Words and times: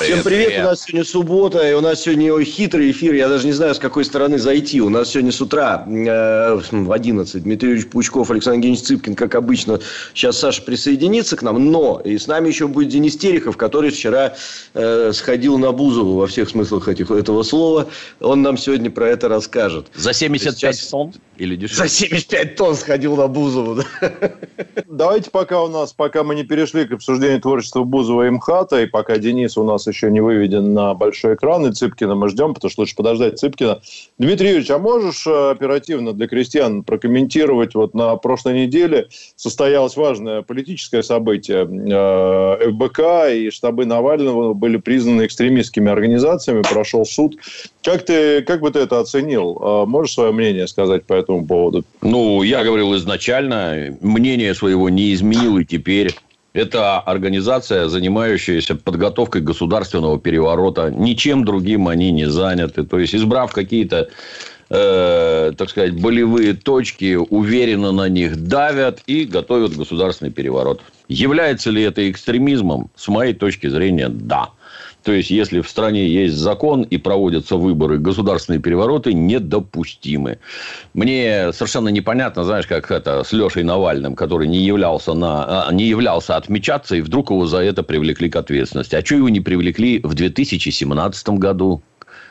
Всем 0.00 0.24
привет. 0.24 0.48
привет, 0.48 0.64
у 0.64 0.68
нас 0.70 0.82
сегодня 0.82 1.04
суббота, 1.04 1.70
и 1.70 1.72
у 1.72 1.80
нас 1.80 2.02
сегодня 2.02 2.44
хитрый 2.44 2.90
эфир, 2.90 3.14
я 3.14 3.28
даже 3.28 3.46
не 3.46 3.52
знаю, 3.52 3.76
с 3.76 3.78
какой 3.78 4.04
стороны 4.04 4.38
зайти. 4.38 4.80
У 4.80 4.88
нас 4.88 5.10
сегодня 5.10 5.30
с 5.30 5.40
утра 5.40 5.84
э, 5.86 6.60
в 6.72 6.90
11 6.90 7.44
Дмитрий 7.44 7.68
Юрьевич 7.68 7.92
Пучков, 7.92 8.28
Александр 8.32 8.56
Евгеньевич 8.56 8.84
Цыпкин, 8.86 9.14
как 9.14 9.36
обычно. 9.36 9.78
Сейчас 10.12 10.38
Саша 10.38 10.62
присоединится 10.62 11.36
к 11.36 11.42
нам, 11.42 11.70
но 11.70 12.02
и 12.04 12.18
с 12.18 12.26
нами 12.26 12.48
еще 12.48 12.66
будет 12.66 12.88
Денис 12.88 13.16
Терехов, 13.16 13.56
который 13.56 13.90
вчера 13.90 14.34
э, 14.74 15.12
сходил 15.14 15.58
на 15.58 15.70
Бузову 15.70 16.16
во 16.16 16.26
всех 16.26 16.48
смыслах 16.48 16.88
этих, 16.88 17.12
этого 17.12 17.44
слова. 17.44 17.86
Он 18.20 18.42
нам 18.42 18.58
сегодня 18.58 18.90
про 18.90 19.08
это 19.08 19.28
расскажет. 19.28 19.86
За 19.94 20.12
75 20.12 20.74
Сейчас... 20.76 20.88
тонн 20.88 21.14
или 21.36 21.54
дешевле? 21.54 21.88
За 21.88 21.94
75 21.94 22.56
тонн 22.56 22.74
сходил 22.74 23.14
на 23.16 23.28
Бузову. 23.28 23.76
Да. 23.76 24.10
Давайте 24.88 25.30
пока 25.30 25.62
у 25.62 25.68
нас, 25.68 25.92
пока 25.92 26.24
мы 26.24 26.34
не 26.34 26.42
перешли 26.42 26.84
к 26.84 26.92
обсуждению 26.92 27.40
творчества 27.40 27.84
Бузова 27.84 28.26
и 28.26 28.30
МХАТа, 28.30 28.82
и 28.82 28.86
пока 28.86 29.18
Денис 29.18 29.56
у 29.56 29.64
нас 29.64 29.83
еще 29.86 30.10
не 30.10 30.20
выведен 30.20 30.74
на 30.74 30.94
большой 30.94 31.34
экран, 31.34 31.66
и 31.66 31.72
Цыпкина 31.72 32.14
мы 32.14 32.28
ждем, 32.28 32.54
потому 32.54 32.70
что 32.70 32.82
лучше 32.82 32.96
подождать 32.96 33.38
Цыпкина. 33.38 33.80
Дмитрий 34.18 34.48
Юрьевич, 34.48 34.70
а 34.70 34.78
можешь 34.78 35.26
э, 35.26 35.50
оперативно 35.50 36.12
для 36.12 36.26
крестьян 36.26 36.82
прокомментировать? 36.82 37.74
Вот 37.74 37.94
на 37.94 38.16
прошлой 38.16 38.54
неделе 38.54 39.08
состоялось 39.36 39.96
важное 39.96 40.42
политическое 40.42 41.02
событие. 41.02 41.64
Э, 41.64 42.70
ФБК 42.70 43.32
и 43.32 43.50
штабы 43.50 43.86
Навального 43.86 44.54
были 44.54 44.76
признаны 44.76 45.26
экстремистскими 45.26 45.90
организациями, 45.90 46.62
прошел 46.62 47.04
суд. 47.04 47.36
Как, 47.82 48.04
ты, 48.04 48.42
как 48.42 48.60
бы 48.60 48.70
ты 48.70 48.80
это 48.80 49.00
оценил? 49.00 49.58
Э, 49.60 49.86
можешь 49.86 50.14
свое 50.14 50.32
мнение 50.32 50.66
сказать 50.66 51.04
по 51.04 51.14
этому 51.14 51.46
поводу? 51.46 51.84
Ну, 52.02 52.42
я 52.42 52.64
говорил 52.64 52.94
изначально, 52.96 53.96
мнение 54.00 54.54
своего 54.54 54.88
не 54.88 55.12
изменил 55.12 55.58
и 55.58 55.64
теперь. 55.64 56.14
Это 56.54 57.00
организация, 57.00 57.88
занимающаяся 57.88 58.76
подготовкой 58.76 59.42
государственного 59.42 60.20
переворота. 60.20 60.88
Ничем 60.88 61.44
другим 61.44 61.88
они 61.88 62.12
не 62.12 62.26
заняты. 62.30 62.84
То 62.84 63.00
есть, 63.00 63.12
избрав 63.12 63.52
какие-то 63.52 64.08
э, 64.70 65.52
так 65.58 65.68
сказать, 65.68 66.00
болевые 66.00 66.54
точки, 66.54 67.16
уверенно 67.16 67.90
на 67.90 68.08
них 68.08 68.36
давят 68.46 69.00
и 69.08 69.24
готовят 69.24 69.76
государственный 69.76 70.30
переворот. 70.30 70.80
Является 71.08 71.70
ли 71.70 71.82
это 71.82 72.08
экстремизмом? 72.08 72.88
С 72.94 73.08
моей 73.08 73.34
точки 73.34 73.66
зрения, 73.66 74.08
да. 74.08 74.50
То 75.04 75.12
есть, 75.12 75.30
если 75.30 75.60
в 75.60 75.68
стране 75.68 76.08
есть 76.08 76.34
закон 76.34 76.82
и 76.82 76.96
проводятся 76.96 77.56
выборы, 77.56 77.98
государственные 77.98 78.60
перевороты 78.60 79.12
недопустимы. 79.12 80.38
Мне 80.94 81.52
совершенно 81.52 81.88
непонятно, 81.88 82.44
знаешь, 82.44 82.66
как 82.66 82.90
это 82.90 83.22
с 83.22 83.32
Лешей 83.32 83.64
Навальным, 83.64 84.16
который 84.16 84.48
не 84.48 84.58
являлся, 84.58 85.12
на, 85.12 85.68
а, 85.68 85.72
не 85.72 85.84
являлся 85.84 86.36
отмечаться, 86.36 86.96
и 86.96 87.02
вдруг 87.02 87.30
его 87.30 87.46
за 87.46 87.58
это 87.58 87.82
привлекли 87.82 88.30
к 88.30 88.36
ответственности. 88.36 88.94
А 88.94 89.04
что 89.04 89.16
его 89.16 89.28
не 89.28 89.40
привлекли 89.40 90.00
в 90.02 90.14
2017 90.14 91.28
году? 91.38 91.82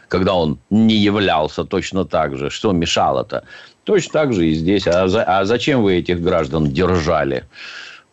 когда 0.09 0.35
он 0.35 0.59
не 0.69 0.93
являлся 0.95 1.63
точно 1.63 2.05
так 2.05 2.37
же. 2.37 2.51
Что 2.51 2.71
мешало-то? 2.71 3.45
Точно 3.83 4.11
так 4.11 4.33
же 4.33 4.47
и 4.47 4.53
здесь. 4.53 4.85
А, 4.85 5.07
за, 5.07 5.23
а 5.23 5.43
зачем 5.45 5.81
вы 5.81 5.95
этих 5.95 6.21
граждан 6.21 6.67
держали? 6.67 7.45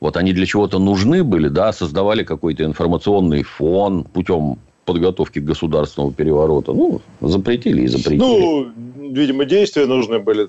Вот 0.01 0.17
они 0.17 0.33
для 0.33 0.47
чего-то 0.47 0.79
нужны 0.79 1.23
были, 1.23 1.49
да, 1.49 1.73
создавали 1.73 2.25
какой-то 2.25 2.65
информационный 2.65 3.43
фон 3.43 4.05
путем 4.05 4.59
подготовки 4.87 5.39
к 5.39 5.45
государственному 5.45 6.13
переворота. 6.13 6.73
Ну, 6.73 7.01
запретили 7.21 7.83
и 7.83 7.87
запретили. 7.87 8.19
Ну, 8.19 8.73
видимо, 9.13 9.45
действия 9.45 9.87
нужны 9.87 10.19
были. 10.19 10.49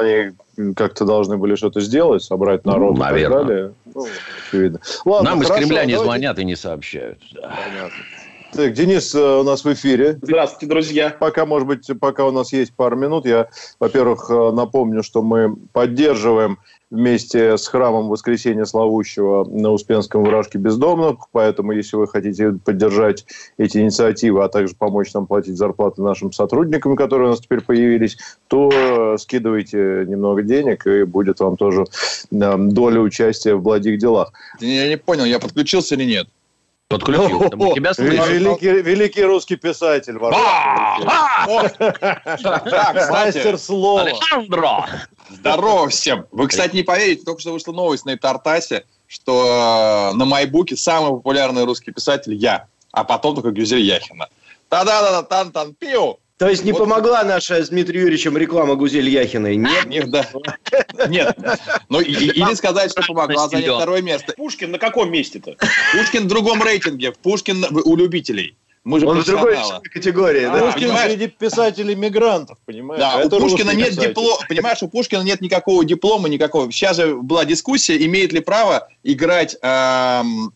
Они 0.00 0.74
как-то 0.74 1.04
должны 1.04 1.36
были 1.36 1.54
что-то 1.56 1.80
сделать, 1.80 2.22
собрать 2.22 2.64
народ 2.64 2.94
ну, 2.94 3.00
наверное. 3.00 3.28
и 3.28 3.38
так 3.38 3.46
далее. 3.46 3.72
Ну, 3.94 4.06
очевидно. 4.48 4.80
Ладно, 5.04 5.30
Нам 5.30 5.42
из 5.42 5.48
Кремля 5.48 5.84
не 5.84 5.92
давайте... 5.92 6.04
звонят 6.04 6.38
и 6.38 6.44
не 6.44 6.56
сообщают. 6.56 7.18
Понятно. 7.34 8.04
Так, 8.52 8.72
Денис 8.72 9.14
э, 9.14 9.38
у 9.38 9.44
нас 9.44 9.64
в 9.64 9.72
эфире. 9.72 10.18
Здравствуйте, 10.22 10.66
друзья. 10.66 11.14
Пока, 11.18 11.46
может 11.46 11.68
быть, 11.68 11.88
пока 12.00 12.26
у 12.26 12.32
нас 12.32 12.52
есть 12.52 12.74
пару 12.74 12.96
минут, 12.96 13.24
я, 13.24 13.48
во-первых, 13.78 14.28
э, 14.28 14.50
напомню, 14.50 15.04
что 15.04 15.22
мы 15.22 15.54
поддерживаем 15.72 16.58
вместе 16.90 17.56
с 17.56 17.68
храмом 17.68 18.08
Воскресения 18.08 18.64
Славущего 18.64 19.44
на 19.44 19.70
Успенском 19.70 20.24
вражке 20.24 20.58
бездомных. 20.58 21.28
Поэтому, 21.30 21.70
если 21.70 21.94
вы 21.94 22.08
хотите 22.08 22.50
поддержать 22.64 23.24
эти 23.56 23.78
инициативы, 23.78 24.42
а 24.42 24.48
также 24.48 24.74
помочь 24.74 25.12
нам 25.12 25.28
платить 25.28 25.56
зарплаты 25.56 26.02
нашим 26.02 26.32
сотрудникам, 26.32 26.96
которые 26.96 27.28
у 27.28 27.30
нас 27.30 27.40
теперь 27.40 27.60
появились, 27.60 28.18
то 28.48 29.16
скидывайте 29.16 30.04
немного 30.08 30.42
денег, 30.42 30.88
и 30.88 31.04
будет 31.04 31.38
вам 31.38 31.56
тоже 31.56 31.84
доля 32.30 33.00
участия 33.00 33.54
в 33.54 33.62
благих 33.62 33.98
делах. 33.98 34.32
Я 34.58 34.88
не 34.88 34.98
понял, 34.98 35.24
я 35.24 35.38
подключился 35.38 35.94
или 35.94 36.04
нет? 36.04 36.26
Подключил. 36.90 37.48
Тебя 37.74 37.92
Великий, 37.96 38.82
великий 38.82 39.22
русский 39.22 39.54
писатель. 39.54 40.18
Мастер 43.08 43.58
слова. 43.58 44.02
Александро. 44.02 44.86
Здорово 45.28 45.88
всем. 45.88 46.26
Вы, 46.32 46.48
кстати, 46.48 46.74
не 46.74 46.82
поверите, 46.82 47.22
только 47.24 47.40
что 47.40 47.52
вышла 47.52 47.70
новость 47.70 48.06
на 48.06 48.18
Тартасе, 48.18 48.86
что 49.06 50.10
э, 50.12 50.16
на 50.16 50.24
Майбуке 50.24 50.76
самый 50.76 51.12
популярный 51.12 51.64
русский 51.64 51.92
писатель 51.92 52.34
я, 52.34 52.66
а 52.90 53.04
потом 53.04 53.36
только 53.36 53.52
Гюзель 53.52 53.82
Яхина. 53.82 54.28
Та-да-да-тан-тан-пиу. 54.68 56.18
То 56.40 56.48
есть 56.48 56.64
не 56.64 56.72
вот. 56.72 56.78
помогла 56.78 57.22
наша 57.22 57.62
с 57.62 57.68
Дмитрием 57.68 58.04
Юрьевичем 58.04 58.34
реклама 58.38 58.74
Гузель 58.74 59.10
Яхиной? 59.10 59.56
Нет? 59.56 59.84
Нет, 59.84 60.10
да. 60.10 60.26
Нет. 61.06 61.36
Ну, 61.90 62.00
или 62.00 62.54
сказать, 62.54 62.90
что 62.92 63.02
помогла 63.02 63.46
занять 63.46 63.66
второе 63.66 64.00
место. 64.00 64.32
Пушкин 64.38 64.70
на 64.70 64.78
каком 64.78 65.12
месте-то? 65.12 65.56
Пушкин 65.92 66.24
в 66.24 66.28
другом 66.28 66.62
рейтинге. 66.62 67.12
Пушкин 67.12 67.66
у 67.84 67.94
любителей. 67.94 68.56
Мы 68.84 69.00
же 69.00 69.06
Он 69.06 69.20
в 69.20 69.26
другой 69.26 69.58
категории. 69.92 70.44
А, 70.44 70.54
да? 70.54 70.60
Пушкин 70.60 70.88
понимаешь? 70.88 71.12
среди 71.12 71.26
писателей-мигрантов, 71.26 72.56
понимаешь? 72.64 73.00
Да, 73.00 73.20
Это 73.20 73.36
у 73.36 73.40
Пушкина 73.40 73.72
нет 73.72 73.92
диплома, 73.92 74.38
понимаешь, 74.48 74.82
у 74.82 74.88
Пушкина 74.88 75.20
нет 75.20 75.42
никакого 75.42 75.84
диплома, 75.84 76.30
никакого. 76.30 76.72
Сейчас 76.72 76.96
же 76.96 77.16
была 77.16 77.44
дискуссия, 77.44 78.02
имеет 78.06 78.32
ли 78.32 78.40
право 78.40 78.88
играть, 79.02 79.58
эм, 79.60 80.54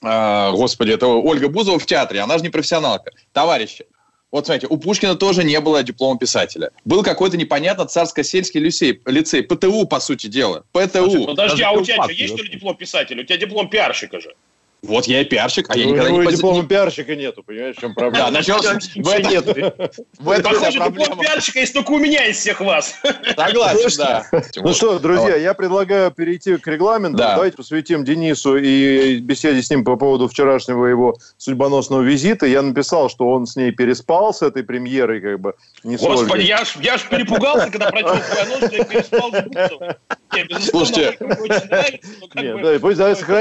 э, 0.00 0.50
господи, 0.52 0.92
это 0.92 1.06
Ольга 1.06 1.50
Бузова 1.50 1.78
в 1.78 1.84
театре, 1.84 2.20
она 2.20 2.38
же 2.38 2.44
не 2.44 2.48
профессионалка. 2.48 3.10
Товарищи, 3.34 3.84
вот 4.30 4.44
смотрите, 4.46 4.66
у 4.68 4.76
Пушкина 4.76 5.14
тоже 5.14 5.42
не 5.42 5.58
было 5.60 5.82
диплома 5.82 6.18
писателя. 6.18 6.70
Был 6.84 7.02
какой-то 7.02 7.38
непонятно 7.38 7.86
царско-сельский 7.86 8.60
лицей, 8.60 9.00
лицей, 9.06 9.42
ПТУ, 9.42 9.86
по 9.86 10.00
сути 10.00 10.26
дела. 10.26 10.64
ПТУ. 10.72 11.26
Подожди, 11.26 11.62
а 11.62 11.72
у 11.72 11.82
тебя 11.82 12.02
что, 12.02 12.12
есть 12.12 12.34
что 12.34 12.42
ли 12.42 12.50
диплом 12.50 12.76
писателя? 12.76 13.22
У 13.22 13.24
тебя 13.24 13.38
диплом 13.38 13.70
пиарщика 13.70 14.20
же. 14.20 14.34
Вот 14.82 15.06
я 15.06 15.22
и 15.22 15.24
пиарщик, 15.24 15.66
а 15.70 15.76
я 15.76 15.86
ну, 15.86 15.92
никогда 15.92 16.10
не... 16.10 16.18
У 16.20 16.30
диплома 16.30 16.64
пиарщика 16.64 17.16
нету, 17.16 17.42
понимаешь, 17.42 17.76
в 17.76 17.80
чем 17.80 17.94
проблема? 17.94 18.26
Да, 18.26 18.30
начал... 18.30 18.58
В 18.58 19.28
нет. 19.28 19.44
В 20.18 20.30
этом 20.30 20.52
Похоже, 20.52 20.78
диплом 20.78 21.18
пиарщика 21.18 21.58
есть 21.58 21.74
только 21.74 21.90
у 21.90 21.98
меня 21.98 22.26
из 22.26 22.36
всех 22.36 22.60
вас. 22.60 22.94
Согласен, 23.36 23.90
да. 23.98 24.26
Ну 24.56 24.72
что, 24.72 24.98
друзья, 25.00 25.34
я 25.34 25.54
предлагаю 25.54 26.12
перейти 26.12 26.56
к 26.58 26.66
регламенту. 26.68 27.18
Давайте 27.18 27.56
посвятим 27.56 28.04
Денису 28.04 28.56
и 28.56 29.18
беседе 29.18 29.62
с 29.62 29.70
ним 29.70 29.84
по 29.84 29.96
поводу 29.96 30.28
вчерашнего 30.28 30.86
его 30.86 31.16
судьбоносного 31.36 32.02
визита. 32.02 32.46
Я 32.46 32.62
написал, 32.62 33.10
что 33.10 33.28
он 33.30 33.46
с 33.46 33.56
ней 33.56 33.72
переспал, 33.72 34.32
с 34.32 34.42
этой 34.42 34.62
премьерой, 34.62 35.20
как 35.20 35.40
бы, 35.40 35.54
не 35.82 35.96
Господи, 35.96 36.42
я 36.42 36.64
ж, 36.64 36.76
я 36.80 36.98
ж 36.98 37.08
перепугался, 37.08 37.70
когда 37.70 37.90
прочел 37.90 38.14
я 38.72 38.84
переспал 38.84 39.30
с 39.30 40.17
Слушайте, 40.60 41.16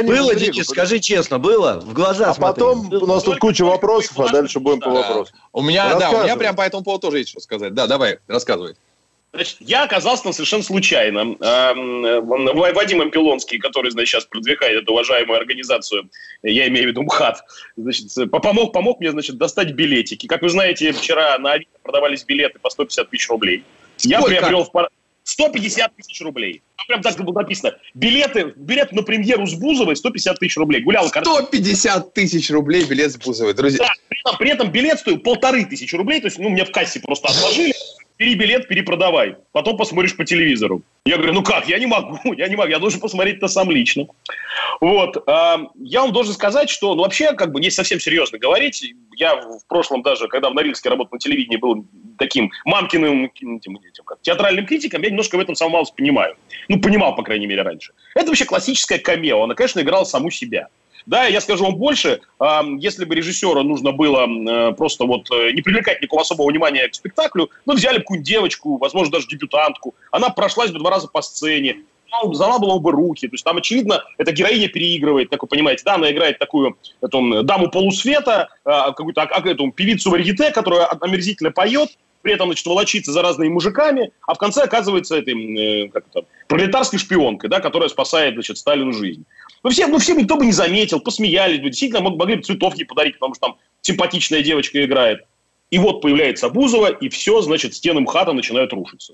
Было, 0.08 0.36
Денис, 0.36 0.68
скажи 0.68 1.00
честно, 1.00 1.40
было? 1.40 1.80
В 1.82 1.94
глаза 1.94 2.32
А 2.32 2.34
потом 2.34 2.92
у 2.94 3.06
нас 3.06 3.24
тут 3.24 3.40
куча 3.40 3.64
вопросов, 3.66 4.20
а 4.20 4.30
дальше 4.30 4.60
будем 4.60 4.80
по 4.80 4.90
вопросу. 4.90 5.32
У 5.54 5.62
меня, 5.62 5.96
да, 5.96 6.12
у 6.12 6.24
меня 6.24 6.36
прям 6.36 6.56
по 6.56 6.62
этому 6.62 6.84
поводу 6.84 7.02
тоже 7.08 7.20
есть 7.20 7.30
что 7.30 7.40
сказать. 7.40 7.74
Да, 7.74 7.88
давай, 7.88 8.20
рассказывай. 8.28 8.76
Значит, 9.34 9.58
я 9.60 9.84
оказался 9.84 10.24
там 10.24 10.34
совершенно 10.34 10.64
случайно. 10.64 11.36
Эм, 11.40 12.26
Вадим 12.26 13.12
Пилонский, 13.12 13.60
который, 13.60 13.92
значит, 13.92 14.10
сейчас 14.10 14.26
продвигает 14.26 14.84
эту 14.84 14.94
уважаемую 14.94 15.38
организацию, 15.38 16.10
я 16.44 16.68
имею 16.70 16.86
в 16.86 16.88
виду 16.90 17.04
МХАТ, 17.04 17.44
значит, 17.76 18.32
помог, 18.32 18.74
помог 18.74 19.00
мне, 19.00 19.12
значит, 19.12 19.38
достать 19.38 19.74
билетики. 19.74 20.28
Как 20.28 20.42
вы 20.42 20.50
знаете, 20.50 20.92
вчера 20.94 21.38
на 21.40 21.54
Авито 21.54 21.70
продавались 21.84 22.24
билеты 22.24 22.58
по 22.60 22.70
150 22.70 23.10
тысяч 23.10 23.30
рублей. 23.30 23.64
Сколько? 23.98 24.18
Я 24.18 24.22
приобрел 24.22 24.64
в, 24.64 24.72
150 25.28 25.96
тысяч 25.98 26.22
рублей. 26.22 26.64
Там 26.78 26.88
прям 26.88 27.02
так 27.02 27.26
было 27.26 27.42
написано. 27.42 27.76
Билеты, 27.94 28.54
билет 28.56 28.94
на 28.94 29.04
премьеру 29.04 29.46
с 29.46 29.56
Бузовой 29.56 29.98
150 29.98 30.40
тысяч 30.40 30.56
рублей. 30.56 30.82
Гулял 30.82 31.10
150 31.10 32.14
тысяч 32.14 32.50
рублей 32.50 32.86
билет 32.86 33.12
с 33.12 33.18
Бузовой, 33.18 33.54
друзья. 33.54 33.80
Да, 33.80 33.92
при 34.08 34.20
этом, 34.22 34.38
при 34.38 34.50
этом 34.52 34.72
билет 34.72 35.00
стоил 35.00 35.20
полторы 35.20 35.66
тысячи 35.66 35.94
рублей. 35.96 36.22
То 36.22 36.28
есть, 36.28 36.40
ну, 36.40 36.48
мне 36.48 36.64
в 36.64 36.72
кассе 36.72 37.02
просто 37.02 37.28
отложили. 37.28 37.74
Бери 38.18 38.36
билет, 38.36 38.68
перепродавай. 38.68 39.36
Потом 39.52 39.78
посмотришь 39.78 40.16
по 40.16 40.26
телевизору. 40.26 40.82
Я 41.06 41.18
говорю, 41.18 41.34
ну 41.34 41.44
как, 41.44 41.68
я 41.68 41.80
не 41.80 41.86
могу, 41.86 42.34
я 42.38 42.48
не 42.48 42.56
могу, 42.56 42.70
я 42.70 42.80
должен 42.80 43.00
посмотреть 43.00 43.38
это 43.38 43.48
сам 43.48 43.72
лично. 43.72 44.08
Вот. 44.82 45.24
А, 45.28 45.60
я 45.76 46.02
вам 46.02 46.12
должен 46.12 46.34
сказать, 46.34 46.70
что, 46.70 46.96
ну, 46.96 47.04
вообще, 47.04 47.34
как 47.34 47.52
бы, 47.52 47.60
не 47.60 47.70
совсем 47.70 48.00
серьезно 48.00 48.38
говорить, 48.38 48.84
я 49.16 49.36
в 49.36 49.66
прошлом 49.68 50.02
даже, 50.02 50.28
когда 50.28 50.50
в 50.50 50.54
Норильске 50.54 50.90
работал 50.90 51.16
на 51.16 51.20
телевидении, 51.20 51.58
был 51.58 51.86
таким 52.18 52.52
мамкиным 52.66 53.26
этим, 53.26 53.56
этим, 53.58 54.04
как, 54.06 54.20
театральным 54.22 54.66
критиком, 54.66 55.02
я 55.02 55.10
немножко 55.10 55.38
в 55.38 55.40
этом 55.40 55.56
самом 55.56 55.74
малость 55.74 55.96
понимаю. 55.96 56.36
Ну, 56.68 56.80
понимал, 56.80 57.16
по 57.16 57.24
крайней 57.24 57.48
мере, 57.48 57.62
раньше. 57.62 57.94
Это 58.16 58.28
вообще 58.28 58.46
классическая 58.46 59.00
камео. 59.00 59.44
Она, 59.44 59.56
конечно, 59.56 59.80
играла 59.80 60.04
саму 60.04 60.32
себя. 60.32 60.68
Да, 61.08 61.26
я 61.26 61.40
скажу 61.40 61.64
вам 61.64 61.78
больше, 61.78 62.20
если 62.80 63.06
бы 63.06 63.16
режиссеру 63.16 63.64
нужно 63.64 63.94
было 63.94 64.28
э, 64.28 64.74
просто 64.74 65.06
вот 65.06 65.32
э, 65.32 65.52
не 65.54 65.62
привлекать 65.62 66.02
никакого 66.02 66.22
особого 66.22 66.50
внимания 66.50 66.86
к 66.90 66.96
спектаклю, 66.96 67.50
ну, 67.66 67.76
взяли 67.76 67.96
бы 67.96 68.02
какую-нибудь 68.02 68.28
девочку, 68.28 68.78
возможно, 68.78 69.14
даже 69.14 69.28
дебютантку, 69.28 69.96
она 70.12 70.30
прошлась 70.30 70.72
бы 70.72 70.80
два 70.80 70.92
раза 70.92 71.08
по 71.08 71.22
сцене, 71.22 71.78
заламывала 72.34 72.80
бы 72.80 72.92
руки. 72.92 73.28
То 73.28 73.34
есть 73.34 73.44
там, 73.44 73.58
очевидно, 73.58 74.04
эта 74.18 74.32
героиня 74.32 74.68
переигрывает, 74.68 75.30
как 75.30 75.42
вы 75.44 75.48
понимаете. 75.48 75.84
Да, 75.86 75.96
она 75.96 76.12
играет 76.12 76.40
такую 76.40 76.78
эту, 77.02 77.44
даму 77.44 77.70
полусвета, 77.70 78.50
а, 78.64 78.92
какую-то 78.92 79.24
а, 79.24 79.48
эту, 79.48 79.72
певицу 79.72 80.12
варьете, 80.12 80.52
которая 80.52 80.88
омерзительно 80.88 81.52
поет, 81.52 81.90
при 82.28 82.34
этом, 82.34 82.48
значит, 82.50 82.66
волочится 82.66 83.14
за 83.14 83.22
разными 83.22 83.48
мужиками, 83.48 84.12
а 84.28 84.34
в 84.34 84.38
конце 84.38 84.64
оказывается 84.64 85.16
этой, 85.16 85.86
э, 85.86 85.88
как 85.88 86.04
это, 86.12 86.28
пролетарской 86.50 87.00
шпионкой, 87.00 87.50
да, 87.50 87.62
которая 87.62 87.88
спасает, 87.88 88.34
значит, 88.34 88.58
Сталину 88.58 88.92
жизнь. 88.92 89.24
Ну, 89.64 89.70
все, 89.70 89.88
ну, 89.88 89.98
все 89.98 90.14
никто 90.14 90.36
бы 90.36 90.46
не 90.46 90.52
заметил, 90.52 91.00
посмеялись 91.00 91.62
бы, 91.62 91.70
действительно 91.70 92.02
могли 92.02 92.36
бы 92.36 92.42
цветов 92.42 92.76
ей 92.76 92.84
подарить, 92.84 93.14
потому 93.14 93.34
что 93.34 93.48
там 93.48 93.58
симпатичная 93.80 94.42
девочка 94.42 94.84
играет. 94.84 95.24
И 95.70 95.78
вот 95.78 96.02
появляется 96.02 96.50
Бузова, 96.50 96.88
и 96.88 97.08
все, 97.08 97.40
значит, 97.42 97.74
стены 97.76 98.02
МХАТа 98.02 98.34
начинают 98.34 98.74
рушиться. 98.74 99.14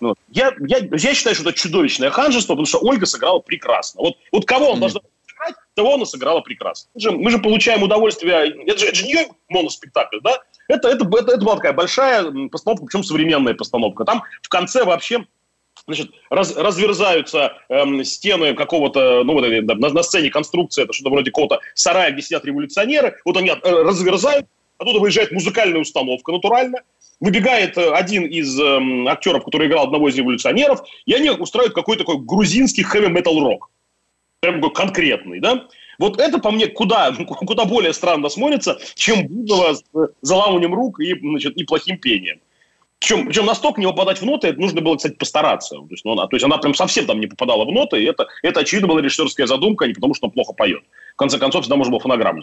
Ну, 0.00 0.14
я, 0.28 0.52
я, 0.68 0.80
я 0.92 1.14
считаю, 1.14 1.34
что 1.34 1.48
это 1.48 1.58
чудовищное 1.58 2.10
ханжество, 2.10 2.52
потому 2.52 2.66
что 2.66 2.80
Ольга 2.80 3.06
сыграла 3.06 3.38
прекрасно. 3.38 4.02
Вот, 4.02 4.16
вот 4.32 4.44
кого 4.44 4.68
он 4.68 4.76
mm-hmm. 4.76 4.80
должна 4.80 5.00
сыграть, 5.26 5.54
того 5.74 5.94
она 5.94 6.04
сыграла 6.04 6.40
прекрасно. 6.42 6.90
Мы 6.94 7.00
же, 7.00 7.10
мы 7.12 7.30
же 7.30 7.38
получаем 7.38 7.82
удовольствие, 7.82 8.52
это 8.66 8.78
же, 8.78 8.86
это 8.88 8.96
же 8.96 9.06
не 9.06 9.12
ее 9.14 9.28
моноспектакль, 9.48 10.18
да? 10.22 10.42
Это, 10.68 10.88
это, 10.88 11.04
это, 11.04 11.32
это 11.32 11.44
была 11.44 11.56
такая 11.56 11.72
большая 11.72 12.24
постановка, 12.48 12.86
причем 12.86 13.04
современная 13.04 13.54
постановка. 13.54 14.04
Там 14.04 14.22
в 14.42 14.48
конце 14.48 14.84
вообще 14.84 15.26
значит, 15.86 16.10
раз, 16.30 16.56
разверзаются 16.56 17.54
эм, 17.68 18.04
стены 18.04 18.54
какого-то, 18.54 19.22
ну, 19.24 19.34
вот, 19.34 19.44
на, 19.46 19.88
на 19.90 20.02
сцене 20.02 20.30
конструкция, 20.30 20.84
это 20.84 20.92
что-то 20.92 21.10
вроде 21.10 21.30
какого-то 21.30 21.60
сарая, 21.74 22.12
где 22.12 22.22
сидят 22.22 22.44
революционеры, 22.44 23.16
вот 23.24 23.36
они 23.36 23.50
э, 23.50 23.54
разверзают, 23.62 24.46
оттуда 24.78 25.00
выезжает 25.00 25.32
музыкальная 25.32 25.80
установка 25.80 26.32
натурально, 26.32 26.78
выбегает 27.20 27.76
э, 27.76 27.90
один 27.92 28.24
из 28.26 28.58
эм, 28.58 29.06
актеров, 29.08 29.44
который 29.44 29.68
играл 29.68 29.84
одного 29.84 30.08
из 30.08 30.16
революционеров, 30.16 30.82
и 31.06 31.12
они 31.12 31.30
устраивают 31.30 31.74
какой-то 31.74 32.04
такой 32.04 32.18
грузинский 32.20 32.82
хэви-метал-рок. 32.82 33.70
Прям 34.40 34.56
такой 34.56 34.72
конкретный, 34.72 35.40
да? 35.40 35.66
Вот 35.98 36.20
это, 36.20 36.38
по 36.38 36.50
мне, 36.50 36.66
куда, 36.68 37.12
куда 37.26 37.64
более 37.64 37.92
странно 37.92 38.28
смотрится, 38.28 38.78
чем 38.94 39.26
Бузова 39.26 39.74
с 39.74 39.84
заламыванием 40.22 40.74
рук 40.74 41.00
и, 41.00 41.18
значит, 41.18 41.56
и 41.56 41.64
плохим 41.64 41.98
пением. 41.98 42.40
Причем, 43.04 43.26
причем 43.26 43.44
настолько 43.44 43.80
не 43.82 43.86
попадать 43.86 44.18
в 44.22 44.24
ноты, 44.24 44.48
это 44.48 44.58
нужно 44.58 44.80
было, 44.80 44.96
кстати, 44.96 45.14
постараться. 45.14 45.76
То 45.76 45.86
есть, 45.90 46.06
ну, 46.06 46.12
она, 46.12 46.26
то 46.26 46.36
есть 46.36 46.44
она 46.44 46.56
прям 46.56 46.72
совсем 46.72 47.04
там 47.04 47.20
не 47.20 47.26
попадала 47.26 47.66
в 47.66 47.70
ноты, 47.70 48.02
и 48.02 48.04
это, 48.04 48.28
это 48.42 48.60
очевидно, 48.60 48.88
была 48.88 49.02
режиссерская 49.02 49.46
задумка, 49.46 49.84
а 49.84 49.88
не 49.88 49.92
потому, 49.92 50.14
что 50.14 50.26
он 50.26 50.32
плохо 50.32 50.54
поет. 50.54 50.82
В 51.12 51.16
конце 51.16 51.38
концов, 51.38 51.62
всегда 51.62 51.76
можно 51.76 51.90
было 51.90 52.00
фонограмму. 52.00 52.40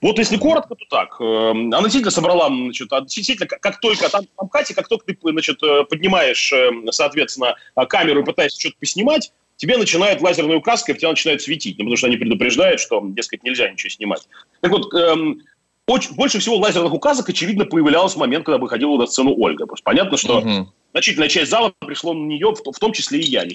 Вот 0.00 0.18
если 0.18 0.36
коротко, 0.36 0.76
то 0.76 0.84
так. 0.88 1.20
Эм, 1.20 1.72
она 1.72 1.82
действительно 1.82 2.12
собрала, 2.12 2.46
значит, 2.46 2.88
действительно, 2.88 3.48
как 3.48 3.80
только 3.80 4.08
там, 4.08 4.26
там 4.36 4.48
Катя, 4.48 4.74
как 4.74 4.86
только 4.86 5.06
ты, 5.06 5.18
значит, 5.22 5.60
э, 5.62 5.82
поднимаешь, 5.82 6.52
эм, 6.52 6.86
соответственно, 6.92 7.56
камеру 7.88 8.22
и 8.22 8.24
пытаешься 8.24 8.60
что-то 8.60 8.76
поснимать, 8.78 9.32
тебе 9.60 9.76
начинает 9.76 10.22
лазерной 10.22 10.56
указкой, 10.56 10.94
в 10.94 10.98
тебя 10.98 11.10
начинает 11.10 11.42
светить, 11.42 11.76
ну, 11.76 11.84
потому 11.84 11.96
что 11.98 12.06
они 12.06 12.16
предупреждают, 12.16 12.80
что, 12.80 13.02
дескать, 13.04 13.44
нельзя 13.44 13.70
ничего 13.70 13.90
снимать. 13.90 14.26
Так 14.62 14.70
вот, 14.70 14.92
эм, 14.94 15.42
очень, 15.86 16.14
больше 16.14 16.38
всего 16.38 16.56
лазерных 16.56 16.94
указок, 16.94 17.28
очевидно, 17.28 17.66
появлялось 17.66 18.14
в 18.14 18.16
момент, 18.16 18.46
когда 18.46 18.56
выходила 18.56 18.96
на 18.96 19.06
сцену 19.06 19.34
Ольга. 19.36 19.64
Потому 19.64 19.76
что 19.76 19.84
понятно, 19.84 20.16
что 20.16 20.38
угу. 20.38 20.72
значительная 20.92 21.28
часть 21.28 21.50
зала 21.50 21.74
пришло 21.80 22.14
на 22.14 22.24
нее, 22.24 22.54
в, 22.54 22.72
в 22.72 22.78
том 22.78 22.92
числе 22.94 23.20
и 23.20 23.24
я 23.24 23.44
не. 23.44 23.54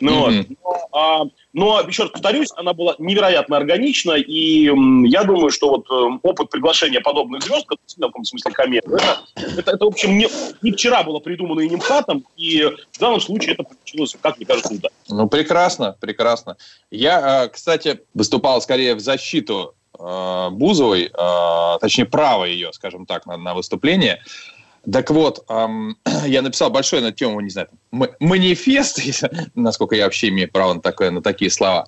Ну, 0.00 0.30
mm-hmm. 0.30 0.56
но, 0.62 0.88
а, 0.92 1.24
но, 1.52 1.80
еще 1.80 2.04
раз 2.04 2.12
повторюсь, 2.12 2.48
она 2.56 2.72
была 2.72 2.94
невероятно 2.98 3.56
органична, 3.56 4.12
и 4.12 4.68
м, 4.68 5.04
я 5.04 5.24
думаю, 5.24 5.50
что 5.50 5.70
вот 5.70 5.86
э, 5.90 6.18
опыт 6.22 6.50
приглашения 6.50 7.00
подобных 7.00 7.42
звезд, 7.42 7.66
в 7.66 8.00
каком 8.00 8.24
смысле 8.24 8.52
комет, 8.52 8.84
это, 8.86 9.20
это, 9.34 9.70
это, 9.72 9.84
в 9.84 9.88
общем, 9.88 10.16
не, 10.16 10.28
не 10.62 10.72
вчера 10.72 11.02
было 11.02 11.18
придумано 11.18 11.60
и 11.60 11.68
Нимхатом, 11.68 12.24
и 12.36 12.64
в 12.92 12.98
данном 12.98 13.20
случае 13.20 13.54
это 13.54 13.64
получилось, 13.64 14.16
как 14.20 14.36
мне 14.36 14.46
кажется, 14.46 14.74
удачно. 14.74 14.96
Ну, 15.08 15.28
прекрасно, 15.28 15.96
прекрасно. 16.00 16.56
Я, 16.90 17.44
э, 17.44 17.48
кстати, 17.48 18.00
выступал 18.14 18.60
скорее 18.60 18.94
в 18.94 19.00
защиту 19.00 19.74
э, 19.98 20.48
Бузовой, 20.50 21.10
э, 21.12 21.78
точнее, 21.80 22.06
право 22.06 22.44
ее, 22.44 22.72
скажем 22.72 23.06
так, 23.06 23.26
на, 23.26 23.36
на 23.36 23.54
выступление. 23.54 24.22
Так 24.92 25.10
вот, 25.10 25.44
эм, 25.48 25.96
я 26.26 26.42
написал 26.42 26.70
большой 26.70 27.00
на 27.00 27.12
тему, 27.12 27.40
не 27.40 27.50
знаю, 27.50 27.68
манифест, 27.90 29.00
насколько 29.54 29.96
я 29.96 30.04
вообще 30.04 30.28
имею 30.28 30.50
право 30.50 30.74
на, 30.74 30.80
такое, 30.80 31.10
на 31.10 31.22
такие 31.22 31.50
слова. 31.50 31.86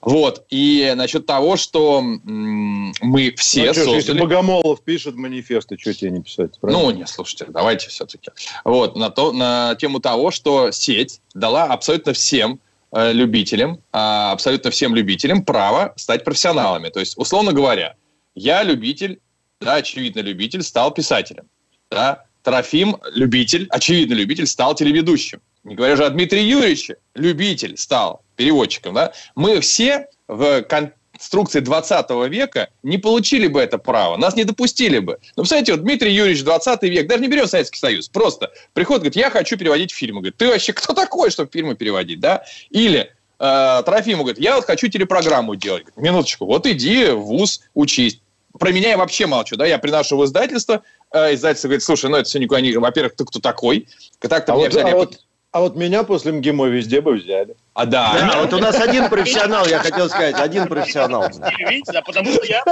Вот, 0.00 0.44
и 0.50 0.92
насчет 0.96 1.24
того, 1.24 1.56
что 1.56 2.00
м, 2.00 2.92
мы 3.00 3.34
все 3.38 3.68
ну, 3.68 3.74
создали... 3.74 3.94
Если 3.96 4.12
Богомолов 4.12 4.82
пишет 4.82 5.14
манифесты, 5.14 5.78
что 5.78 5.94
тебе 5.94 6.10
не 6.10 6.22
писать? 6.22 6.60
Правильно? 6.60 6.82
Ну, 6.82 6.90
не, 6.90 7.06
слушайте, 7.06 7.46
давайте 7.48 7.88
все-таки. 7.88 8.30
Вот, 8.64 8.96
на, 8.96 9.08
то, 9.08 9.32
на 9.32 9.74
тему 9.76 10.00
того, 10.00 10.30
что 10.30 10.70
сеть 10.72 11.22
дала 11.32 11.64
абсолютно 11.64 12.12
всем 12.12 12.60
Э, 12.96 13.12
любителям, 13.12 13.80
а, 13.90 14.30
абсолютно 14.30 14.70
всем 14.70 14.94
любителям 14.94 15.44
право 15.44 15.92
стать 15.96 16.22
профессионалами. 16.22 16.90
То 16.90 17.00
есть, 17.00 17.18
условно 17.18 17.52
говоря, 17.52 17.96
я 18.36 18.62
любитель, 18.62 19.18
да, 19.60 19.74
очевидно 19.74 20.20
любитель, 20.20 20.62
стал 20.62 20.94
писателем. 20.94 21.48
Да? 21.90 22.26
Трофим, 22.44 22.98
любитель, 23.14 23.66
очевидно 23.70 24.14
любитель, 24.14 24.46
стал 24.46 24.74
телеведущим. 24.74 25.40
Не 25.64 25.74
говоря 25.74 25.96
же 25.96 26.04
о 26.04 26.10
Дмитрии 26.10 26.42
Юрьевиче, 26.42 26.96
любитель 27.14 27.76
стал 27.78 28.22
переводчиком. 28.36 28.94
Да? 28.94 29.12
Мы 29.34 29.60
все 29.60 30.08
в 30.28 30.62
кон- 30.62 30.92
конструкции 31.14 31.60
20 31.60 32.10
века 32.28 32.68
не 32.82 32.98
получили 32.98 33.46
бы 33.46 33.60
это 33.60 33.78
право, 33.78 34.16
нас 34.16 34.36
не 34.36 34.44
допустили 34.44 34.98
бы. 34.98 35.18
Ну, 35.36 35.42
представляете, 35.42 35.72
вот 35.72 35.82
Дмитрий 35.82 36.12
Юрьевич 36.12 36.44
20 36.44 36.82
век, 36.82 37.06
даже 37.06 37.22
не 37.22 37.28
берем 37.28 37.46
Советский 37.46 37.78
Союз, 37.78 38.08
просто 38.08 38.52
приходит, 38.74 39.02
говорит, 39.02 39.16
я 39.16 39.30
хочу 39.30 39.56
переводить 39.56 39.92
фильмы. 39.92 40.20
Говорит, 40.20 40.36
ты 40.36 40.48
вообще 40.48 40.72
кто 40.74 40.92
такой, 40.92 41.30
чтобы 41.30 41.50
фильмы 41.50 41.76
переводить, 41.76 42.20
да? 42.20 42.44
Или 42.68 43.10
э, 43.38 43.82
Трофиму 43.86 44.24
говорит, 44.24 44.42
я 44.42 44.56
вот 44.56 44.64
хочу 44.64 44.88
телепрограмму 44.88 45.54
делать. 45.54 45.84
Говорит, 45.84 45.96
Минуточку, 45.96 46.46
вот 46.46 46.66
иди 46.66 47.06
в 47.06 47.20
ВУЗ 47.20 47.62
учись. 47.74 48.20
Про 48.58 48.72
меня 48.72 48.90
я 48.90 48.96
вообще 48.96 49.26
молчу, 49.26 49.56
да, 49.56 49.66
я 49.66 49.78
приношу 49.78 50.16
в 50.16 50.24
издательство, 50.24 50.82
э, 51.12 51.34
издательство 51.34 51.68
говорит, 51.68 51.82
слушай, 51.82 52.08
ну 52.08 52.16
это 52.16 52.28
все 52.28 52.38
никуда 52.38 52.60
не... 52.60 52.76
Во-первых, 52.76 53.16
ты 53.16 53.24
кто 53.24 53.40
такой? 53.40 53.88
Так-то 54.20 54.52
а 54.52 54.56
меня 54.56 54.64
вот, 54.64 54.72
взяли... 54.72 54.90
А 54.90 54.96
вот 54.96 55.20
а 55.54 55.60
вот 55.60 55.76
меня 55.76 56.02
после 56.02 56.32
МГИМО 56.32 56.66
везде 56.66 57.00
бы 57.00 57.12
взяли. 57.12 57.54
А 57.74 57.86
да. 57.86 58.12
да 58.12 58.40
вот 58.40 58.52
у 58.52 58.58
нас 58.58 58.74
один 58.80 59.08
профессионал, 59.08 59.64
я 59.68 59.78
хотел 59.78 60.08
сказать, 60.08 60.34
один 60.34 60.66
профессионал. 60.66 61.28
Видите, 61.68 61.96
а 61.96 62.02
потому 62.02 62.32
что 62.32 62.44
я 62.44 62.64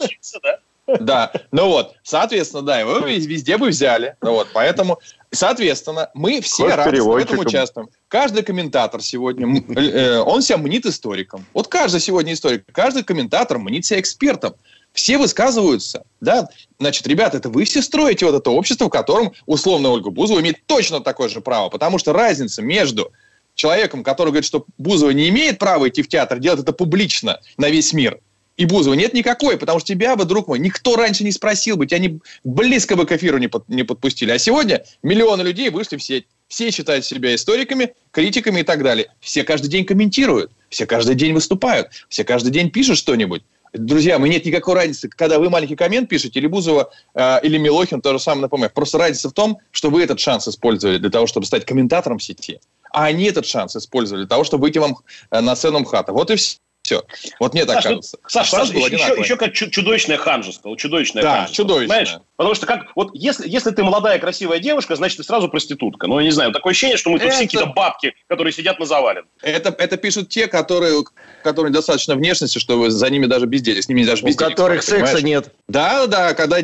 учился, 0.00 0.38
да? 0.40 0.58
Да, 1.00 1.32
ну 1.50 1.66
вот, 1.66 1.96
соответственно, 2.04 2.62
да, 2.62 2.78
его 2.78 2.98
везде 3.00 3.58
бы 3.58 3.68
взяли. 3.68 4.14
Ну 4.22 4.34
вот, 4.34 4.48
поэтому, 4.54 5.00
соответственно, 5.32 6.10
мы 6.14 6.40
все 6.40 6.68
рады 6.68 7.02
в 7.02 7.14
этом 7.16 7.40
участвуем. 7.40 7.88
Каждый 8.06 8.44
комментатор 8.44 9.02
сегодня, 9.02 9.60
э, 9.74 10.18
он 10.18 10.40
себя 10.40 10.58
мнит 10.58 10.86
историком. 10.86 11.44
Вот 11.52 11.66
каждый 11.66 12.00
сегодня 12.00 12.32
историк, 12.32 12.64
каждый 12.72 13.02
комментатор 13.02 13.58
мнит 13.58 13.84
себя 13.84 13.98
экспертом 13.98 14.54
все 14.98 15.16
высказываются, 15.16 16.02
да, 16.20 16.48
значит, 16.80 17.06
ребята, 17.06 17.36
это 17.36 17.48
вы 17.48 17.62
все 17.62 17.82
строите 17.82 18.26
вот 18.26 18.34
это 18.34 18.50
общество, 18.50 18.86
в 18.86 18.90
котором, 18.90 19.32
условно, 19.46 19.90
Ольга 19.90 20.10
Бузова 20.10 20.40
имеет 20.40 20.66
точно 20.66 20.98
такое 20.98 21.28
же 21.28 21.40
право, 21.40 21.68
потому 21.68 21.98
что 21.98 22.12
разница 22.12 22.62
между 22.62 23.12
человеком, 23.54 24.02
который 24.02 24.30
говорит, 24.30 24.44
что 24.44 24.66
Бузова 24.76 25.10
не 25.10 25.28
имеет 25.28 25.60
права 25.60 25.88
идти 25.88 26.02
в 26.02 26.08
театр, 26.08 26.40
делать 26.40 26.58
это 26.62 26.72
публично 26.72 27.38
на 27.58 27.70
весь 27.70 27.92
мир, 27.92 28.18
и 28.56 28.64
Бузова 28.64 28.94
нет 28.94 29.14
никакой, 29.14 29.56
потому 29.56 29.78
что 29.78 29.86
тебя 29.86 30.16
бы, 30.16 30.24
друг 30.24 30.48
мой, 30.48 30.58
никто 30.58 30.96
раньше 30.96 31.22
не 31.22 31.30
спросил 31.30 31.76
бы, 31.76 31.86
тебя 31.86 32.00
не, 32.00 32.18
близко 32.42 32.96
бы 32.96 33.06
к 33.06 33.12
эфиру 33.12 33.38
не, 33.38 33.46
под, 33.46 33.68
не 33.68 33.84
подпустили. 33.84 34.32
А 34.32 34.38
сегодня 34.38 34.84
миллионы 35.04 35.42
людей 35.42 35.70
вышли 35.70 35.96
в 35.96 36.02
сеть. 36.02 36.26
Все 36.48 36.72
считают 36.72 37.04
себя 37.04 37.36
историками, 37.36 37.94
критиками 38.10 38.60
и 38.60 38.62
так 38.64 38.82
далее. 38.82 39.12
Все 39.20 39.44
каждый 39.44 39.68
день 39.68 39.84
комментируют, 39.84 40.50
все 40.70 40.86
каждый 40.86 41.14
день 41.14 41.34
выступают, 41.34 41.90
все 42.08 42.24
каждый 42.24 42.50
день 42.50 42.70
пишут 42.70 42.98
что-нибудь. 42.98 43.44
Друзья, 43.72 44.18
мы 44.18 44.28
нет 44.28 44.44
никакой 44.44 44.74
разницы, 44.74 45.08
когда 45.08 45.38
вы 45.38 45.50
маленький 45.50 45.76
коммент 45.76 46.08
пишете, 46.08 46.38
или 46.38 46.46
Бузова, 46.46 46.90
э, 47.14 47.40
или 47.42 47.58
Милохин, 47.58 48.00
то 48.00 48.12
же 48.12 48.18
самое 48.18 48.42
напоминаю. 48.42 48.72
Просто 48.72 48.98
разница 48.98 49.28
в 49.28 49.32
том, 49.32 49.58
что 49.70 49.90
вы 49.90 50.02
этот 50.02 50.20
шанс 50.20 50.48
использовали 50.48 50.98
для 50.98 51.10
того, 51.10 51.26
чтобы 51.26 51.46
стать 51.46 51.64
комментатором 51.64 52.20
сети, 52.20 52.60
а 52.90 53.04
они 53.04 53.24
этот 53.24 53.46
шанс 53.46 53.76
использовали 53.76 54.22
для 54.22 54.28
того, 54.28 54.44
чтобы 54.44 54.62
выйти 54.62 54.78
вам 54.78 54.96
э, 55.30 55.40
на 55.40 55.54
сцену 55.56 55.80
МХАТа. 55.80 56.12
Вот 56.12 56.30
и 56.30 56.36
все. 56.36 56.58
Все. 56.88 57.04
Вот 57.38 57.52
мне 57.52 57.66
так 57.66 57.76
Саш, 57.76 57.84
ну, 57.84 57.90
кажется. 57.90 58.18
Саш, 58.26 58.48
Саш 58.48 58.70
еще, 58.70 58.94
еще, 58.94 59.20
еще 59.20 59.36
как 59.36 59.52
чудовищное 59.52 60.16
ханжество. 60.16 60.74
Чудовищное 60.74 61.22
да, 61.22 61.30
ханжество. 61.40 61.54
чудовищное. 61.64 61.88
Понимаешь? 61.98 62.22
Потому 62.36 62.54
что 62.54 62.66
как, 62.66 62.86
вот 62.94 63.10
если, 63.12 63.46
если 63.46 63.72
ты 63.72 63.82
молодая 63.82 64.18
красивая 64.18 64.58
девушка, 64.58 64.96
значит, 64.96 65.18
ты 65.18 65.24
сразу 65.24 65.50
проститутка. 65.50 66.06
Ну, 66.06 66.18
я 66.18 66.24
не 66.24 66.30
знаю, 66.30 66.52
такое 66.52 66.70
ощущение, 66.70 66.96
что 66.96 67.10
мы 67.10 67.18
тут 67.18 67.26
Это- 67.26 67.36
все 67.36 67.44
какие-то 67.44 67.66
бабки, 67.66 68.14
которые 68.26 68.52
сидят 68.54 68.78
на 68.78 68.86
завален. 68.86 69.24
Это, 69.42 69.74
это 69.76 69.96
пишут 69.98 70.30
те, 70.30 70.46
которые, 70.46 71.02
которые 71.42 71.72
достаточно 71.72 72.14
внешности, 72.14 72.58
что 72.58 72.88
за 72.88 73.10
ними 73.10 73.26
даже 73.26 73.44
без 73.44 73.60
денег, 73.60 73.82
с 73.82 73.88
ними 73.88 74.04
даже 74.04 74.22
У 74.22 74.26
без 74.28 74.36
денег. 74.36 74.50
которых 74.52 74.82
спать, 74.82 75.00
секса 75.00 75.14
понимаешь? 75.16 75.44
нет. 75.46 75.54
Да, 75.68 76.06
да, 76.06 76.32
когда, 76.32 76.62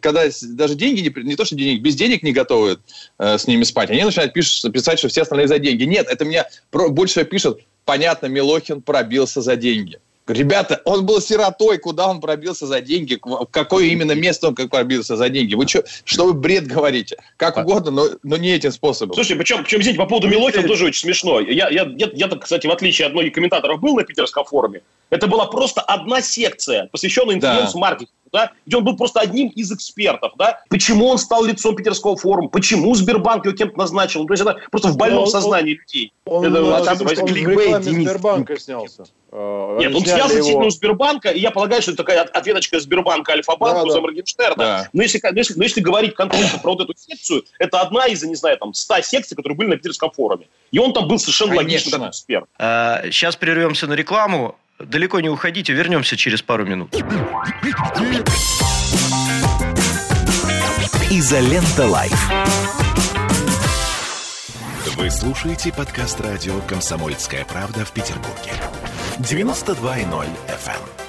когда 0.00 0.24
даже 0.52 0.74
деньги, 0.76 1.00
не, 1.00 1.24
не 1.24 1.34
то, 1.36 1.44
что 1.44 1.56
денег, 1.56 1.80
без 1.82 1.96
денег 1.96 2.22
не 2.22 2.32
готовы 2.32 2.78
э, 3.18 3.38
с 3.38 3.46
ними 3.48 3.64
спать, 3.64 3.90
они 3.90 4.04
начинают 4.04 4.32
пишут, 4.34 4.72
писать, 4.72 4.98
что 4.98 5.08
все 5.08 5.22
остальные 5.22 5.48
за 5.48 5.58
деньги. 5.58 5.84
Нет, 5.84 6.06
это 6.08 6.24
меня 6.24 6.46
про- 6.70 6.90
больше 6.90 7.14
всего 7.14 7.24
пишут, 7.24 7.60
понятно, 7.84 8.26
Милохин 8.26 8.82
пробился 8.82 9.40
за 9.40 9.56
деньги. 9.56 9.98
Ребята, 10.26 10.80
он 10.86 11.04
был 11.04 11.20
сиротой, 11.20 11.76
куда 11.76 12.08
он 12.08 12.20
пробился 12.20 12.66
за 12.66 12.80
деньги, 12.80 13.18
в 13.22 13.46
какое 13.50 13.86
именно 13.86 14.12
место 14.12 14.48
он 14.48 14.54
как 14.54 14.70
пробился 14.70 15.16
за 15.16 15.28
деньги. 15.28 15.54
Вы 15.54 15.68
что, 15.68 15.84
что 16.04 16.24
вы 16.24 16.32
бред 16.32 16.66
говорите? 16.66 17.18
Как 17.36 17.58
угодно, 17.58 17.90
но, 17.90 18.08
но 18.22 18.38
не 18.38 18.48
этим 18.52 18.72
способом. 18.72 19.14
Слушай, 19.14 19.36
причем, 19.36 19.62
причем 19.62 19.80
извините, 19.80 19.98
по 19.98 20.06
поводу 20.06 20.28
Милохина 20.28 20.66
тоже 20.66 20.86
очень 20.86 21.02
смешно. 21.02 21.40
Я, 21.40 21.68
я, 21.68 21.86
я, 21.94 22.10
я, 22.14 22.28
кстати, 22.28 22.66
в 22.66 22.70
отличие 22.70 23.06
от 23.06 23.12
многих 23.12 23.34
комментаторов, 23.34 23.80
был 23.80 23.96
на 23.96 24.04
питерском 24.04 24.46
форуме. 24.46 24.80
Это 25.10 25.26
была 25.26 25.44
просто 25.44 25.82
одна 25.82 26.22
секция, 26.22 26.88
посвященная 26.90 27.36
инфлюенс-маркетингу. 27.36 28.08
Да, 28.23 28.23
где 28.66 28.76
он 28.76 28.84
был 28.84 28.96
просто 28.96 29.20
одним 29.20 29.48
из 29.48 29.70
экспертов, 29.72 30.32
да, 30.36 30.60
почему 30.68 31.06
он 31.06 31.18
стал 31.18 31.44
лицом 31.44 31.76
питерского 31.76 32.16
форума, 32.16 32.48
почему 32.48 32.94
Сбербанк 32.94 33.44
его 33.46 33.56
кем-то 33.56 33.78
назначил, 33.78 34.20
ну, 34.22 34.26
то 34.26 34.32
есть 34.34 34.42
это 34.42 34.58
просто 34.70 34.88
в 34.88 34.96
больном 34.96 35.20
Ну, 35.20 35.24
он- 35.24 35.30
сознании 35.30 35.74
людей. 35.74 36.12
Он, 36.26 36.44
Это 36.46 36.62
он, 36.62 36.70
вот 36.70 36.84
там, 36.84 36.96
возьми. 36.98 37.22
он 37.22 37.28
в 37.28 37.36
рекламе 37.36 37.84
Денис. 37.84 38.08
Сбербанка 38.08 38.58
снялся. 38.58 39.04
Э, 39.30 39.76
Нет, 39.80 39.94
он 39.94 40.00
снялся 40.02 40.24
его- 40.24 40.34
действительно 40.36 40.66
у 40.66 40.70
Сбербанка, 40.70 41.28
и 41.30 41.40
я 41.40 41.50
полагаю, 41.50 41.82
что 41.82 41.90
это 41.90 41.98
такая 41.98 42.22
от- 42.22 42.30
ответочка 42.30 42.80
Сбербанка 42.80 43.32
Альфа-банку 43.32 43.86
Да, 43.86 43.90
за 43.92 43.96
да. 43.96 44.00
Моргенштерна. 44.00 44.56
Да. 44.56 44.88
Но, 44.92 45.02
если, 45.02 45.20
но, 45.22 45.36
если, 45.36 45.54
но 45.54 45.62
если 45.64 45.80
говорить 45.80 46.14
конкретно 46.14 46.58
про 46.58 46.72
вот 46.72 46.80
эту 46.82 46.94
секцию, 46.96 47.44
это 47.58 47.80
одна 47.80 48.06
из, 48.06 48.22
не 48.22 48.36
знаю, 48.36 48.56
там, 48.58 48.72
ста 48.74 49.02
секций, 49.02 49.36
которые 49.36 49.56
были 49.56 49.68
на 49.68 49.76
питерском 49.76 50.10
форуме. 50.12 50.46
И 50.72 50.78
он 50.78 50.92
там 50.92 51.06
был 51.08 51.18
совершенно 51.18 51.56
Конечно. 51.56 51.98
как 51.98 52.10
эксперт. 52.10 52.46
Сейчас 52.58 53.36
прервемся 53.36 53.86
на 53.86 53.92
рекламу. 53.94 54.56
Далеко 54.86 55.20
не 55.20 55.28
уходите, 55.28 55.72
вернемся 55.72 56.16
через 56.16 56.42
пару 56.42 56.64
минут. 56.64 56.94
Изолента 61.10 61.86
Live. 61.86 62.30
Вы 64.96 65.10
слушаете 65.10 65.72
подкаст 65.72 66.20
радио 66.20 66.60
«Комсомольская 66.62 67.44
правда» 67.44 67.84
в 67.84 67.92
Петербурге. 67.92 68.52
92.0 69.18 70.26
FM. 70.48 71.04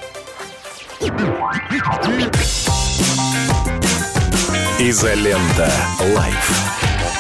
Изолента 4.80 5.72
Live. 6.16 6.95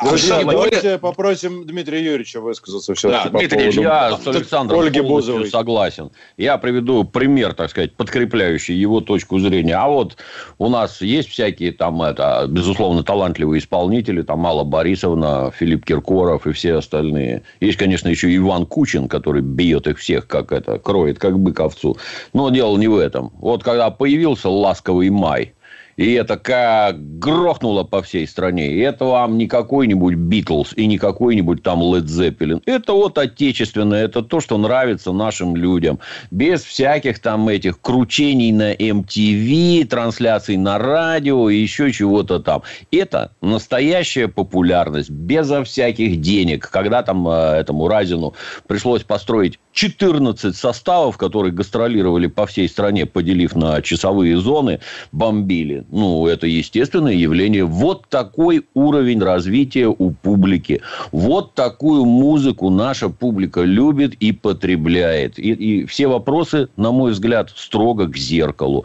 Друзья, 0.00 0.36
А 0.36 0.42
говорят- 0.44 0.70
давайте 0.70 0.98
попросим 0.98 1.66
Дмитрия 1.66 1.98
Юрьевича 2.04 2.40
высказаться 2.40 2.94
все-таки 2.94 3.24
Да, 3.24 3.30
по 3.30 3.38
Дмитрий 3.38 3.58
поводу 3.58 3.80
Я 3.82 4.16
с 4.16 4.26
Александром 4.28 4.80
Ольги 4.80 5.00
полностью 5.00 5.34
Бузовой. 5.34 5.50
согласен. 5.50 6.10
Я 6.36 6.56
приведу 6.58 7.02
пример, 7.04 7.54
так 7.54 7.70
сказать, 7.70 7.94
подкрепляющий 7.94 8.76
его 8.76 9.00
точку 9.00 9.40
зрения. 9.40 9.74
А 9.76 9.88
вот 9.88 10.16
у 10.58 10.68
нас 10.68 11.00
есть 11.00 11.28
всякие 11.30 11.72
там, 11.72 12.00
это, 12.02 12.46
безусловно, 12.48 13.02
талантливые 13.02 13.58
исполнители, 13.58 14.22
там 14.22 14.46
Алла 14.46 14.64
Борисовна, 14.64 15.50
Филипп 15.50 15.84
Киркоров 15.84 16.46
и 16.46 16.52
все 16.52 16.74
остальные. 16.74 17.42
Есть, 17.60 17.78
конечно, 17.78 18.08
еще 18.08 18.34
Иван 18.36 18.66
Кучин, 18.66 19.08
который 19.08 19.42
бьет 19.42 19.88
их 19.88 19.98
всех, 19.98 20.28
как 20.28 20.52
это, 20.52 20.78
кроет, 20.78 21.18
как 21.18 21.38
бык 21.40 21.58
овцу. 21.58 21.96
Но 22.32 22.50
дело 22.50 22.76
не 22.76 22.86
в 22.86 22.96
этом. 22.96 23.32
Вот 23.38 23.64
когда 23.64 23.90
появился 23.90 24.48
«Ласковый 24.48 25.10
май», 25.10 25.54
и 25.98 26.12
это 26.12 26.36
как 26.36 27.18
грохнуло 27.18 27.82
по 27.82 28.02
всей 28.02 28.26
стране. 28.28 28.68
И 28.72 28.78
это 28.78 29.04
вам 29.04 29.36
не 29.36 29.48
какой-нибудь 29.48 30.14
Битлз 30.14 30.72
и 30.76 30.86
не 30.86 30.96
какой-нибудь 30.96 31.64
там 31.64 31.82
Led 31.82 32.04
Zeppelin. 32.04 32.62
Это 32.66 32.92
вот 32.92 33.18
отечественное. 33.18 34.04
Это 34.04 34.22
то, 34.22 34.38
что 34.38 34.56
нравится 34.58 35.10
нашим 35.10 35.56
людям. 35.56 35.98
Без 36.30 36.62
всяких 36.62 37.18
там 37.18 37.48
этих 37.48 37.80
кручений 37.80 38.52
на 38.52 38.74
MTV, 38.74 39.86
трансляций 39.86 40.56
на 40.56 40.78
радио 40.78 41.50
и 41.50 41.56
еще 41.56 41.90
чего-то 41.92 42.38
там. 42.38 42.62
Это 42.92 43.32
настоящая 43.42 44.28
популярность. 44.28 45.10
Безо 45.10 45.64
всяких 45.64 46.20
денег. 46.20 46.70
Когда 46.70 47.02
там 47.02 47.26
э, 47.28 47.56
этому 47.58 47.88
Разину 47.88 48.34
пришлось 48.68 49.02
построить 49.02 49.58
14 49.72 50.54
составов, 50.54 51.16
которые 51.16 51.52
гастролировали 51.52 52.28
по 52.28 52.46
всей 52.46 52.68
стране, 52.68 53.04
поделив 53.04 53.56
на 53.56 53.82
часовые 53.82 54.36
зоны, 54.36 54.78
бомбили. 55.10 55.84
Ну, 55.90 56.26
это 56.26 56.46
естественное 56.46 57.14
явление. 57.14 57.64
Вот 57.64 58.06
такой 58.08 58.66
уровень 58.74 59.20
развития 59.20 59.86
у 59.86 60.10
публики. 60.10 60.82
Вот 61.12 61.54
такую 61.54 62.04
музыку 62.04 62.68
наша 62.68 63.08
публика 63.08 63.62
любит 63.62 64.14
и 64.14 64.32
потребляет. 64.32 65.38
И, 65.38 65.52
и 65.52 65.86
все 65.86 66.06
вопросы, 66.08 66.68
на 66.76 66.92
мой 66.92 67.12
взгляд, 67.12 67.52
строго 67.56 68.06
к 68.06 68.16
зеркалу. 68.16 68.84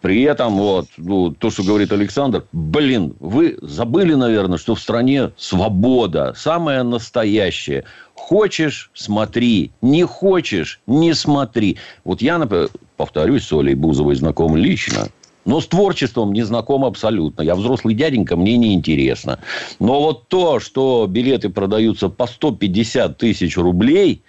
При 0.00 0.22
этом, 0.22 0.56
вот, 0.58 0.86
ну, 0.98 1.30
то, 1.30 1.50
что 1.50 1.62
говорит 1.62 1.90
Александр, 1.90 2.44
блин, 2.52 3.14
вы 3.20 3.56
забыли, 3.62 4.12
наверное, 4.12 4.58
что 4.58 4.74
в 4.74 4.80
стране 4.80 5.30
свобода, 5.38 6.34
самая 6.36 6.82
настоящая. 6.82 7.84
Хочешь– 8.14 8.90
смотри, 8.94 9.72
не 9.80 10.04
хочешь– 10.04 10.80
не 10.86 11.14
смотри. 11.14 11.78
Вот 12.04 12.20
я, 12.20 12.36
например, 12.38 12.68
повторюсь, 12.98 13.44
с 13.44 13.52
Олей 13.52 13.74
Бузовой 13.74 14.14
знаком 14.14 14.56
лично. 14.56 15.08
Но 15.44 15.60
с 15.60 15.66
творчеством 15.66 16.32
не 16.32 16.42
знаком 16.42 16.84
абсолютно. 16.84 17.42
Я 17.42 17.54
взрослый 17.54 17.94
дяденька, 17.94 18.36
мне 18.36 18.56
не 18.56 18.74
интересно. 18.74 19.38
Но 19.78 20.00
вот 20.00 20.28
то, 20.28 20.58
что 20.58 21.06
билеты 21.06 21.50
продаются 21.50 22.08
по 22.08 22.26
150 22.26 23.18
тысяч 23.18 23.56
рублей, 23.56 24.22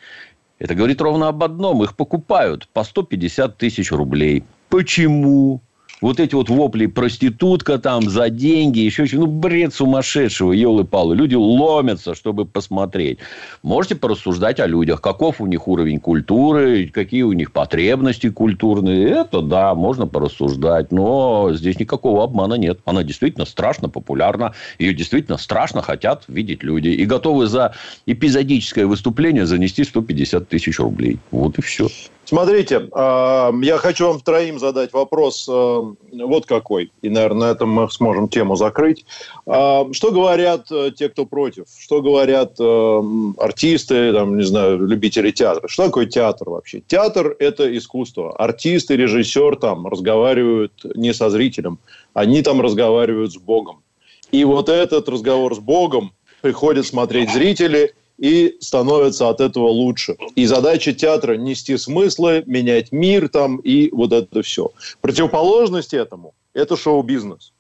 это 0.60 0.76
говорит 0.76 1.02
ровно 1.02 1.28
об 1.28 1.44
одном. 1.44 1.84
Их 1.84 1.96
покупают 1.96 2.68
по 2.70 2.84
150 2.84 3.58
тысяч 3.58 3.92
рублей. 3.92 4.44
Почему? 4.70 5.62
Вот 6.02 6.20
эти 6.20 6.36
вот 6.36 6.50
вопли 6.50 6.88
проститутка 6.88 7.80
там 7.80 8.10
за 8.10 8.30
деньги, 8.30 8.80
еще 8.80 9.06
что 9.06 9.18
Ну, 9.18 9.28
бред 9.28 9.74
сумасшедшего, 9.74 10.52
елы-палы. 10.52 11.16
Люди 11.16 11.36
ломятся, 11.36 12.16
чтобы 12.16 12.46
посмотреть. 12.46 13.20
Можете 13.64 13.96
порассуждать 13.96 14.60
о 14.60 14.68
людях. 14.68 15.02
Каков 15.02 15.40
у 15.40 15.46
них 15.46 15.68
уровень 15.68 16.00
культуры, 16.00 16.88
какие 16.94 17.22
у 17.22 17.32
них 17.32 17.54
потребности 17.54 18.30
культурные. 18.30 19.08
Это 19.08 19.42
да, 19.42 19.74
можно 19.74 20.06
порассуждать. 20.06 20.92
Но 20.92 21.52
здесь 21.54 21.80
никакого 21.80 22.24
обмана 22.24 22.56
нет. 22.56 22.80
Она 22.86 23.04
действительно 23.04 23.46
страшно 23.46 23.88
популярна. 23.88 24.54
Ее 24.80 24.94
действительно 24.94 25.38
страшно 25.38 25.82
хотят 25.82 26.25
видеть 26.28 26.62
люди. 26.62 26.90
И 26.90 27.06
готовы 27.06 27.48
за 27.48 27.74
эпизодическое 28.06 28.86
выступление 28.86 29.46
занести 29.46 29.86
150 29.86 30.50
тысяч 30.50 30.78
рублей. 30.78 31.20
Вот 31.32 31.58
и 31.58 31.62
все. 31.62 31.88
Смотрите, 32.25 32.89
э, 32.91 33.51
я 33.62 33.77
хочу 33.77 34.08
вам 34.08 34.20
троим 34.20 34.58
задать 34.58 34.94
вопрос 34.94 35.48
э, 35.48 35.82
вот 36.12 36.46
какой. 36.48 36.91
И, 37.03 37.10
наверное, 37.10 37.48
на 37.48 37.51
этом 37.51 37.70
мы 37.70 37.89
сможем 37.91 38.29
тему 38.29 38.55
закрыть. 38.55 39.05
Э, 39.46 39.84
Что 39.91 40.12
говорят 40.12 40.72
э, 40.72 40.91
те, 40.96 41.10
кто 41.10 41.25
против? 41.25 41.65
Что 41.77 42.01
говорят 42.01 42.55
э, 42.60 43.01
артисты, 43.38 44.12
там, 44.12 44.38
не 44.38 44.44
знаю, 44.44 44.79
любители 44.88 45.29
театра? 45.29 45.67
Что 45.67 45.86
такое 45.86 46.08
театр 46.08 46.50
вообще? 46.50 46.82
Театр– 46.88 47.36
это 47.39 47.77
искусство. 47.77 48.36
Артист 48.36 48.89
и 48.89 48.98
режиссер 48.98 49.58
там 49.58 49.86
разговаривают 49.86 50.74
не 50.96 51.13
со 51.13 51.29
зрителем, 51.29 51.77
они 52.15 52.41
там 52.41 52.60
разговаривают 52.60 53.34
с 53.34 53.38
Богом. 53.38 53.84
И 54.32 54.44
вот 54.46 54.70
этот 54.70 55.08
разговор 55.10 55.55
с 55.55 55.60
Богом 55.60 56.12
приходят 56.41 56.88
смотреть 56.88 57.32
зрители– 57.32 57.94
и 58.18 58.56
становится 58.60 59.30
от 59.30 59.42
этого 59.42 59.68
лучше. 59.68 60.18
И 60.36 60.46
задача 60.46 60.94
театра– 60.94 61.36
нести 61.38 61.78
смыслы, 61.78 62.44
менять 62.46 62.92
мир 62.92 63.30
там 63.30 63.58
и 63.58 63.90
вот 63.92 64.14
это 64.14 64.42
все. 64.42 64.72
Противоположность 65.02 65.94
этому– 65.94 66.34
это 66.54 66.78
шоу-бизнес. 66.78 67.52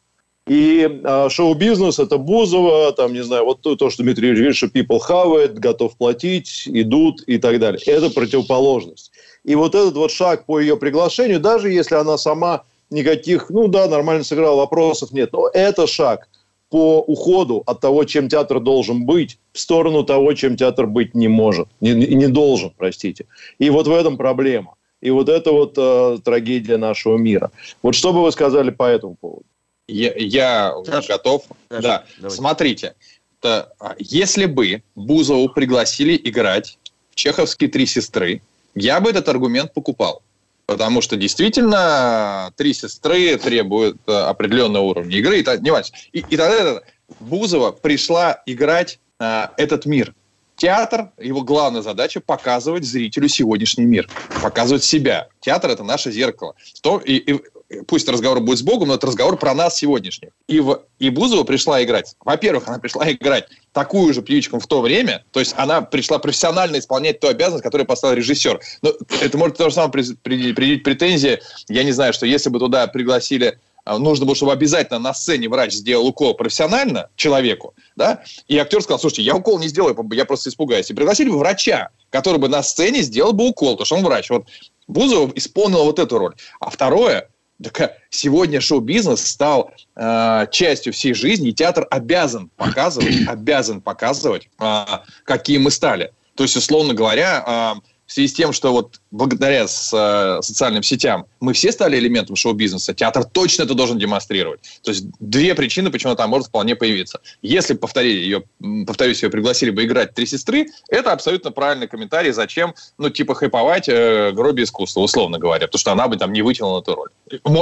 И 0.47 0.87
э, 1.03 1.29
шоу-бизнес– 1.29 1.99
это 1.99 2.17
Бузова, 2.17 2.91
там, 2.91 3.13
не 3.13 3.23
знаю, 3.23 3.45
вот 3.45 3.61
то, 3.61 3.75
то 3.75 3.89
что 3.89 4.03
Дмитрий 4.03 4.29
Юрьевич 4.29 4.57
что 4.57 4.67
people 4.67 4.99
have 5.09 5.43
it, 5.43 5.53
готов 5.55 5.97
платить, 5.97 6.63
идут 6.67 7.23
и 7.25 7.37
так 7.39 7.59
далее. 7.59 7.81
Это 7.85 8.11
противоположность. 8.11 9.11
И 9.43 9.55
вот 9.55 9.73
этот 9.73 9.95
вот 9.95 10.11
шаг 10.11 10.45
по 10.45 10.59
ее 10.59 10.77
приглашению, 10.77 11.39
даже 11.39 11.71
если 11.71 11.95
она 11.95 12.17
сама 12.17 12.63
никаких, 12.91 13.49
ну 13.49 13.67
да, 13.67 13.87
нормально 13.87 14.23
сыграла, 14.23 14.57
вопросов 14.57 15.11
нет, 15.11 15.33
но 15.33 15.49
это 15.51 15.87
шаг 15.87 16.27
по 16.75 16.99
уходу 16.99 17.63
от 17.65 17.79
того, 17.79 18.03
чем 18.03 18.27
театр 18.27 18.59
должен 18.59 19.05
быть, 19.05 19.37
в 19.53 19.59
сторону 19.59 20.03
того, 20.03 20.33
чем 20.33 20.57
театр 20.57 20.87
быть 20.87 21.15
не 21.15 21.29
может, 21.29 21.69
не, 21.79 21.93
не 21.93 22.27
должен, 22.27 22.73
простите. 22.77 23.27
И 23.59 23.69
вот 23.69 23.87
в 23.87 23.93
этом 23.93 24.17
проблема. 24.17 24.75
и 24.99 25.09
вот 25.09 25.29
это 25.29 25.53
вот 25.53 25.75
э, 25.77 26.17
трагедия 26.21 26.75
нашего 26.75 27.17
мира. 27.17 27.51
Вот 27.81 27.95
что 27.95 28.11
бы 28.11 28.21
вы 28.23 28.31
сказали 28.33 28.71
по 28.71 28.83
этому 28.83 29.15
поводу? 29.15 29.45
Я, 29.87 30.11
я 30.17 30.73
Саша, 30.85 31.13
готов. 31.13 31.43
Саша, 31.69 31.81
да. 31.81 32.03
Давайте. 32.17 32.35
Смотрите, 32.35 32.95
то, 33.39 33.71
а, 33.79 33.95
если 33.97 34.45
бы 34.45 34.83
Бузову 34.95 35.47
пригласили 35.47 36.19
играть 36.25 36.77
в 37.11 37.15
чеховские 37.15 37.69
«Три 37.69 37.85
сестры», 37.85 38.41
я 38.75 38.99
бы 38.99 39.11
этот 39.11 39.29
аргумент 39.29 39.73
покупал. 39.73 40.21
Потому 40.65 41.01
что 41.01 41.15
действительно 41.15 42.51
три 42.55 42.73
сестры 42.73 43.37
требуют 43.37 43.97
э, 44.07 44.11
определенного 44.11 44.83
уровня 44.83 45.17
игры. 45.17 45.39
И, 45.39 45.45
не 45.61 45.71
важно. 45.71 45.95
И, 46.11 46.19
и 46.19 46.37
тогда 46.37 46.81
Бузова 47.19 47.71
пришла 47.71 48.41
играть 48.45 48.99
э, 49.19 49.47
этот 49.57 49.85
мир. 49.85 50.13
Театр, 50.55 51.11
его 51.19 51.41
главная 51.41 51.81
задача 51.81 52.21
показывать 52.21 52.85
зрителю 52.85 53.27
сегодняшний 53.27 53.85
мир, 53.85 54.09
показывать 54.41 54.83
себя. 54.83 55.27
Театр 55.41 55.69
это 55.71 55.83
наше 55.83 56.11
зеркало. 56.11 56.55
То, 56.81 56.97
и, 56.97 57.15
и 57.17 57.41
пусть 57.87 58.07
разговор 58.07 58.39
будет 58.39 58.59
с 58.59 58.61
Богом, 58.61 58.89
но 58.89 58.95
это 58.95 59.07
разговор 59.07 59.37
про 59.37 59.53
нас 59.53 59.77
сегодняшних. 59.77 60.29
И, 60.47 60.59
в, 60.59 60.83
и 60.99 61.09
Бузова 61.09 61.43
пришла 61.43 61.83
играть. 61.83 62.15
Во-первых, 62.23 62.67
она 62.67 62.79
пришла 62.79 63.11
играть 63.11 63.47
такую 63.71 64.13
же 64.13 64.21
птичку 64.21 64.59
в 64.59 64.67
то 64.67 64.81
время, 64.81 65.23
то 65.31 65.39
есть 65.39 65.53
она 65.57 65.81
пришла 65.81 66.19
профессионально 66.19 66.79
исполнять 66.79 67.19
ту 67.19 67.27
обязанность, 67.27 67.63
которую 67.63 67.87
поставил 67.87 68.15
режиссер. 68.15 68.59
Но 68.81 68.93
это 69.21 69.37
может 69.37 69.57
то 69.57 69.69
же 69.69 69.75
самое 69.75 69.91
предъявить 69.91 70.83
претензии. 70.83 71.39
Я 71.67 71.83
не 71.83 71.91
знаю, 71.91 72.13
что 72.13 72.25
если 72.25 72.49
бы 72.49 72.59
туда 72.59 72.87
пригласили 72.87 73.59
а, 73.85 73.99
нужно 73.99 74.25
было, 74.25 74.35
чтобы 74.35 74.51
обязательно 74.51 74.97
на 74.97 75.13
сцене 75.13 75.47
врач 75.47 75.73
сделал 75.73 76.07
укол 76.07 76.33
профессионально 76.33 77.09
человеку, 77.15 77.75
да, 77.95 78.23
и 78.47 78.57
актер 78.57 78.81
сказал, 78.81 78.99
слушайте, 78.99 79.21
я 79.21 79.35
укол 79.35 79.59
не 79.59 79.67
сделаю, 79.67 79.95
я 80.13 80.25
просто 80.25 80.49
испугаюсь. 80.49 80.89
И 80.89 80.93
пригласили 80.93 81.29
бы 81.29 81.37
врача, 81.37 81.89
который 82.09 82.39
бы 82.39 82.49
на 82.49 82.63
сцене 82.63 83.03
сделал 83.03 83.31
бы 83.31 83.47
укол, 83.47 83.73
потому 83.73 83.85
что 83.85 83.95
он 83.97 84.03
врач. 84.03 84.31
Вот 84.31 84.47
Бузова 84.87 85.31
исполнила 85.35 85.83
вот 85.83 85.99
эту 85.99 86.17
роль. 86.17 86.33
А 86.59 86.71
второе, 86.71 87.29
так 87.63 87.81
а 87.81 87.93
сегодня 88.09 88.59
шоу-бизнес 88.59 89.25
стал 89.25 89.71
э, 89.95 90.47
частью 90.51 90.93
всей 90.93 91.13
жизни, 91.13 91.49
и 91.49 91.53
театр 91.53 91.87
обязан 91.89 92.49
показывать, 92.57 93.27
обязан 93.27 93.81
показывать, 93.81 94.49
э, 94.59 94.85
какие 95.23 95.57
мы 95.57 95.71
стали. 95.71 96.11
То 96.35 96.43
есть, 96.43 96.57
условно 96.57 96.93
говоря, 96.93 97.75
э, 97.77 97.94
в 98.05 98.11
связи 98.11 98.27
с 98.27 98.33
тем, 98.33 98.53
что 98.53 98.71
вот 98.71 98.99
благодаря 99.11 99.67
с, 99.67 99.91
э, 99.93 100.41
социальным 100.41 100.83
сетям 100.83 101.25
мы 101.39 101.53
все 101.53 101.71
стали 101.71 101.97
элементом 101.97 102.35
шоу-бизнеса, 102.35 102.93
театр 102.93 103.23
точно 103.23 103.63
это 103.63 103.73
должен 103.73 103.97
демонстрировать. 103.97 104.61
То 104.83 104.91
есть 104.91 105.05
две 105.19 105.55
причины, 105.55 105.89
почему 105.89 106.15
там 106.15 106.29
может 106.29 106.47
вполне 106.47 106.75
появиться. 106.75 107.19
Если, 107.41 107.73
повторили 107.73 108.19
ее, 108.19 108.43
повторюсь, 108.85 109.23
ее 109.23 109.29
пригласили 109.29 109.71
бы 109.71 109.83
играть 109.85 110.13
«Три 110.13 110.25
сестры», 110.25 110.67
это 110.89 111.11
абсолютно 111.11 111.51
правильный 111.51 111.87
комментарий, 111.87 112.31
зачем, 112.31 112.75
ну, 112.97 113.09
типа, 113.09 113.35
хайповать 113.35 113.89
э, 113.89 114.31
гроби 114.31 114.63
искусства, 114.63 115.01
условно 115.01 115.39
говоря, 115.39 115.67
потому 115.67 115.79
что 115.79 115.91
она 115.91 116.07
бы 116.07 116.17
там 116.17 116.31
не 116.31 116.41
вытянула 116.41 116.81
эту 116.81 116.95
роль. 116.95 117.09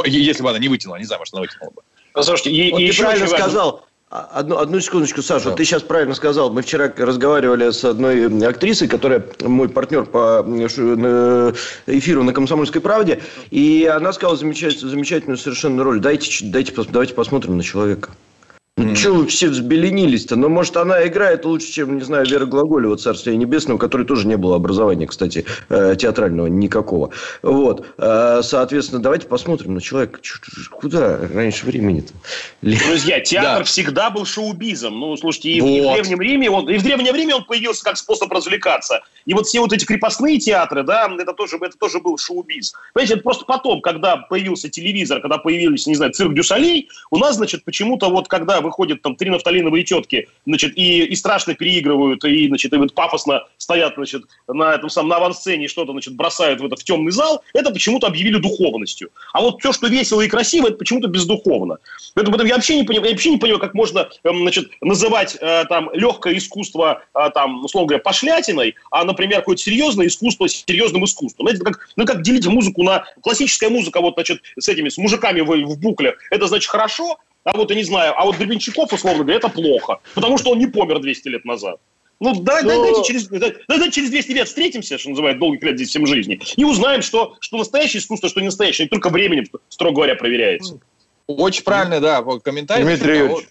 Если 0.05 0.43
бы 0.43 0.49
она 0.49 0.59
не 0.59 0.67
вытянула, 0.67 0.97
не 0.97 1.05
знаю, 1.05 1.19
может, 1.19 1.33
она 1.33 1.41
вытянула 1.41 1.71
бы. 1.71 1.81
Слушайте, 2.21 2.51
и, 2.51 2.71
вот 2.71 2.79
и 2.81 2.91
ты 2.91 2.97
правильно 2.97 3.27
сказал, 3.27 3.85
одну, 4.13 4.57
одну 4.57 4.79
секундочку, 4.79 5.21
Саша, 5.23 5.49
да. 5.49 5.55
ты 5.55 5.65
сейчас 5.65 5.81
правильно 5.81 6.13
сказал. 6.13 6.51
Мы 6.51 6.61
вчера 6.61 6.91
разговаривали 6.95 7.71
с 7.71 7.83
одной 7.83 8.27
актрисой, 8.47 8.87
которая 8.87 9.25
мой 9.41 9.69
партнер 9.69 10.05
по 10.05 10.45
эфиру 11.87 12.23
на 12.23 12.33
«Комсомольской 12.33 12.81
правде», 12.81 13.21
и 13.49 13.89
она 13.91 14.13
сказала 14.13 14.37
замечательную, 14.37 14.91
замечательную 14.91 15.37
совершенно 15.37 15.83
роль. 15.83 15.99
Дайте, 15.99 16.45
дайте, 16.45 16.73
давайте 16.89 17.13
посмотрим 17.13 17.57
на 17.57 17.63
человека. 17.63 18.11
Ну, 18.75 18.85
mm. 18.85 18.95
что 18.95 19.13
вы 19.13 19.27
все 19.27 19.49
взбеленились-то? 19.49 20.35
Ну, 20.35 20.49
может, 20.49 20.75
она 20.77 21.05
играет 21.05 21.45
лучше, 21.45 21.71
чем, 21.71 21.95
не 21.97 22.01
знаю, 22.01 22.25
Вера 22.25 22.47
Глаголева, 22.47 22.97
Царствие 22.97 23.37
Небесное, 23.37 23.75
у 23.75 23.77
которой 23.77 24.03
тоже 24.03 24.25
не 24.25 24.35
было 24.35 24.55
образования, 24.55 25.05
кстати, 25.05 25.45
э, 25.69 25.95
театрального 25.95 26.47
никакого. 26.47 27.11
Вот. 27.43 27.85
Э, 27.99 28.39
соответственно, 28.41 28.99
давайте 28.99 29.27
посмотрим 29.27 29.75
на 29.75 29.81
человека. 29.81 30.19
Куда 30.71 31.19
раньше 31.31 31.67
времени-то? 31.67 32.13
Друзья, 32.63 33.19
театр 33.23 33.59
да. 33.59 33.63
всегда 33.63 34.09
был 34.09 34.25
шоу-бизом. 34.25 34.99
Ну, 34.99 35.15
слушайте, 35.17 35.51
и, 35.51 35.61
вот. 35.61 35.67
и 35.69 35.81
в 35.81 35.93
Древнем 35.93 36.21
Риме, 36.21 36.49
он, 36.49 36.67
и 36.67 36.79
в 36.79 36.83
Древнем 36.83 37.13
Риме 37.13 37.35
он 37.35 37.45
появился 37.45 37.83
как 37.83 37.97
способ 37.97 38.31
развлекаться. 38.31 39.01
И 39.27 39.35
вот 39.35 39.45
все 39.45 39.59
вот 39.59 39.71
эти 39.71 39.85
крепостные 39.85 40.39
театры, 40.39 40.81
да, 40.81 41.07
это 41.19 41.33
тоже, 41.33 41.57
это 41.61 41.77
тоже 41.77 41.99
был 41.99 42.17
шоу-биз. 42.17 42.73
Понимаете, 42.95 43.13
это 43.13 43.23
просто 43.23 43.45
потом, 43.45 43.81
когда 43.81 44.17
появился 44.17 44.67
телевизор, 44.67 45.21
когда 45.21 45.37
появились, 45.37 45.85
не 45.85 45.93
знаю, 45.93 46.11
цирк 46.11 46.33
Дюшалей, 46.33 46.89
у 47.11 47.19
нас, 47.19 47.35
значит, 47.35 47.63
почему-то 47.65 48.09
вот 48.09 48.27
когда 48.27 48.62
выходят 48.63 49.01
там 49.01 49.15
три 49.15 49.29
нафталиновые 49.29 49.83
тетки, 49.83 50.27
значит, 50.45 50.77
и, 50.77 51.05
и 51.05 51.15
страшно 51.15 51.53
переигрывают, 51.53 52.23
и, 52.23 52.47
значит, 52.47 52.73
и 52.73 52.77
вот 52.77 52.93
пафосно 52.93 53.43
стоят, 53.57 53.93
значит, 53.95 54.23
на 54.47 54.73
этом 54.73 54.89
самом, 54.89 55.09
на 55.09 55.17
авансцене 55.17 55.67
что-то, 55.67 55.91
значит, 55.91 56.15
бросают 56.15 56.61
в, 56.61 56.65
это, 56.65 56.75
в 56.75 56.83
темный 56.83 57.11
зал, 57.11 57.43
это 57.53 57.71
почему-то 57.71 58.07
объявили 58.07 58.37
духовностью. 58.37 59.09
А 59.33 59.41
вот 59.41 59.59
все, 59.59 59.71
что 59.73 59.87
весело 59.87 60.21
и 60.21 60.27
красиво, 60.27 60.67
это 60.67 60.77
почему-то 60.77 61.07
бездуховно. 61.07 61.77
Поэтому 62.15 62.41
я 62.43 62.55
вообще 62.55 62.77
не 62.77 62.83
понимаю, 62.83 63.09
я 63.09 63.11
вообще 63.13 63.31
не 63.31 63.37
понимаю, 63.37 63.59
как 63.59 63.73
можно, 63.73 64.09
эм, 64.23 64.41
значит, 64.41 64.69
называть 64.81 65.37
э, 65.39 65.65
там 65.67 65.89
легкое 65.93 66.37
искусство, 66.37 67.03
э, 67.13 67.29
там, 67.33 67.63
условно 67.63 67.89
говоря, 67.89 68.03
пошлятиной, 68.03 68.75
а, 68.91 69.03
например, 69.03 69.39
какое-то 69.39 69.61
серьезное 69.61 70.07
искусство 70.07 70.47
серьезным 70.47 71.05
искусством. 71.05 71.47
Знаете, 71.47 71.63
как, 71.63 71.87
ну, 71.95 72.05
как 72.05 72.21
делить 72.21 72.45
музыку 72.47 72.83
на... 72.83 73.05
Классическая 73.21 73.69
музыка, 73.69 74.01
вот, 74.01 74.13
значит, 74.15 74.41
с 74.57 74.67
этими, 74.67 74.89
с 74.89 74.97
мужиками 74.97 75.41
в, 75.41 75.47
в 75.47 75.79
буклях, 75.79 76.15
это, 76.29 76.47
значит, 76.47 76.69
хорошо, 76.69 77.17
а 77.43 77.57
вот, 77.57 77.69
я 77.69 77.75
не 77.75 77.83
знаю, 77.83 78.13
а 78.17 78.25
вот 78.25 78.37
Гребенщиков, 78.37 78.91
условно 78.93 79.23
говоря, 79.23 79.37
это 79.37 79.49
плохо, 79.49 79.99
потому 80.15 80.37
что 80.37 80.51
он 80.51 80.59
не 80.59 80.67
помер 80.67 80.99
200 80.99 81.27
лет 81.27 81.45
назад. 81.45 81.79
Ну, 82.19 82.33
давай, 82.41 82.63
Но... 82.63 82.83
дайте, 82.83 83.03
через, 83.03 83.27
дайте 83.27 83.91
через 83.91 84.09
200 84.09 84.31
лет 84.31 84.47
встретимся, 84.47 84.97
что 84.97 85.09
называют, 85.09 85.39
долгих 85.39 85.61
лет 85.63 85.75
здесь 85.75 85.89
всем 85.89 86.05
жизни, 86.05 86.39
и 86.55 86.63
узнаем, 86.63 87.01
что, 87.01 87.35
что 87.39 87.57
настоящее 87.57 87.99
искусство, 87.99 88.29
что 88.29 88.39
не 88.39 88.45
настоящее, 88.45 88.87
и 88.87 88.89
только 88.89 89.09
временем, 89.09 89.45
строго 89.67 89.95
говоря, 89.95 90.15
проверяется. 90.15 90.79
Очень 91.27 91.63
правильный, 91.63 91.99
да, 91.99 92.23
комментарий. 92.43 92.85
Дмитрий 92.85 93.17
Юрьевич. 93.17 93.47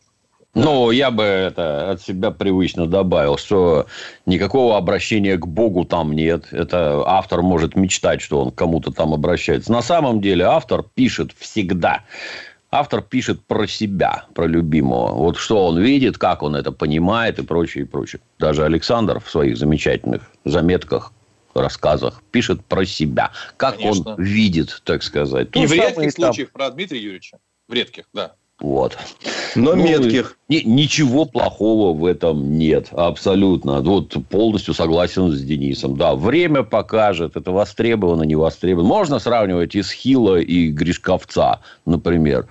Ну, 0.55 0.91
я 0.91 1.11
бы 1.11 1.23
это 1.23 1.93
от 1.93 2.03
себя 2.03 2.31
привычно 2.31 2.87
добавил, 2.87 3.39
что 3.39 3.87
никакого 4.27 4.77
обращения 4.77 5.39
к 5.39 5.47
Богу 5.47 5.87
там 5.87 6.13
нет. 6.13 6.49
Это 6.51 7.03
автор 7.07 7.41
может 7.41 7.75
мечтать, 7.75 8.21
что 8.21 8.43
он 8.43 8.51
кому-то 8.51 8.91
там 8.91 9.15
обращается. 9.15 9.73
На 9.73 9.81
самом 9.81 10.21
деле 10.21 10.45
автор 10.45 10.83
пишет 10.95 11.33
всегда 11.39 12.05
автор 12.73 13.03
пишет 13.03 13.45
про 13.45 13.67
себя, 13.67 14.25
про 14.35 14.47
любимого. 14.47 15.13
Вот 15.13 15.37
что 15.37 15.67
он 15.67 15.79
видит, 15.79 16.19
как 16.19 16.43
он 16.43 16.57
это 16.57 16.73
понимает 16.73 17.39
и 17.39 17.43
прочее, 17.43 17.85
и 17.85 17.87
прочее. 17.87 18.21
Даже 18.39 18.65
Александр 18.65 19.21
в 19.21 19.31
своих 19.31 19.57
замечательных 19.57 20.23
заметках 20.45 21.13
рассказах 21.55 22.23
пишет 22.31 22.65
про 22.65 22.87
себя, 22.87 23.31
как 23.59 23.77
Конечно. 23.77 24.15
он 24.15 24.23
видит, 24.23 24.81
так 24.85 25.03
сказать. 25.03 25.49
И 25.55 25.67
в 25.67 25.73
редких 25.73 26.13
случаях 26.13 26.51
про 26.51 26.71
Дмитрия 26.71 27.01
Юрьевича. 27.01 27.39
В 27.69 27.75
редких, 27.75 28.05
да. 28.13 28.35
Вот. 28.63 28.97
Но 29.57 29.75
ну, 29.75 29.83
метких. 29.83 30.39
Ни, 30.49 30.63
ничего 30.65 31.25
плохого 31.25 31.93
в 31.99 32.07
этом 32.07 32.57
нет. 32.57 32.89
Абсолютно. 32.93 33.81
Вот 33.81 34.15
полностью 34.31 34.73
согласен 34.73 35.33
с 35.33 35.43
Денисом. 35.43 35.97
Да, 35.97 36.15
время 36.15 36.63
покажет. 36.63 37.37
Это 37.37 37.51
востребовано, 37.51 38.23
не 38.23 38.37
востребовано. 38.37 38.89
Можно 38.89 39.19
сравнивать 39.19 39.77
Исхила 39.77 40.39
и 40.39 40.69
Гришковца, 40.69 41.59
например. 41.87 42.47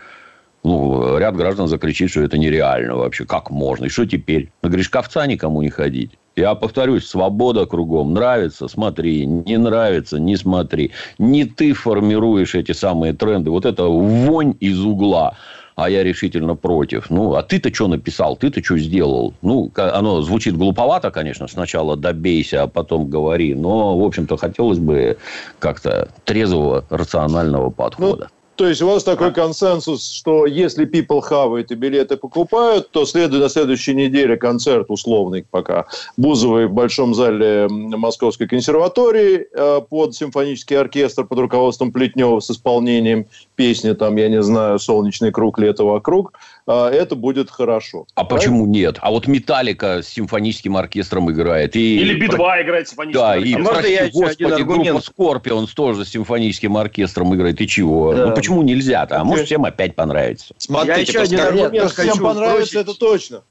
Ну, 0.63 1.17
ряд 1.17 1.37
граждан 1.37 1.69
закричит, 1.69 2.11
что 2.11 2.21
это 2.21 2.37
нереально 2.37 2.97
вообще. 2.97 3.25
Как 3.25 3.49
можно? 3.49 3.85
И 3.85 3.89
что 3.89 4.05
теперь? 4.05 4.51
На 4.61 4.67
Гришковца 4.67 5.25
никому 5.25 5.61
не 5.61 5.69
ходить. 5.69 6.11
Я 6.35 6.55
повторюсь, 6.55 7.07
свобода 7.07 7.65
кругом. 7.65 8.13
Нравится– 8.13 8.67
смотри. 8.69 9.25
Не 9.25 9.57
нравится– 9.57 10.19
не 10.19 10.35
смотри. 10.35 10.91
Не 11.17 11.45
ты 11.45 11.71
формируешь 11.71 12.53
эти 12.53 12.73
самые 12.73 13.13
тренды. 13.13 13.49
Вот 13.49 13.65
это 13.65 13.85
вонь 13.85 14.55
из 14.59 14.79
угла 14.83 15.37
а 15.83 15.89
я 15.89 16.03
решительно 16.03 16.55
против. 16.55 17.09
Ну, 17.09 17.35
а 17.35 17.43
ты-то 17.43 17.73
что 17.73 17.87
написал? 17.87 18.35
Ты-то 18.35 18.63
что 18.63 18.77
сделал? 18.77 19.33
Ну, 19.41 19.71
оно 19.75 20.21
звучит 20.21 20.55
глуповато, 20.55 21.11
конечно. 21.11 21.47
Сначала 21.47 21.97
добейся, 21.97 22.63
а 22.63 22.67
потом 22.67 23.09
говори. 23.09 23.55
Но, 23.55 23.97
в 23.97 24.03
общем-то, 24.03 24.37
хотелось 24.37 24.79
бы 24.79 25.17
как-то 25.59 26.09
трезвого, 26.25 26.85
рационального 26.89 27.69
подхода. 27.69 28.29
Ну, 28.29 28.40
то 28.61 28.67
есть 28.67 28.79
у 28.83 28.87
вас 28.87 29.03
такой 29.03 29.33
консенсус, 29.33 30.07
что 30.07 30.45
если 30.45 30.85
people 30.85 31.19
хавают 31.19 31.71
и 31.71 31.73
билеты 31.75 32.15
покупают, 32.15 32.91
то 32.91 33.07
следует 33.07 33.41
на 33.41 33.49
следующей 33.49 33.95
неделе 33.95 34.37
концерт 34.37 34.85
условный 34.89 35.43
пока. 35.49 35.87
Бузовой 36.15 36.67
в 36.67 36.71
Большом 36.71 37.15
зале 37.15 37.67
Московской 37.67 38.47
консерватории 38.47 39.47
э, 39.51 39.81
под 39.89 40.13
симфонический 40.13 40.77
оркестр 40.77 41.25
под 41.25 41.39
руководством 41.39 41.91
Плетнева 41.91 42.39
с 42.39 42.51
исполнением 42.51 43.25
песни, 43.55 43.93
там, 43.93 44.15
я 44.17 44.29
не 44.29 44.43
знаю, 44.43 44.77
«Солнечный 44.77 45.31
круг, 45.31 45.57
лето 45.57 45.83
вокруг», 45.83 46.33
а, 46.60 46.60
это 46.67 47.15
будет 47.15 47.49
хорошо. 47.49 48.05
А 48.15 48.23
Правильно? 48.23 48.37
почему 48.37 48.65
нет? 48.65 48.97
А 49.01 49.11
вот 49.11 49.27
Металлика 49.27 50.01
с 50.01 50.07
симфоническим 50.07 50.77
оркестром 50.77 51.31
играет. 51.31 51.75
И... 51.75 51.99
Или 51.99 52.19
Би-2 52.19 52.61
играет 52.61 52.87
с 52.87 52.91
симфоническим 52.91 53.21
да, 53.21 53.31
оркестром. 53.33 53.63
И, 53.63 53.67
а 53.67 53.73
прости, 53.73 53.93
я 53.93 54.09
господи, 54.09 54.61
группа 54.61 54.99
Scorpions 54.99 55.69
тоже 55.75 56.05
с 56.05 56.09
симфоническим 56.09 56.77
оркестром 56.77 57.35
играет. 57.35 57.59
И 57.61 57.67
чего? 57.67 58.13
Да. 58.13 58.27
Ну, 58.27 58.35
почему 58.35 58.61
нельзя-то? 58.61 59.19
А 59.19 59.23
может, 59.23 59.45
всем 59.45 59.65
опять 59.65 59.95
понравится. 59.95 60.53
Смотрите, 60.57 60.93
я 60.93 60.97
еще 61.01 61.19
один 61.21 61.39
аргумент 61.39 61.91
всем 61.91 62.17
понравится, 62.17 62.79
это 62.79 62.93
точно. 62.93 63.43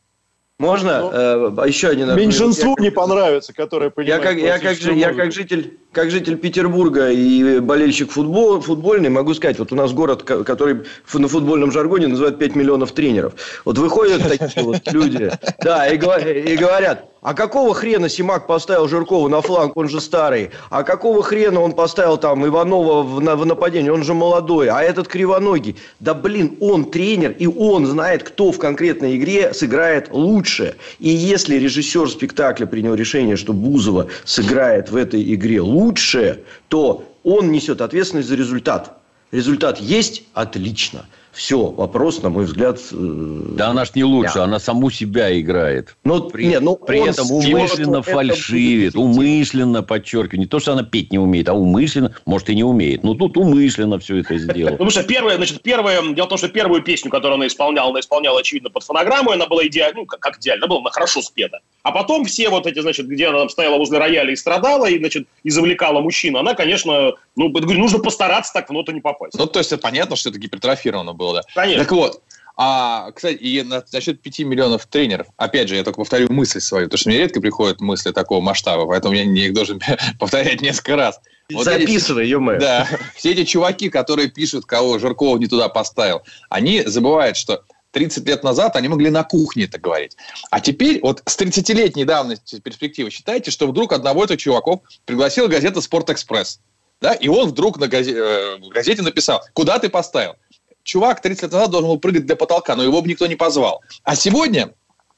Можно? 0.61 1.01
Ну, 1.01 1.11
э, 1.63 1.69
еще 1.69 1.89
один 1.89 2.15
Меньшинству 2.15 2.75
я, 2.77 2.85
не 2.85 2.91
понравится, 2.91 3.55
которое 3.55 3.89
понимает... 3.89 4.23
Я 4.23 4.31
как, 4.31 4.39
я 4.39 4.59
как, 4.59 4.79
я 4.79 5.15
как 5.15 5.33
житель 5.33 5.79
как 5.93 6.11
житель 6.11 6.37
Петербурга 6.37 7.11
и 7.11 7.59
болельщик 7.61 8.13
футбол, 8.13 8.61
футбольный, 8.61 9.09
могу 9.09 9.35
сказать, 9.35 9.59
вот 9.59 9.73
у 9.73 9.75
нас 9.75 9.93
город, 9.93 10.23
который 10.23 10.83
на 11.13 11.29
футбольном 11.29 11.73
жаргоне 11.73 12.09
называют 12.09 12.39
5 12.39 12.55
миллионов 12.55 12.93
тренеров. 12.93 13.33
Вот 13.65 13.79
выходят 13.79 14.23
такие 14.23 14.65
вот 14.65 14.81
люди, 14.93 15.33
да, 15.63 15.89
и 15.89 15.97
говорят, 15.97 17.07
а 17.23 17.35
какого 17.35 17.75
хрена 17.75 18.09
Симак 18.09 18.47
поставил 18.47 18.89
Жиркова 18.89 19.29
на 19.29 19.43
фланг, 19.43 19.77
он 19.77 19.91
же 19.91 20.01
старый? 20.01 20.51
А 20.71 20.83
какого 20.83 21.23
хрена 21.23 21.61
он 21.61 21.73
поставил 21.73 22.17
там 22.17 22.47
Иванова 22.47 23.03
в, 23.03 23.21
на, 23.21 23.37
в 23.37 23.45
нападение, 23.45 23.93
он 23.93 24.03
же 24.05 24.15
молодой? 24.15 24.69
А 24.69 24.81
этот 24.81 25.07
кривоногий? 25.07 25.77
Да 26.01 26.15
блин, 26.15 26.57
он 26.61 26.91
тренер, 26.91 27.33
и 27.33 27.47
он 27.47 27.85
знает, 27.85 28.23
кто 28.23 28.53
в 28.53 28.59
конкретной 28.59 29.19
игре 29.19 29.53
сыграет 29.53 30.09
лучше. 30.11 30.77
И 30.99 31.11
если 31.11 31.57
режиссер 31.57 32.09
спектакля 32.09 32.65
принял 32.65 32.95
решение, 32.95 33.37
что 33.37 33.53
Бузова 33.53 34.07
сыграет 34.25 34.91
в 34.91 34.97
этой 34.97 35.35
игре 35.35 35.61
лучше, 35.61 36.43
то 36.69 37.05
он 37.23 37.53
несет 37.53 37.83
ответственность 37.83 38.29
за 38.29 38.35
результат. 38.35 38.97
Результат 39.31 39.79
есть– 39.79 40.25
отлично. 40.33 41.05
Все, 41.33 41.67
вопрос, 41.67 42.23
на 42.23 42.31
мой 42.31 42.45
взгляд... 42.45 42.79
Э, 42.93 42.95
да 42.95 43.69
она 43.69 43.85
ж 43.85 43.91
не 43.95 44.05
лучше, 44.05 44.35
да. 44.35 44.45
она 44.45 44.59
саму 44.59 44.91
себя 44.91 45.39
играет. 45.39 45.97
Но, 46.05 46.21
при 46.23 46.47
не, 46.47 46.61
ну, 46.61 46.77
при 46.77 47.09
этом 47.09 47.31
умышленно 47.31 48.03
фальшивит, 48.03 48.97
умышленно, 48.97 49.83
подчеркиваю. 49.83 50.41
Не 50.41 50.47
то, 50.47 50.59
что 50.59 50.73
она 50.73 50.83
петь 50.83 51.13
не 51.13 51.19
умеет, 51.19 51.49
а 51.49 51.55
умышленно, 51.55 52.15
может, 52.27 52.51
и 52.51 52.55
не 52.55 52.65
умеет. 52.65 53.05
Но 53.05 53.15
тут 53.15 53.37
умышленно 53.37 53.99
все 53.99 54.17
это 54.19 54.39
сделала. 54.39 54.71
Ну, 54.71 54.77
потому 54.77 54.91
что 54.91 55.05
первое, 55.05 55.37
значит, 55.37 55.63
первое, 55.63 56.03
дело 56.15 56.27
в 56.27 56.29
том, 56.31 56.39
что 56.39 56.49
первую 56.49 56.83
песню, 56.83 57.11
которую 57.11 57.37
она 57.37 57.47
исполняла, 57.47 57.91
она 57.91 58.01
исполняла, 58.01 58.41
очевидно, 58.41 58.71
под 58.71 58.83
фонограмму, 58.83 59.31
она 59.31 59.47
была 59.47 59.67
идеально, 59.67 60.01
ну, 60.01 60.07
как, 60.07 60.21
как 60.21 60.39
идеально, 60.39 60.67
она 60.67 60.77
была 60.77 60.91
хорошо 60.91 61.23
спета. 61.23 61.61
А 61.83 61.93
потом 61.93 62.25
все 62.25 62.49
вот 62.51 62.67
эти, 62.67 62.81
значит, 62.81 63.07
где 63.07 63.29
она 63.29 63.41
там 63.41 63.49
стояла 63.49 63.79
возле 63.79 63.99
рояля 63.99 64.33
и 64.33 64.37
страдала, 64.37 64.87
и, 64.87 64.99
значит, 64.99 65.27
и 65.43 65.51
завлекала 65.51 66.01
мужчину, 66.01 66.39
она, 66.39 66.55
конечно, 66.55 67.13
ну, 67.37 67.49
говорю, 67.49 67.79
нужно 67.81 67.99
постараться 67.99 68.53
так 68.53 68.69
в 68.69 68.73
ноту 68.73 68.93
не 68.93 69.01
попасть. 69.01 69.35
Ну, 69.39 69.47
то 69.47 69.59
есть, 69.59 69.79
понятно, 69.81 70.17
что 70.17 70.31
это 70.31 70.39
гипертрофировано 70.39 71.15
было, 71.15 71.35
да? 71.35 71.43
Конечно. 71.55 71.85
Так 71.85 71.93
вот, 71.93 72.23
а, 72.63 73.11
кстати, 73.13 73.39
и 73.39 73.63
на, 73.63 73.83
насчет 73.91 74.21
5 74.21 74.41
миллионов 74.41 74.85
тренеров, 74.85 75.29
опять 75.39 75.71
же, 75.71 75.77
я 75.77 75.83
только 75.83 75.97
повторю 75.97 76.31
мысль 76.31 76.61
свою, 76.61 76.87
потому 76.87 76.99
что 76.99 77.09
мне 77.09 77.19
редко 77.19 77.41
приходят 77.41 77.81
мысли 77.81 78.13
такого 78.13 78.43
масштаба, 78.43 78.87
поэтому 78.87 79.15
я 79.15 79.23
их 79.23 79.55
должен 79.55 79.81
повторять 80.19 80.61
несколько 80.61 80.97
раз. 80.97 81.21
Вот 81.51 81.65
Записывай, 81.65 82.29
ё 82.29 82.39
Да. 82.59 82.87
Все 83.17 83.33
эти 83.33 83.45
чуваки, 83.45 83.89
которые 83.89 84.29
пишут, 84.29 84.67
кого 84.67 84.99
Жиркова 84.99 85.39
не 85.39 85.47
туда 85.47 85.71
поставил, 85.71 86.21
они 86.51 86.83
забывают, 86.83 87.39
что 87.39 87.65
30 87.93 88.27
лет 88.27 88.45
назад 88.45 88.77
они 88.77 88.89
могли 88.89 89.11
на 89.11 89.25
кухне 89.25 89.65
это 89.65 89.79
говорить. 89.79 90.17
А 90.51 90.61
теперь, 90.61 91.01
вот 91.03 91.23
с 91.27 91.39
30-летней 91.39 92.05
давности 92.05 92.61
перспективы, 92.61 93.11
считайте, 93.11 93.51
что 93.51 93.67
вдруг 93.67 93.93
одного 93.93 94.25
из 94.25 94.39
чуваков 94.39 94.81
пригласила 95.05 95.49
газета 95.49 95.81
«Спортэкспресс». 95.81 96.61
Да, 97.01 97.15
и 97.15 97.29
он 97.29 97.49
вдруг 97.49 97.79
на 97.79 97.89
газете, 97.89 98.19
э, 98.19 98.59
газете 98.69 99.03
написал, 99.03 99.43
куда 99.55 99.79
ты 99.79 99.89
поставил? 99.89 100.35
Чувак 100.83 101.23
30 101.23 101.45
лет 101.45 101.53
назад 101.53 101.71
должен 101.71 101.89
был 101.89 101.99
прыгать 101.99 102.27
для 102.27 102.37
потолка, 102.37 102.77
но 102.77 102.83
его 102.83 103.01
бы 103.01 103.09
никто 103.09 103.27
не 103.27 103.37
позвал. 103.37 103.83
А 104.03 104.17
сегодня 104.17 104.75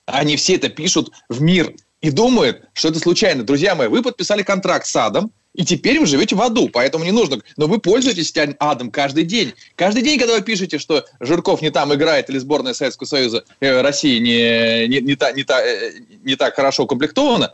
они 0.07 0.37
все 0.37 0.55
это 0.55 0.69
пишут 0.69 1.11
в 1.29 1.41
мир 1.41 1.75
и 2.01 2.11
думают, 2.11 2.65
что 2.73 2.89
это 2.89 2.99
случайно. 2.99 3.43
Друзья 3.43 3.75
мои, 3.75 3.89
вы 3.89 4.03
подписали 4.03 4.43
контракт 4.43 4.87
с 4.87 4.95
Адом, 4.95 5.33
и 5.55 5.65
теперь 5.65 6.01
вы 6.01 6.07
живете 6.07 6.35
в 6.35 6.41
аду, 6.41 6.69
поэтому 6.71 7.05
не 7.05 7.11
нужно. 7.11 7.41
Но 7.57 7.67
вы 7.67 7.79
пользуетесь 7.79 8.33
адом 8.59 8.91
каждый 8.91 9.25
день. 9.25 9.53
Каждый 9.77 10.03
день, 10.03 10.19
когда 10.19 10.35
вы 10.35 10.43
пишете, 10.43 10.79
что 10.79 11.05
Жирков 11.21 11.61
не 11.61 11.71
там 11.71 11.93
играет 11.95 12.31
или 12.31 12.39
сборная 12.39 12.73
Советского 12.73 13.07
Союза 13.07 13.45
э, 13.61 13.83
России 13.83 14.19
не, 14.19 14.89
не, 14.89 15.01
не, 15.01 15.15
та, 15.15 15.33
не, 15.33 15.45
та, 15.45 15.63
э, 15.63 15.93
не 16.23 16.37
так 16.37 16.55
хорошо 16.55 16.85
укомплектована, 16.85 17.53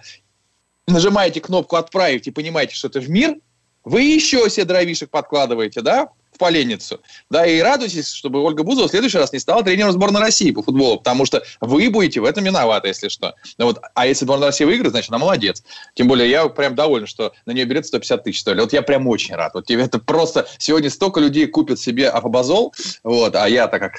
нажимаете 0.87 1.41
кнопку 1.41 1.77
«Отправить» 1.77 2.29
и 2.29 2.31
понимаете, 2.31 2.75
что 2.75 2.87
это 2.89 3.01
в 3.01 3.11
мир, 3.11 3.37
вы 3.85 4.03
еще 4.03 4.49
себе 4.49 4.65
дровишек 4.65 5.11
подкладываете, 5.11 5.81
да? 5.81 6.11
Поленницу. 6.39 7.01
Да, 7.31 7.47
и 7.47 7.61
радуйтесь, 7.61 8.11
чтобы 8.11 8.43
Ольга 8.43 8.63
Бузова 8.63 8.89
в 8.89 8.91
следующий 8.91 9.19
раз 9.19 9.33
не 9.33 9.39
стала 9.39 9.63
тренером 9.63 9.93
сборной 9.93 10.21
России 10.21 10.51
по 10.51 10.63
футболу, 10.63 10.99
потому 10.99 11.27
что 11.27 11.43
вы 11.61 11.91
будете 11.91 12.21
в 12.21 12.25
этом 12.25 12.45
виноваты, 12.45 12.89
если 12.89 13.09
что. 13.09 13.35
Ну, 13.59 13.67
вот, 13.67 13.81
а 13.95 14.07
если 14.07 14.25
сборная 14.25 14.49
России 14.49 14.65
выиграет, 14.65 14.93
значит, 14.93 15.11
она 15.11 15.19
молодец. 15.19 15.63
Тем 15.95 16.09
более, 16.09 16.31
я 16.31 16.49
прям 16.49 16.75
доволен, 16.75 17.07
что 17.07 17.33
на 17.47 17.53
нее 17.53 17.65
берет 17.65 17.87
150 17.87 18.25
тысяч, 18.25 18.41
что 18.41 18.55
ли. 18.55 18.61
Вот 18.61 18.73
я 18.73 18.83
прям 18.83 19.07
очень 19.07 19.35
рад. 19.35 19.55
Вот 19.55 19.67
тебе 19.67 19.83
это 19.83 19.99
просто... 19.99 20.47
Сегодня 20.59 20.91
столько 20.91 21.21
людей 21.21 21.47
купят 21.47 21.79
себе 21.79 22.09
афобазол, 22.09 22.75
вот, 23.03 23.35
а 23.35 23.49
я-то 23.49 23.79
как 23.79 23.95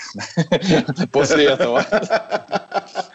после 1.11 1.45
этого. 1.45 1.85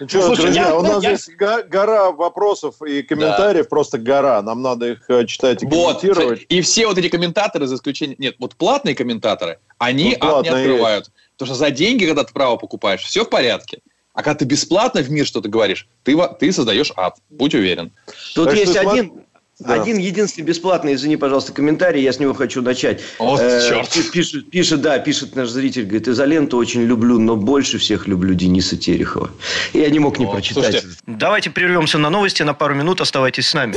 Что, 0.07 0.35
друзья, 0.35 0.77
у 0.77 0.83
нас 0.83 0.99
здесь 0.99 1.31
гора 1.37 2.11
вопросов 2.11 2.83
и 2.83 3.03
комментариев, 3.03 3.69
просто 3.69 3.99
гора. 3.99 4.41
Нам 4.43 4.63
надо 4.63 4.93
их 4.93 5.05
э, 5.09 5.27
читать 5.27 5.63
и 5.63 5.67
комментировать. 5.67 6.47
И 6.49 6.61
все 6.61 6.87
вот 6.87 6.99
эти 6.99 7.09
комментаторы, 7.09 7.67
за 7.67 7.77
исключением... 7.77 8.17
Нет, 8.19 8.37
вот 8.39 8.55
платные 8.57 8.95
комментаторы, 8.95 9.14
комментаторы, 9.15 9.59
они 9.79 10.17
ну, 10.21 10.37
ад 10.39 10.45
не 10.45 10.51
открывают. 10.51 11.07
Есть. 11.07 11.17
Потому 11.37 11.47
что 11.47 11.55
за 11.57 11.71
деньги, 11.71 12.07
когда 12.07 12.25
ты 12.25 12.33
право 12.33 12.57
покупаешь, 12.57 13.03
все 13.03 13.25
в 13.25 13.31
порядке. 13.31 13.81
А 14.13 14.23
когда 14.23 14.39
ты 14.39 14.45
бесплатно 14.45 15.03
в 15.03 15.11
мир 15.11 15.27
что-то 15.27 15.49
говоришь, 15.49 15.89
ты, 16.05 16.17
ты 16.39 16.53
создаешь 16.53 16.93
ад. 16.97 17.17
Будь 17.31 17.55
уверен. 17.55 17.93
Тут 18.35 18.51
так 18.51 18.59
есть 18.59 18.77
один, 18.77 19.25
да. 19.61 19.75
Один 19.75 19.99
единственный 19.99 20.45
бесплатный, 20.45 20.95
извини, 20.95 21.17
пожалуйста, 21.17 21.53
комментарий, 21.53 22.03
я 22.03 22.13
с 22.13 22.19
него 22.19 22.35
хочу 22.35 22.61
начать. 22.61 23.01
О, 23.21 23.39
э, 23.39 23.69
черт. 23.69 24.11
Пишет, 24.13 24.51
пишет, 24.51 24.81
да, 24.81 24.99
пишет 24.99 25.37
наш 25.37 25.49
зритель, 25.49 25.85
говорит, 25.85 26.09
изоленту 26.09 26.57
очень 26.57 26.83
люблю, 26.83 27.21
но 27.21 27.37
больше 27.37 27.79
всех 27.79 28.09
люблю 28.09 28.35
Дениса 28.35 28.77
Терехова. 28.77 29.31
Я 29.73 29.91
не 29.91 30.01
мог 30.01 30.19
не 30.19 30.27
О, 30.27 30.31
прочитать. 30.31 30.73
Слушайте. 30.73 30.89
Давайте 31.07 31.51
прервемся 31.51 31.99
на 31.99 32.11
новости 32.11 32.43
на 32.43 32.53
пару 32.53 32.75
минут, 32.75 33.01
оставайтесь 33.01 33.47
с 33.47 33.55
нами. 33.55 33.77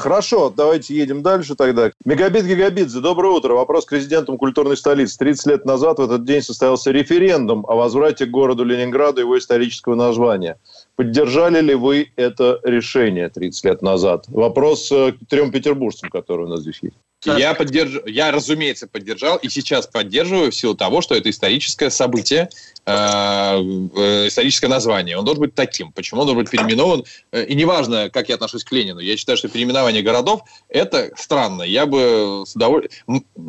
Хорошо, 0.00 0.48
давайте 0.48 0.94
едем 0.94 1.22
дальше 1.22 1.54
тогда. 1.54 1.92
Мегабит 2.06 2.46
Гигабидзе, 2.46 3.00
доброе 3.00 3.34
утро. 3.34 3.52
Вопрос 3.52 3.84
к 3.84 3.92
резидентам 3.92 4.38
культурной 4.38 4.78
столицы. 4.78 5.18
30 5.18 5.46
лет 5.46 5.64
назад 5.66 5.98
в 5.98 6.02
этот 6.02 6.24
день 6.24 6.40
состоялся 6.40 6.90
референдум 6.90 7.66
о 7.68 7.74
возврате 7.74 8.24
к 8.24 8.30
городу 8.30 8.64
Ленинграду 8.64 9.20
его 9.20 9.38
исторического 9.38 9.94
названия. 9.94 10.56
Поддержали 10.96 11.60
ли 11.60 11.74
вы 11.74 12.12
это 12.16 12.60
решение 12.62 13.28
30 13.28 13.64
лет 13.66 13.82
назад? 13.82 14.24
Вопрос 14.28 14.90
э, 14.90 15.12
к 15.12 15.26
трем 15.28 15.50
петербуржцам, 15.50 16.08
которые 16.08 16.46
у 16.46 16.50
нас 16.50 16.60
здесь 16.60 16.78
есть. 16.80 16.96
Я, 17.24 17.52
поддерж... 17.52 18.00
я, 18.06 18.30
разумеется, 18.30 18.86
поддержал 18.86 19.36
и 19.36 19.50
сейчас 19.50 19.86
поддерживаю 19.86 20.50
в 20.50 20.54
силу 20.54 20.74
того, 20.74 21.02
что 21.02 21.14
это 21.14 21.28
историческое 21.28 21.90
событие, 21.90 22.48
историческое 22.86 24.68
название. 24.68 25.16
Он 25.16 25.24
должен 25.24 25.42
быть 25.42 25.54
таким. 25.54 25.92
Почему 25.92 26.22
он 26.22 26.26
должен 26.26 26.42
быть 26.42 26.50
переименован? 26.50 27.04
Э, 27.32 27.44
и 27.44 27.54
неважно, 27.54 28.10
как 28.10 28.28
я 28.28 28.36
отношусь 28.36 28.64
к 28.64 28.72
Ленину. 28.72 29.00
Я 29.00 29.16
считаю, 29.16 29.36
что 29.36 29.48
переименование 29.48 30.02
городов– 30.02 30.42
это 30.68 31.10
странно. 31.16 31.62
Я 31.62 31.86
бы 31.86 32.44
с, 32.46 32.56
удоволь... 32.56 32.88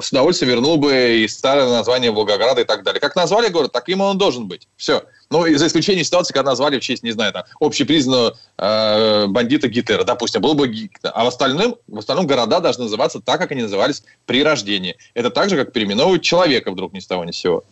с 0.02 0.12
удовольствием 0.12 0.52
вернул 0.52 0.78
бы 0.78 1.22
и 1.24 1.28
старое 1.28 1.70
название 1.70 2.12
Волгограда 2.12 2.62
и 2.62 2.66
так 2.66 2.84
далее. 2.84 3.00
Как 3.00 3.16
назвали 3.16 3.50
город, 3.50 3.72
таким 3.72 4.02
он 4.02 4.18
должен 4.18 4.48
быть. 4.48 4.68
Все. 4.76 5.04
Ну, 5.30 5.46
за 5.58 5.68
исключением 5.68 6.04
ситуации, 6.04 6.34
когда 6.34 6.52
назвали 6.52 6.78
в 6.78 6.82
честь, 6.82 7.04
не 7.04 7.12
знаю, 7.12 7.32
там, 7.32 7.44
общепризнанного 7.62 8.38
э, 8.58 9.28
бандита 9.28 9.70
Гитлера, 9.70 10.04
допустим, 10.04 10.42
был 10.42 10.56
бы 10.56 10.68
Гитлер. 10.68 11.12
А 11.16 11.24
в 11.24 11.28
остальном, 11.28 11.78
в 11.88 12.00
остальном 12.00 12.28
города 12.28 12.60
должны 12.60 12.84
называться 12.84 13.22
так, 13.22 13.40
как 13.40 13.52
они 13.52 13.62
назывались 13.62 14.04
при 14.26 14.44
рождении. 14.44 14.98
Это 15.14 15.30
так 15.30 15.50
же, 15.50 15.56
как 15.56 15.72
переименовывать 15.72 16.22
человека 16.22 16.72
вдруг 16.72 16.92
ни 16.94 17.00
с 17.00 17.08
того 17.08 17.24
ни 17.24 17.32
с 17.32 17.38
сего. 17.38 17.64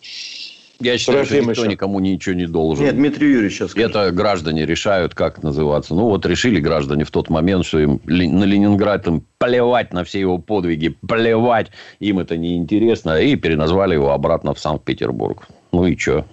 Я 0.79 0.97
считаю, 0.97 1.25
что 1.25 1.37
никто 1.39 1.51
еще. 1.51 1.67
никому 1.67 1.99
ничего 1.99 2.35
не 2.35 2.47
должен. 2.47 2.85
Нет, 2.85 2.95
Дмитрий 2.95 3.31
Юрьевич 3.31 3.57
сейчас 3.57 3.71
скажет. 3.71 3.89
Это 3.91 4.11
граждане 4.11 4.65
решают, 4.65 5.13
как 5.13 5.43
называться. 5.43 5.93
Ну, 5.93 6.05
вот 6.05 6.25
решили 6.25 6.61
граждане 6.61 7.03
в 7.03 7.11
тот 7.11 7.29
момент, 7.29 7.65
что 7.65 7.79
им 7.79 8.01
на 8.05 8.43
Ленинград 8.45 9.05
им 9.07 9.25
плевать 9.37 9.91
на 9.91 10.05
все 10.05 10.21
его 10.21 10.37
подвиги, 10.37 10.95
плевать, 11.07 11.67
им 11.99 12.19
это 12.19 12.37
неинтересно, 12.37 13.19
и 13.19 13.35
переназвали 13.35 13.95
его 13.95 14.11
обратно 14.11 14.53
в 14.53 14.59
Санкт-Петербург. 14.59 15.47
Ну 15.73 15.85
и 15.85 15.97
что? 15.97 16.25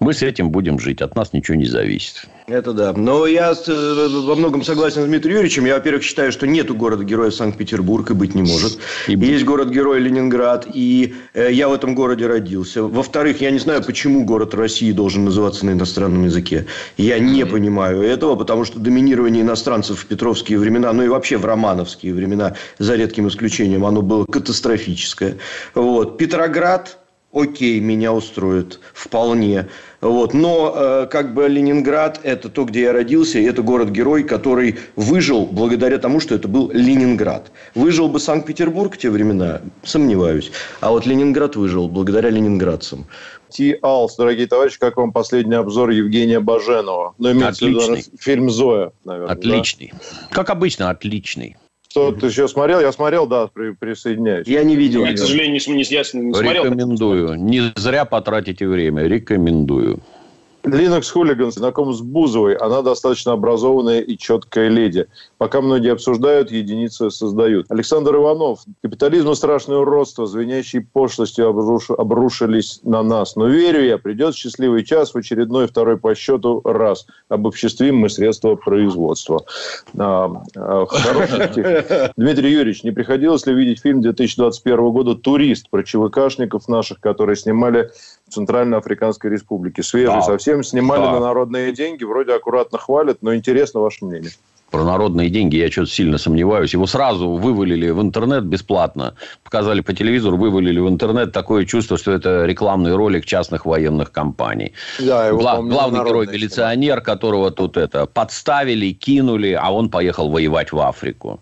Мы 0.00 0.14
с 0.14 0.22
этим 0.22 0.50
будем 0.50 0.78
жить. 0.78 1.02
От 1.02 1.14
нас 1.14 1.32
ничего 1.32 1.56
не 1.56 1.66
зависит. 1.66 2.24
Это 2.46 2.72
да. 2.72 2.92
Но 2.94 3.26
я 3.26 3.52
э, 3.52 4.08
во 4.08 4.34
многом 4.34 4.64
согласен 4.64 5.02
с 5.02 5.04
Дмитрием 5.04 5.36
Юрьевичем. 5.36 5.66
Я, 5.66 5.74
во-первых, 5.74 6.02
считаю, 6.02 6.32
что 6.32 6.46
нету 6.46 6.74
города-героя 6.74 7.30
Санкт-Петербург 7.30 8.10
и 8.10 8.14
быть 8.14 8.34
не 8.34 8.42
может. 8.42 8.78
И 9.08 9.12
Есть 9.12 9.44
город-герой 9.44 10.00
Ленинград, 10.00 10.66
и 10.72 11.14
э, 11.34 11.52
я 11.52 11.68
в 11.68 11.74
этом 11.74 11.94
городе 11.94 12.26
родился. 12.26 12.82
Во-вторых, 12.82 13.40
я 13.40 13.50
не 13.50 13.58
знаю, 13.58 13.84
почему 13.84 14.24
город 14.24 14.54
России 14.54 14.90
должен 14.92 15.26
называться 15.26 15.66
на 15.66 15.72
иностранном 15.72 16.24
языке. 16.24 16.66
Я 16.96 17.18
не 17.18 17.44
понимаю 17.44 18.02
этого, 18.02 18.36
потому 18.36 18.64
что 18.64 18.78
доминирование 18.78 19.42
иностранцев 19.42 20.00
в 20.00 20.06
петровские 20.06 20.58
времена, 20.58 20.92
ну 20.92 21.02
и 21.02 21.08
вообще 21.08 21.36
в 21.36 21.44
романовские 21.44 22.14
времена, 22.14 22.54
за 22.78 22.96
редким 22.96 23.28
исключением, 23.28 23.84
оно 23.84 24.02
было 24.02 24.24
катастрофическое. 24.24 25.36
Вот. 25.74 26.18
Петроград 26.18 26.99
окей, 27.32 27.80
меня 27.80 28.12
устроит 28.12 28.80
вполне. 28.92 29.68
Вот. 30.00 30.34
Но 30.34 30.72
э, 30.74 31.06
как 31.10 31.34
бы 31.34 31.48
Ленинград– 31.48 32.20
это 32.22 32.48
то, 32.48 32.64
где 32.64 32.82
я 32.82 32.92
родился, 32.92 33.38
и 33.38 33.44
это 33.44 33.62
город-герой, 33.62 34.24
который 34.24 34.78
выжил 34.96 35.46
благодаря 35.46 35.98
тому, 35.98 36.20
что 36.20 36.34
это 36.34 36.48
был 36.48 36.70
Ленинград. 36.72 37.50
Выжил 37.74 38.08
бы 38.08 38.18
Санкт-Петербург 38.18 38.94
в 38.94 38.98
те 38.98 39.10
времена? 39.10 39.60
Сомневаюсь. 39.82 40.52
А 40.80 40.90
вот 40.90 41.06
Ленинград 41.06 41.56
выжил 41.56 41.88
благодаря 41.88 42.30
ленинградцам. 42.30 43.06
Ти 43.50 43.76
Алс, 43.82 44.16
дорогие 44.16 44.46
товарищи, 44.46 44.78
как 44.78 44.96
вам 44.96 45.12
последний 45.12 45.56
обзор 45.56 45.90
Евгения 45.90 46.38
Баженова? 46.38 47.14
Ну, 47.18 47.32
имеется 47.32 47.66
отличный. 47.66 48.02
в 48.02 48.06
виду 48.06 48.18
фильм 48.18 48.50
«Зоя», 48.50 48.92
наверное. 49.04 49.32
Отличный. 49.32 49.92
Да? 49.92 50.28
Как 50.30 50.50
обычно, 50.50 50.90
отличный. 50.90 51.56
Что, 51.90 52.12
ты 52.12 52.26
еще 52.26 52.46
смотрел? 52.46 52.80
Я 52.80 52.92
смотрел, 52.92 53.26
да, 53.26 53.48
при, 53.48 53.72
присоединяюсь. 53.72 54.46
Я 54.46 54.62
не 54.62 54.76
видел. 54.76 55.04
Я, 55.04 55.12
к 55.12 55.18
сожалению, 55.18 55.54
не, 55.54 55.72
не, 55.72 55.74
не, 55.74 55.78
не 55.78 55.84
смотрел. 56.32 56.64
Рекомендую. 56.64 57.34
Не 57.34 57.72
зря 57.74 58.04
потратите 58.04 58.68
время. 58.68 59.08
Рекомендую. 59.08 59.98
Linux 60.64 61.10
Хулиган 61.10 61.52
знаком 61.52 61.92
с 61.92 62.02
Бузовой. 62.02 62.54
Она 62.54 62.82
достаточно 62.82 63.32
образованная 63.32 64.00
и 64.00 64.18
четкая 64.18 64.68
леди. 64.68 65.06
Пока 65.38 65.60
многие 65.60 65.92
обсуждают, 65.92 66.50
единицы 66.50 67.10
создают. 67.10 67.66
Александр 67.70 68.16
Иванов. 68.16 68.60
Капитализм 68.82 69.30
и 69.30 69.34
страшное 69.34 69.78
уродство, 69.78 70.26
звенящие 70.26 70.82
пошлостью 70.82 71.48
обруш... 71.48 71.90
обрушились 71.90 72.80
на 72.82 73.02
нас. 73.02 73.36
Но 73.36 73.46
верю 73.46 73.82
я, 73.82 73.96
придет 73.96 74.34
счастливый 74.34 74.84
час 74.84 75.14
в 75.14 75.18
очередной 75.18 75.66
второй 75.66 75.96
по 75.96 76.14
счету 76.14 76.60
раз. 76.64 77.06
Обобществим 77.28 77.96
мы 77.96 78.10
средства 78.10 78.54
производства. 78.56 79.44
А, 79.98 80.30
а, 80.56 80.86
Дмитрий 82.16 82.50
Юрьевич, 82.50 82.84
не 82.84 82.90
приходилось 82.90 83.46
ли 83.46 83.54
видеть 83.54 83.80
фильм 83.80 84.02
2021 84.02 84.90
года 84.90 85.14
«Турист» 85.14 85.70
про 85.70 85.82
ЧВКшников 85.82 86.68
наших, 86.68 87.00
которые 87.00 87.36
снимали 87.36 87.90
в 88.28 88.34
Центральноафриканской 88.34 89.30
Республике? 89.30 89.82
Свежий 89.82 90.22
совсем 90.22 90.49
совсем 90.50 90.62
снимали 90.64 91.02
да. 91.02 91.12
на 91.12 91.20
народные 91.20 91.72
деньги, 91.72 92.04
вроде 92.04 92.34
аккуратно 92.34 92.78
хвалят, 92.78 93.18
но 93.22 93.34
интересно 93.34 93.80
ваше 93.80 94.04
мнение. 94.04 94.30
Про 94.70 94.84
народные 94.84 95.30
деньги 95.30 95.56
я 95.56 95.68
что-то 95.68 95.90
сильно 95.90 96.16
сомневаюсь. 96.16 96.72
Его 96.74 96.86
сразу 96.86 97.30
вывалили 97.30 97.90
в 97.90 98.00
интернет 98.00 98.44
бесплатно. 98.44 99.14
Показали 99.42 99.80
по 99.80 99.92
телевизору, 99.92 100.36
вывалили 100.36 100.78
в 100.78 100.88
интернет. 100.88 101.32
Такое 101.32 101.64
чувство, 101.64 101.98
что 101.98 102.12
это 102.12 102.46
рекламный 102.46 102.94
ролик 102.94 103.24
частных 103.26 103.66
военных 103.66 104.12
компаний. 104.12 104.72
Да, 105.00 105.26
его, 105.26 105.40
Гла- 105.40 105.60
главный 105.60 106.04
герой 106.04 106.28
милиционер, 106.28 107.00
которого 107.00 107.50
тут 107.50 107.76
это 107.76 108.06
подставили, 108.06 108.92
кинули, 108.92 109.58
а 109.60 109.72
он 109.72 109.90
поехал 109.90 110.30
воевать 110.30 110.70
в 110.70 110.78
Африку. 110.78 111.40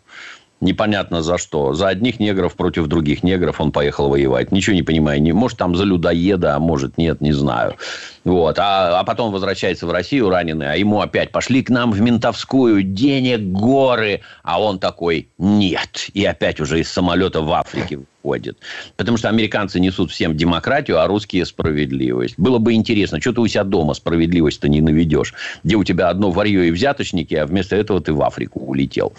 Непонятно 0.61 1.23
за 1.23 1.39
что. 1.39 1.73
За 1.75 1.87
одних 1.89 2.19
негров 2.19 2.57
против 2.57 2.89
других 2.89 3.23
негров 3.23 3.61
он 3.61 3.71
поехал 3.71 4.09
воевать. 4.09 4.51
Ничего 4.51 4.75
не 4.75 4.83
понимаю. 4.83 5.23
Не, 5.23 5.33
может, 5.33 5.57
там 5.57 5.77
за 5.77 5.85
людоеда, 5.85 6.57
а 6.57 6.59
может, 6.59 6.99
нет, 6.99 7.21
не 7.21 7.33
знаю. 7.33 7.77
Вот. 8.25 8.59
А, 8.59 8.99
а 8.99 9.05
потом 9.05 9.31
возвращается 9.31 9.87
в 9.87 9.93
Россию 9.93 10.31
раненый, 10.31 10.73
а 10.73 10.77
ему 10.77 11.01
опять 11.01 11.31
пошли 11.31 11.63
к 11.63 11.71
нам 11.71 11.93
в 11.93 12.01
ментовскую, 12.01 12.83
денег 12.83 13.41
горы. 13.41 14.23
А 14.43 14.61
он 14.61 14.81
такой, 14.81 15.29
нет. 15.39 16.09
И 16.13 16.25
опять 16.25 16.59
уже 16.59 16.81
из 16.81 16.91
самолета 16.91 17.41
в 17.41 17.53
Африке 17.53 18.01
выходит. 18.25 18.59
Потому 18.97 19.17
что 19.17 19.29
американцы 19.29 19.79
несут 19.79 20.11
всем 20.11 20.37
демократию, 20.37 21.01
а 21.01 21.07
русские 21.07 21.47
справедливость. 21.47 22.35
Было 22.37 22.59
бы 22.59 22.73
интересно, 22.73 23.21
что 23.21 23.33
ты 23.33 23.41
у 23.41 23.47
себя 23.47 23.63
дома 23.63 23.95
справедливость-то 23.95 24.69
не 24.69 24.81
наведешь. 24.81 25.35
Где 25.63 25.77
у 25.77 25.85
тебя 25.85 26.09
одно 26.09 26.33
варье 26.33 26.67
и 26.67 26.73
взяточники, 26.73 27.37
а 27.37 27.47
вместо 27.47 27.77
этого 27.77 28.01
ты 28.01 28.13
в 28.13 28.21
Африку 28.23 28.59
улетел 28.59 29.13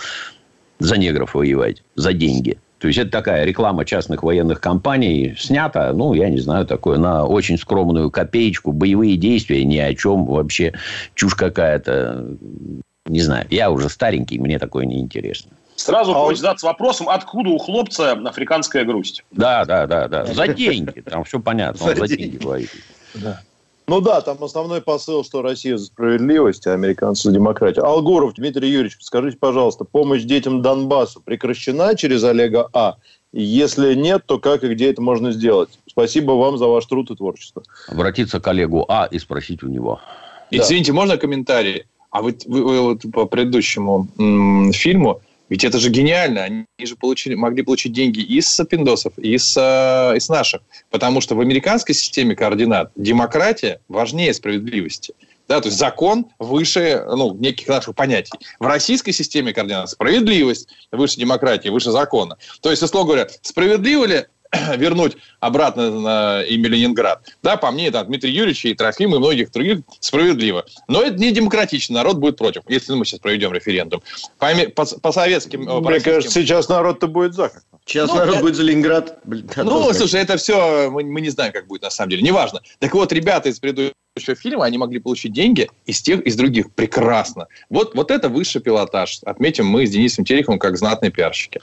за 0.79 0.97
негров 0.97 1.35
воевать, 1.35 1.83
за 1.95 2.13
деньги. 2.13 2.57
То 2.79 2.87
есть, 2.87 2.97
это 2.97 3.11
такая 3.11 3.43
реклама 3.43 3.83
частных 3.83 4.23
военных 4.23 4.61
компаний 4.61 5.35
снята, 5.37 5.91
ну, 5.91 6.13
я 6.13 6.29
не 6.29 6.39
знаю, 6.39 6.65
такое, 6.65 6.97
на 6.97 7.25
очень 7.25 7.57
скромную 7.57 8.09
копеечку. 8.09 8.71
Боевые 8.71 9.17
действия 9.17 9.65
ни 9.65 9.77
о 9.77 9.93
чем 9.93 10.25
вообще. 10.25 10.73
Чушь 11.13 11.35
какая-то. 11.35 12.25
Не 13.05 13.21
знаю. 13.21 13.45
Я 13.49 13.69
уже 13.69 13.89
старенький, 13.89 14.39
мне 14.39 14.59
такое 14.59 14.85
не 14.85 14.99
интересно. 14.99 15.51
Сразу 15.75 16.11
а 16.11 16.15
хочется 16.15 16.43
задаться 16.43 16.65
вопросом, 16.67 17.09
откуда 17.09 17.49
у 17.49 17.57
хлопца 17.57 18.11
африканская 18.11 18.85
грусть? 18.85 19.23
Да, 19.31 19.65
да, 19.65 19.87
да, 19.87 20.07
да. 20.07 20.25
За 20.25 20.47
деньги. 20.47 21.01
Там 21.01 21.23
все 21.23 21.39
понятно. 21.39 21.85
Он 21.85 21.95
за 21.95 22.07
деньги 22.07 22.37
воюет. 22.43 22.69
Да. 23.15 23.41
Ну 23.89 24.01
да, 24.01 24.21
там 24.21 24.43
основной 24.43 24.81
посыл, 24.81 25.23
что 25.23 25.41
Россия 25.41 25.75
за 25.75 25.87
справедливость, 25.87 26.67
а 26.67 26.73
американцы 26.73 27.23
за 27.23 27.31
демократию. 27.31 27.83
Алгуров, 27.85 28.35
Дмитрий 28.35 28.69
Юрьевич, 28.69 28.97
скажите, 28.99 29.35
пожалуйста, 29.37 29.83
помощь 29.83 30.21
детям 30.21 30.61
Донбассу 30.61 31.21
прекращена 31.21 31.95
через 31.95 32.23
Олега 32.23 32.69
А? 32.71 32.97
Если 33.33 33.95
нет, 33.95 34.21
то 34.27 34.37
как 34.37 34.63
и 34.63 34.67
где 34.67 34.91
это 34.91 35.01
можно 35.01 35.31
сделать? 35.31 35.69
Спасибо 35.87 36.33
вам 36.33 36.59
за 36.59 36.67
ваш 36.67 36.85
труд 36.85 37.09
и 37.09 37.15
творчество. 37.15 37.63
Обратиться 37.87 38.39
к 38.39 38.47
Олегу 38.47 38.85
А 38.87 39.07
и 39.09 39.17
спросить 39.17 39.63
у 39.63 39.67
него. 39.67 39.99
Извините, 40.51 40.93
можно 40.93 41.17
комментарий? 41.17 41.85
А 42.11 42.21
вы, 42.21 42.35
вы, 42.45 42.63
вы 42.63 42.81
вот 42.81 43.01
по 43.11 43.25
предыдущему 43.25 44.07
м- 44.19 44.71
фильму 44.71 45.21
ведь 45.49 45.63
это 45.63 45.79
же 45.79 45.89
гениально. 45.89 46.43
Они 46.43 46.65
же 46.79 46.95
получили, 46.95 47.35
могли 47.35 47.63
получить 47.63 47.91
деньги 47.91 48.19
из 48.19 48.59
пиндосов, 48.69 49.13
и 49.17 49.33
из, 49.33 49.57
э, 49.57 50.13
из 50.15 50.29
наших. 50.29 50.61
Потому 50.89 51.21
что 51.21 51.35
в 51.35 51.41
американской 51.41 51.95
системе 51.95 52.35
координат 52.35 52.91
демократия 52.95 53.81
важнее 53.87 54.33
справедливости. 54.33 55.13
Да, 55.47 55.59
то 55.61 55.67
есть 55.67 55.79
закон 55.79 56.27
выше 56.37 57.03
ну, 57.07 57.33
неких 57.33 57.67
наших 57.67 57.95
понятий. 57.95 58.31
В 58.59 58.67
российской 58.67 59.11
системе 59.11 59.51
координат 59.51 59.89
справедливость 59.89 60.69
выше 60.91 61.17
демократии, 61.17 61.69
выше 61.69 61.89
закона. 61.89 62.37
То 62.61 62.69
есть, 62.69 62.83
условно 62.83 63.13
говоря, 63.13 63.29
справедливо 63.41 64.05
ли 64.05 64.25
вернуть 64.77 65.17
обратно 65.39 65.91
на 65.91 66.41
имя 66.43 66.69
Ленинград. 66.69 67.21
Да, 67.43 67.57
по 67.57 67.71
мне, 67.71 67.87
это 67.87 68.03
Дмитрий 68.03 68.31
Юрьевич 68.31 68.65
и 68.65 68.73
Трофим 68.73 69.13
и 69.15 69.19
многих 69.19 69.51
других 69.51 69.79
справедливо. 69.99 70.65
Но 70.87 71.03
это 71.03 71.17
не 71.17 71.31
демократично, 71.31 71.95
народ 71.95 72.17
будет 72.17 72.37
против, 72.37 72.63
если 72.67 72.93
мы 72.93 73.05
сейчас 73.05 73.19
проведем 73.19 73.53
референдум. 73.53 74.01
По, 74.37 74.49
по, 74.75 74.85
по 74.85 75.11
советским... 75.11 75.61
Мне 75.61 75.81
по 75.81 75.99
кажется, 75.99 76.31
сейчас 76.31 76.67
народ-то 76.69 77.07
будет 77.07 77.33
за. 77.33 77.51
Сейчас 77.85 78.09
ну, 78.09 78.17
народ 78.17 78.35
это... 78.35 78.43
будет 78.43 78.55
за 78.55 78.63
Ленинград. 78.63 79.19
ну, 79.25 79.93
слушай, 79.93 80.21
это 80.21 80.37
все, 80.37 80.89
мы, 80.89 81.03
мы 81.03 81.21
не 81.21 81.29
знаем, 81.29 81.51
как 81.51 81.67
будет 81.67 81.83
на 81.83 81.89
самом 81.89 82.11
деле. 82.11 82.23
Неважно. 82.23 82.61
Так 82.79 82.93
вот, 82.93 83.11
ребята 83.11 83.49
из 83.49 83.59
предыдущего 83.59 84.35
фильма, 84.35 84.65
они 84.65 84.77
могли 84.77 84.99
получить 84.99 85.33
деньги 85.33 85.69
из 85.85 86.01
тех, 86.01 86.21
из 86.21 86.35
других. 86.35 86.71
Прекрасно. 86.71 87.47
Вот, 87.69 87.95
вот 87.95 88.11
это 88.11 88.29
высший 88.29 88.61
пилотаж. 88.61 89.19
Отметим 89.25 89.67
мы 89.67 89.85
с 89.85 89.91
Денисом 89.91 90.25
Тереховым 90.25 90.59
как 90.59 90.77
знатные 90.77 91.11
пиарщики. 91.11 91.61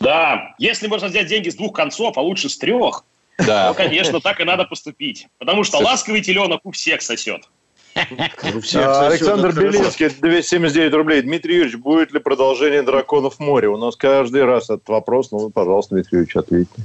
Да, 0.00 0.54
если 0.58 0.86
можно 0.86 1.08
взять 1.08 1.26
деньги 1.26 1.48
с 1.48 1.56
двух 1.56 1.74
концов, 1.74 2.16
а 2.16 2.20
лучше 2.20 2.48
с 2.48 2.56
трех, 2.56 3.04
да. 3.38 3.68
то, 3.68 3.74
конечно, 3.74 4.20
так 4.20 4.40
и 4.40 4.44
надо 4.44 4.64
поступить. 4.64 5.26
Потому 5.38 5.64
что 5.64 5.78
ласковый 5.78 6.20
теленок 6.20 6.60
у 6.64 6.70
всех 6.70 7.02
сосет. 7.02 7.42
Александр 7.94 9.52
Белинский, 9.52 10.08
279 10.08 10.94
рублей. 10.94 11.22
Дмитрий 11.22 11.56
Юрьевич, 11.56 11.76
будет 11.80 12.12
ли 12.12 12.20
продолжение 12.20 12.82
«Драконов 12.82 13.36
в 13.36 13.40
море»? 13.40 13.68
У 13.68 13.76
нас 13.76 13.96
каждый 13.96 14.44
раз 14.44 14.64
этот 14.64 14.88
вопрос. 14.88 15.30
Ну, 15.32 15.50
пожалуйста, 15.50 15.96
Дмитрий 15.96 16.18
Юрьевич, 16.18 16.36
ответьте. 16.36 16.82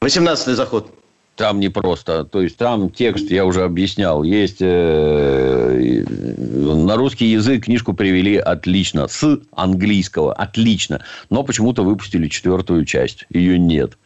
18 0.00 0.48
заход. 0.54 0.92
Там 1.36 1.58
не 1.58 1.68
просто. 1.68 2.24
То 2.24 2.42
есть, 2.42 2.56
там 2.56 2.90
текст, 2.90 3.30
я 3.30 3.44
уже 3.44 3.64
объяснял, 3.64 4.22
есть... 4.22 4.58
Э, 4.60 6.04
на 6.64 6.96
русский 6.96 7.26
язык 7.26 7.64
книжку 7.64 7.92
привели 7.92 8.36
отлично. 8.36 9.08
С 9.08 9.40
английского. 9.52 10.32
Отлично. 10.32 11.00
Но 11.30 11.42
почему-то 11.42 11.84
выпустили 11.84 12.28
четвертую 12.28 12.84
часть. 12.84 13.26
Ее 13.30 13.58
нет. 13.58 13.98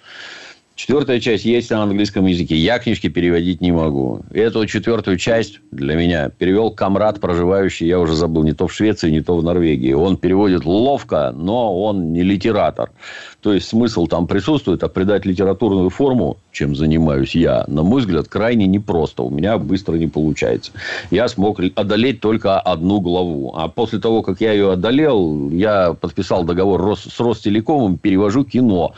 Четвертая 0.79 1.19
часть 1.19 1.45
есть 1.45 1.71
на 1.71 1.83
английском 1.83 2.25
языке. 2.27 2.55
Я 2.55 2.79
книжки 2.79 3.09
переводить 3.09 3.61
не 3.61 3.73
могу. 3.73 4.21
Эту 4.31 4.65
четвертую 4.65 5.17
часть 5.17 5.59
для 5.73 5.97
меня 5.97 6.29
перевел 6.29 6.71
комрад, 6.71 7.19
проживающий, 7.19 7.89
я 7.89 7.99
уже 7.99 8.15
забыл, 8.15 8.45
не 8.45 8.53
то 8.53 8.69
в 8.69 8.73
Швеции, 8.73 9.11
не 9.11 9.21
то 9.21 9.37
в 9.37 9.43
Норвегии. 9.43 9.93
Он 9.93 10.17
переводит 10.17 10.65
ловко, 10.65 11.35
но 11.37 11.77
он 11.83 12.13
не 12.13 12.23
литератор. 12.23 12.93
То 13.41 13.53
есть, 13.53 13.67
смысл 13.67 14.07
там 14.07 14.29
присутствует, 14.29 14.85
а 14.85 14.89
придать 14.89 15.27
литературную 15.27 15.91
форму, 15.91 16.37
чем 16.53 16.77
занимаюсь 16.77 17.35
я, 17.35 17.65
на 17.67 17.83
мой 17.83 18.01
взгляд, 18.03 18.29
крайне 18.29 18.69
непросто. 18.69 19.25
У 19.25 19.31
меня 19.31 19.59
быстро 19.59 19.97
не 19.97 20.07
получается. 20.07 20.71
Я 21.11 21.27
смог 21.27 21.59
одолеть 21.75 22.21
только 22.21 22.61
одну 22.61 23.01
главу. 23.01 23.53
А 23.57 23.67
после 23.67 23.99
того, 23.99 24.23
как 24.23 24.41
я 24.41 24.53
ее 24.53 24.75
одолел, 24.75 25.51
я 25.51 25.95
подписал 25.95 26.45
договор 26.45 26.97
с 26.97 27.19
Ростелекомом, 27.19 27.99
перевожу 27.99 28.45
кино. 28.45 28.95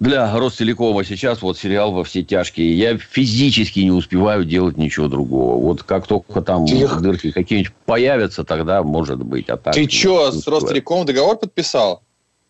Для 0.00 0.32
Ростелекома 0.36 1.04
сейчас 1.04 1.42
вот 1.42 1.58
сериал 1.58 1.92
«Во 1.92 2.04
все 2.04 2.22
тяжкие». 2.22 2.76
Я 2.76 2.96
физически 2.96 3.80
не 3.80 3.90
успеваю 3.90 4.44
делать 4.44 4.76
ничего 4.76 5.08
другого. 5.08 5.60
Вот 5.60 5.82
как 5.82 6.06
только 6.06 6.40
там 6.40 6.66
Ты... 6.66 6.86
дырки 7.00 7.30
какие-нибудь 7.30 7.72
появятся, 7.84 8.44
тогда 8.44 8.82
может 8.82 9.22
быть. 9.22 9.48
А 9.48 9.56
так, 9.56 9.74
Ты 9.74 9.88
что, 9.88 10.30
с 10.30 10.46
Ростелекомом 10.46 11.06
договор 11.06 11.36
подписал? 11.36 12.02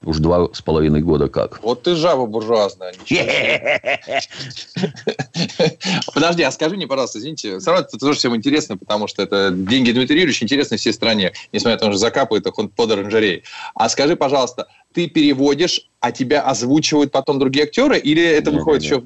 Уж 0.05 0.19
два 0.19 0.49
с 0.53 0.63
половиной 0.63 1.03
года 1.03 1.29
как. 1.29 1.61
Вот 1.63 1.83
ты 1.83 1.97
жаба 1.97 2.27
буржуазная. 2.27 2.95
Подожди, 6.15 6.45
а 6.45 6.53
скажи 6.53 6.77
мне, 6.77 6.87
пожалуйста, 6.87 7.19
извините, 7.19 7.59
все 7.59 7.71
равно 7.71 7.87
это 7.87 7.99
тоже 7.99 8.19
всем 8.19 8.37
интересно, 8.37 8.77
потому 8.77 9.09
что 9.09 9.23
это 9.23 9.51
деньги 9.51 9.91
Дмитрия 9.91 10.21
Юрьевича 10.21 10.45
интересны 10.45 10.77
всей 10.77 10.93
стране, 10.93 11.33
несмотря 11.53 11.75
на 11.75 11.81
то, 11.81 11.91
что 11.91 11.99
закапывает 11.99 12.47
их 12.47 12.57
он 12.59 12.69
под 12.69 12.93
оранжерей. 12.93 13.43
А 13.75 13.89
скажи, 13.89 14.15
пожалуйста, 14.15 14.69
ты 14.93 15.09
переводишь, 15.09 15.91
а 15.99 16.13
тебя 16.13 16.43
озвучивают 16.43 17.11
потом 17.11 17.41
другие 17.41 17.65
актеры, 17.65 17.99
или 17.99 18.23
это 18.23 18.53
выходит 18.53 18.85
еще 18.85 19.03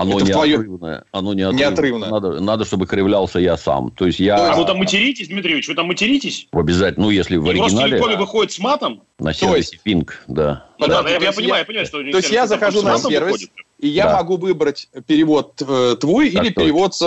оно 0.00 0.18
это 0.18 0.26
неотрывное. 0.26 1.04
Оно 1.12 1.34
неотрывное. 1.34 1.68
неотрывное. 1.68 2.10
Надо, 2.10 2.40
надо, 2.40 2.64
чтобы 2.64 2.86
кривлялся 2.86 3.38
я 3.38 3.56
сам. 3.56 3.90
То 3.90 4.06
есть 4.06 4.20
я... 4.20 4.36
То 4.36 4.46
есть 4.46 4.58
вы 4.58 4.64
там 4.66 4.78
материтесь, 4.78 5.28
Дмитриевич? 5.28 5.68
Вы 5.68 5.74
там 5.74 5.86
материтесь? 5.86 6.48
Обязательно. 6.52 7.06
Ну, 7.06 7.10
если 7.10 7.36
в 7.36 7.46
И 7.46 7.50
оригинале... 7.50 7.98
Просто 7.98 8.18
выходит 8.18 8.52
с 8.52 8.58
матом? 8.58 9.02
На 9.18 9.32
сервисе 9.32 9.72
есть... 9.72 9.80
Пинг, 9.82 10.22
да. 10.28 10.66
Ну, 10.78 10.86
да, 10.86 11.02
да. 11.02 11.10
Я, 11.10 11.18
я, 11.18 11.32
понимаю, 11.32 11.60
я 11.60 11.64
понимаю, 11.64 11.86
что... 11.86 11.98
То 11.98 12.18
есть 12.18 12.30
я 12.30 12.46
захожу 12.46 12.82
на 12.82 12.98
сервис, 12.98 13.32
выходит. 13.32 13.50
и 13.78 13.88
я 13.88 14.04
да. 14.04 14.16
могу 14.16 14.36
выбрать 14.36 14.88
перевод 15.06 15.60
э, 15.66 15.96
твой 16.00 16.30
так 16.30 16.44
или 16.44 16.52
точно. 16.52 16.62
перевод, 16.62 16.92
э, 17.00 17.04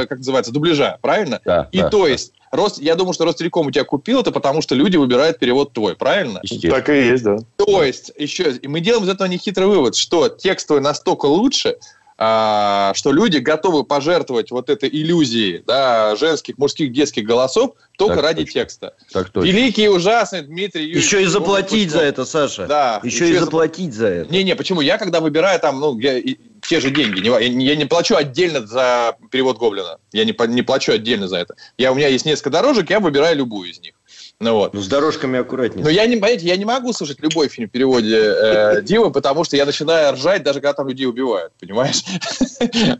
да. 0.00 0.06
как 0.06 0.18
называется, 0.18 0.52
дубляжа, 0.52 0.98
правильно? 1.00 1.40
Да. 1.44 1.68
И 1.72 1.80
да, 1.80 1.90
то 1.90 2.04
да. 2.04 2.08
есть 2.10 2.32
Рост, 2.50 2.80
я 2.80 2.94
думаю, 2.94 3.12
что 3.12 3.24
Ростелеком 3.24 3.66
у 3.66 3.70
тебя 3.70 3.84
купил 3.84 4.20
это, 4.20 4.32
потому 4.32 4.62
что 4.62 4.74
люди 4.74 4.96
выбирают 4.96 5.38
перевод 5.38 5.72
твой, 5.72 5.96
правильно? 5.96 6.40
Так 6.62 6.88
и 6.88 6.94
есть, 6.94 7.24
да. 7.24 7.38
То 7.56 7.82
есть, 7.82 8.12
еще, 8.16 8.58
мы 8.64 8.80
делаем 8.80 9.04
из 9.04 9.08
этого 9.08 9.28
нехитрый 9.28 9.66
вывод, 9.66 9.96
что 9.96 10.28
текст 10.28 10.66
твой 10.66 10.80
настолько 10.80 11.26
лучше, 11.26 11.68
а, 11.68 11.97
что 12.18 13.12
люди 13.12 13.38
готовы 13.38 13.84
пожертвовать 13.84 14.50
вот 14.50 14.70
этой 14.70 14.88
иллюзией 14.88 15.62
да, 15.64 16.16
женских, 16.16 16.58
мужских, 16.58 16.92
детских 16.92 17.24
голосов 17.24 17.74
только 17.96 18.16
так 18.16 18.24
ради 18.24 18.40
точно. 18.42 18.52
текста. 18.60 18.94
Так 19.12 19.30
точно. 19.30 19.48
Великий 19.48 19.84
и 19.84 19.88
ужасный 19.88 20.42
Дмитрий 20.42 20.82
Юрьевич. 20.82 21.04
Еще 21.04 21.22
и 21.22 21.26
заплатить 21.26 21.90
за 21.92 22.00
это, 22.00 22.24
Саша. 22.24 22.66
Да. 22.66 23.00
Еще, 23.04 23.26
еще 23.26 23.36
и 23.36 23.38
заплатить 23.38 23.94
за 23.94 24.08
это. 24.08 24.32
Не-не, 24.32 24.56
почему? 24.56 24.80
Я 24.80 24.98
когда 24.98 25.20
выбираю 25.20 25.60
там, 25.60 25.78
ну, 25.78 25.96
я, 26.00 26.18
и, 26.18 26.36
те 26.60 26.80
же 26.80 26.90
деньги, 26.90 27.20
не, 27.20 27.28
я, 27.28 27.38
я 27.38 27.76
не 27.76 27.84
плачу 27.84 28.16
отдельно 28.16 28.66
за 28.66 29.16
перевод 29.30 29.58
Гоблина. 29.58 29.98
Я 30.12 30.24
не, 30.24 30.34
не 30.48 30.62
плачу 30.62 30.92
отдельно 30.92 31.28
за 31.28 31.38
это. 31.38 31.54
Я, 31.76 31.92
у 31.92 31.94
меня 31.94 32.08
есть 32.08 32.24
несколько 32.24 32.50
дорожек, 32.50 32.90
я 32.90 32.98
выбираю 32.98 33.36
любую 33.36 33.70
из 33.70 33.80
них. 33.80 33.94
Ну, 34.40 34.54
вот. 34.54 34.72
ну 34.72 34.80
с 34.80 34.86
дорожками 34.86 35.40
аккуратнее. 35.40 35.82
Но 35.82 35.90
я 35.90 36.06
не, 36.06 36.14
понимаете, 36.14 36.46
я 36.46 36.56
не 36.56 36.64
могу 36.64 36.92
слушать 36.92 37.18
любой 37.20 37.48
фильм 37.48 37.68
в 37.68 37.72
переводе 37.72 38.16
э, 38.16 38.82
Димы, 38.82 39.10
потому 39.10 39.42
что 39.42 39.56
я 39.56 39.66
начинаю 39.66 40.14
ржать, 40.14 40.44
даже 40.44 40.60
когда 40.60 40.74
там 40.74 40.88
людей 40.88 41.06
убивают, 41.06 41.52
понимаешь? 41.58 42.02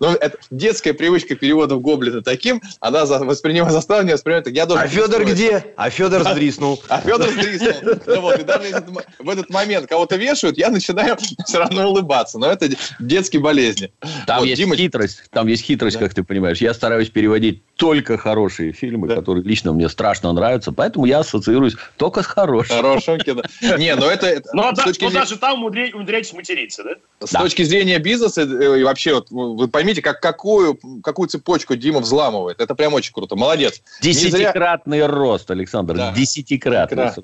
Ну, 0.01 0.13
это 0.13 0.39
детская 0.51 0.95
привычка 0.95 1.35
переводов 1.35 1.83
Гоблина 1.83 2.23
таким, 2.23 2.63
она 2.81 3.05
воспринимает, 3.05 3.73
заставила 3.73 4.05
меня 4.05 4.15
воспринимать 4.15 4.45
так. 4.45 4.55
Я 4.55 4.67
должен 4.67 4.87
а 4.87 4.89
Федор 4.89 5.25
где? 5.25 5.75
А 5.77 5.91
Федор 5.91 6.23
сдриснул. 6.23 6.81
А 6.89 7.01
Федор 7.01 7.29
сдриснул. 7.29 7.95
Ну, 8.07 8.21
вот, 8.21 8.39
и 8.39 8.45
даже 8.45 8.85
в 9.19 9.29
этот 9.29 9.51
момент 9.51 9.89
кого-то 9.89 10.17
вешают, 10.17 10.59
я 10.59 10.71
начинаю 10.71 11.17
все 11.47 11.59
равно 11.59 11.89
улыбаться. 11.89 12.39
Но 12.39 12.51
это 12.51 12.69
детские 13.01 13.43
болезни. 13.43 13.93
Там 14.27 14.45
есть 14.45 14.63
хитрость, 14.63 15.23
там 15.31 15.49
есть 15.49 15.65
хитрость, 15.65 15.99
как 15.99 16.15
ты 16.15 16.23
понимаешь. 16.23 16.59
Я 16.59 16.73
стараюсь 16.73 17.11
переводить 17.11 17.63
только 17.77 18.17
хорошие 18.17 18.73
фильмы, 18.73 19.09
которые 19.09 19.45
лично 19.45 19.73
мне 19.73 19.89
страшно 19.89 20.33
нравятся, 20.33 20.73
поэтому 20.73 21.07
я 21.07 21.23
ассоциируюсь 21.29 21.77
только 21.97 22.23
с 22.23 22.27
хорошим. 22.27 22.77
Хорошим 22.77 23.19
кино. 23.19 23.43
Не, 23.79 23.95
но 23.95 24.11
это... 24.11 24.43
Ну, 24.53 24.63
а 24.63 24.73
даже 24.73 25.37
там 25.37 25.65
умудряетесь 25.65 26.33
материться, 26.33 26.85
да? 26.85 27.27
С 27.27 27.31
точки 27.31 27.63
зрения 27.63 27.99
бизнеса, 27.99 28.43
э, 28.43 28.81
и 28.81 28.83
вообще, 28.83 29.15
вот, 29.15 29.31
вы 29.31 29.69
поймите, 29.69 30.03
как, 30.03 30.21
какую, 30.21 30.79
какую 31.03 31.29
цепочку 31.29 31.77
Дима 31.77 32.01
взламывает. 32.01 32.61
Это 32.61 32.75
прям 32.75 32.95
очень 32.95 33.13
круто. 33.13 33.37
Молодец. 33.37 33.83
Десятикратный 34.01 35.07
рост, 35.07 35.51
Александр. 35.51 36.13
Десятикратный 36.15 37.05
рост. 37.07 37.19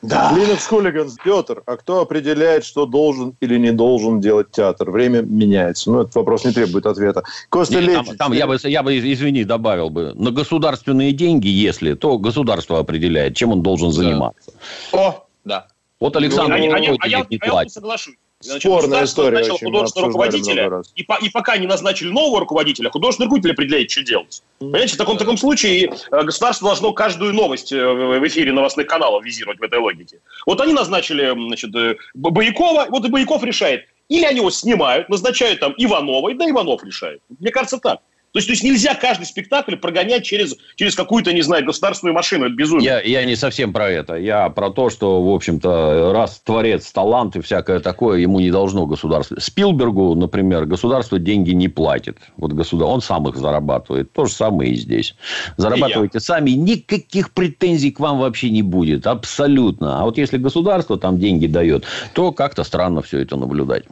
Да. 0.00 0.32
Linux 0.32 0.68
Хулиганс, 0.68 1.16
Петр, 1.24 1.62
а 1.66 1.76
кто 1.76 2.00
определяет, 2.00 2.64
что 2.64 2.86
должен 2.86 3.34
или 3.40 3.58
не 3.58 3.72
должен 3.72 4.20
делать 4.20 4.50
театр? 4.52 4.90
Время 4.90 5.22
меняется. 5.22 5.90
Ну, 5.90 6.02
этот 6.02 6.14
вопрос 6.14 6.44
не 6.44 6.52
требует 6.52 6.86
ответа. 6.86 7.24
Костя 7.48 7.80
Нет, 7.80 8.06
там, 8.06 8.16
там 8.16 8.32
я, 8.32 8.46
бы, 8.46 8.56
я 8.62 8.82
бы, 8.84 8.96
извини, 8.96 9.44
добавил 9.44 9.90
бы. 9.90 10.12
На 10.14 10.30
государственные 10.30 11.12
деньги, 11.12 11.48
если, 11.48 11.94
то 11.94 12.16
государство 12.18 12.78
определяет, 12.78 13.34
чем 13.34 13.50
он 13.50 13.62
должен 13.62 13.90
заниматься. 13.90 14.52
Да. 14.92 14.98
О, 14.98 15.26
да. 15.44 15.66
Вот 15.98 16.14
Александр 16.14 16.58
ну, 16.58 16.72
а, 16.72 16.76
а, 16.76 16.96
а, 17.00 17.08
я, 17.08 17.26
не 17.28 17.38
а 17.40 17.62
я 17.64 17.68
соглашусь. 17.68 18.14
Значит, 18.40 18.70
Спорная 18.70 19.04
история. 19.04 19.38
Назначил 19.38 19.58
художественного 19.66 20.12
руководителя, 20.12 20.82
и, 20.94 21.02
по, 21.02 21.18
и 21.20 21.28
пока 21.28 21.56
не 21.56 21.66
назначили 21.66 22.08
нового 22.08 22.38
руководителя, 22.40 22.88
художественный 22.88 23.26
руководитель 23.26 23.52
определяет, 23.52 23.90
что 23.90 24.04
делать. 24.04 24.42
Понимаете, 24.60 24.94
в 24.94 24.96
таком, 24.96 25.18
таком 25.18 25.36
случае 25.36 25.92
э, 26.12 26.22
государство 26.22 26.68
должно 26.68 26.92
каждую 26.92 27.34
новость 27.34 27.72
э, 27.72 27.84
в 27.84 28.28
эфире 28.28 28.52
новостных 28.52 28.86
каналов 28.86 29.24
визировать 29.24 29.58
в 29.58 29.62
этой 29.62 29.80
логике. 29.80 30.20
Вот 30.46 30.60
они 30.60 30.72
назначили 30.72 31.32
значит, 31.34 31.74
э, 31.74 31.96
Боякова, 32.14 32.86
вот 32.90 33.04
и 33.04 33.08
Бояков 33.08 33.42
решает. 33.42 33.86
Или 34.08 34.24
они 34.24 34.38
его 34.38 34.50
снимают, 34.50 35.08
назначают 35.08 35.58
там 35.58 35.74
Иванова, 35.76 36.28
и 36.28 36.34
да 36.34 36.48
Иванов 36.48 36.84
решает. 36.84 37.20
Мне 37.40 37.50
кажется, 37.50 37.78
так. 37.78 38.02
То 38.32 38.38
есть, 38.38 38.48
то 38.48 38.52
есть 38.52 38.62
нельзя 38.62 38.94
каждый 38.94 39.24
спектакль 39.24 39.76
прогонять 39.76 40.24
через, 40.24 40.54
через 40.76 40.94
какую-то, 40.94 41.32
не 41.32 41.40
знаю, 41.40 41.64
государственную 41.64 42.14
машину. 42.14 42.46
Это 42.46 42.54
безумие. 42.54 42.84
Я, 42.84 43.00
я 43.00 43.24
не 43.24 43.36
совсем 43.36 43.72
про 43.72 43.88
это. 43.88 44.16
Я 44.16 44.50
про 44.50 44.70
то, 44.70 44.90
что, 44.90 45.22
в 45.22 45.34
общем-то, 45.34 46.12
раз 46.12 46.40
творец 46.44 46.90
талант 46.92 47.36
и 47.36 47.40
всякое 47.40 47.80
такое, 47.80 48.18
ему 48.18 48.40
не 48.40 48.50
должно 48.50 48.86
государство. 48.86 49.40
Спилбергу, 49.40 50.14
например, 50.14 50.66
государство 50.66 51.18
деньги 51.18 51.52
не 51.52 51.68
платит. 51.68 52.18
Вот 52.36 52.52
государство, 52.52 52.94
он 52.94 53.00
сам 53.00 53.28
их 53.28 53.36
зарабатывает. 53.36 54.12
То 54.12 54.26
же 54.26 54.32
самое 54.32 54.72
и 54.72 54.74
здесь. 54.74 55.14
Зарабатывайте 55.56 56.18
и 56.18 56.20
сами, 56.20 56.50
никаких 56.50 57.32
претензий 57.32 57.90
к 57.90 58.00
вам 58.00 58.18
вообще 58.18 58.50
не 58.50 58.62
будет. 58.62 59.06
Абсолютно. 59.06 60.00
А 60.00 60.04
вот 60.04 60.18
если 60.18 60.36
государство 60.36 60.98
там 60.98 61.18
деньги 61.18 61.46
дает, 61.46 61.84
то 62.12 62.32
как-то 62.32 62.62
странно 62.62 63.00
все 63.00 63.20
это 63.20 63.36
наблюдать. 63.36 63.84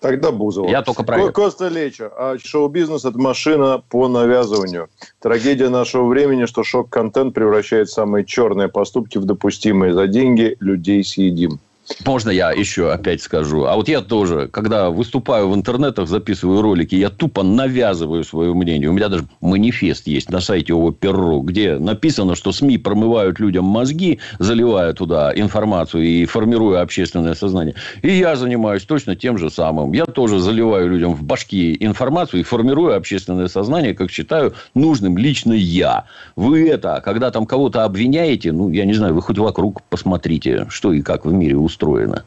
Тогда 0.00 0.30
Бузова. 0.30 0.68
Я 0.68 0.82
только 0.82 1.02
про 1.02 1.32
Коста 1.32 1.68
Лечо. 1.68 2.10
А 2.16 2.36
шоу-бизнес– 2.38 3.04
это 3.04 3.18
машина 3.18 3.82
по 3.88 4.06
навязыванию. 4.08 4.88
Трагедия 5.20 5.68
нашего 5.70 6.06
времени, 6.06 6.46
что 6.46 6.62
шок-контент 6.62 7.34
превращает 7.34 7.90
самые 7.90 8.24
черные 8.24 8.68
поступки 8.68 9.18
в 9.18 9.24
допустимые. 9.24 9.94
За 9.94 10.06
деньги 10.06 10.56
людей 10.60 11.02
съедим. 11.02 11.58
Можно 12.04 12.30
я 12.30 12.52
еще 12.52 12.92
опять 12.92 13.22
скажу? 13.22 13.64
А 13.64 13.74
вот 13.74 13.88
я 13.88 14.00
тоже, 14.00 14.48
когда 14.48 14.90
выступаю 14.90 15.48
в 15.48 15.54
интернетах, 15.54 16.08
записываю 16.08 16.62
ролики, 16.62 16.94
я 16.94 17.10
тупо 17.10 17.42
навязываю 17.42 18.24
свое 18.24 18.54
мнение. 18.54 18.88
У 18.88 18.92
меня 18.92 19.08
даже 19.08 19.24
манифест 19.40 20.06
есть 20.06 20.30
на 20.30 20.40
сайте 20.40 20.74
ОВО.ПЕРРУ, 20.74 21.40
где 21.40 21.78
написано, 21.78 22.34
что 22.34 22.52
СМИ 22.52 22.78
промывают 22.78 23.40
людям 23.40 23.64
мозги, 23.64 24.20
заливая 24.38 24.92
туда 24.92 25.32
информацию 25.34 26.04
и 26.04 26.24
формируя 26.24 26.82
общественное 26.82 27.34
сознание. 27.34 27.74
И 28.02 28.10
я 28.10 28.36
занимаюсь 28.36 28.84
точно 28.84 29.16
тем 29.16 29.36
же 29.36 29.50
самым. 29.50 29.92
Я 29.92 30.06
тоже 30.06 30.40
заливаю 30.40 30.88
людям 30.88 31.14
в 31.14 31.22
башки 31.24 31.76
информацию 31.80 32.40
и 32.40 32.44
формирую 32.44 32.96
общественное 32.96 33.48
сознание, 33.48 33.94
как 33.94 34.10
считаю 34.10 34.54
нужным 34.74 35.18
лично 35.18 35.52
я. 35.52 36.04
Вы 36.36 36.68
это, 36.68 37.02
когда 37.04 37.30
там 37.30 37.44
кого-то 37.44 37.84
обвиняете, 37.84 38.52
ну, 38.52 38.70
я 38.70 38.84
не 38.84 38.94
знаю, 38.94 39.14
вы 39.14 39.22
хоть 39.22 39.38
вокруг 39.38 39.82
посмотрите, 39.82 40.66
что 40.68 40.92
и 40.92 41.02
как 41.02 41.24
в 41.24 41.32
мире 41.32 41.56
устроено 41.56 41.77
устроено 41.78 42.24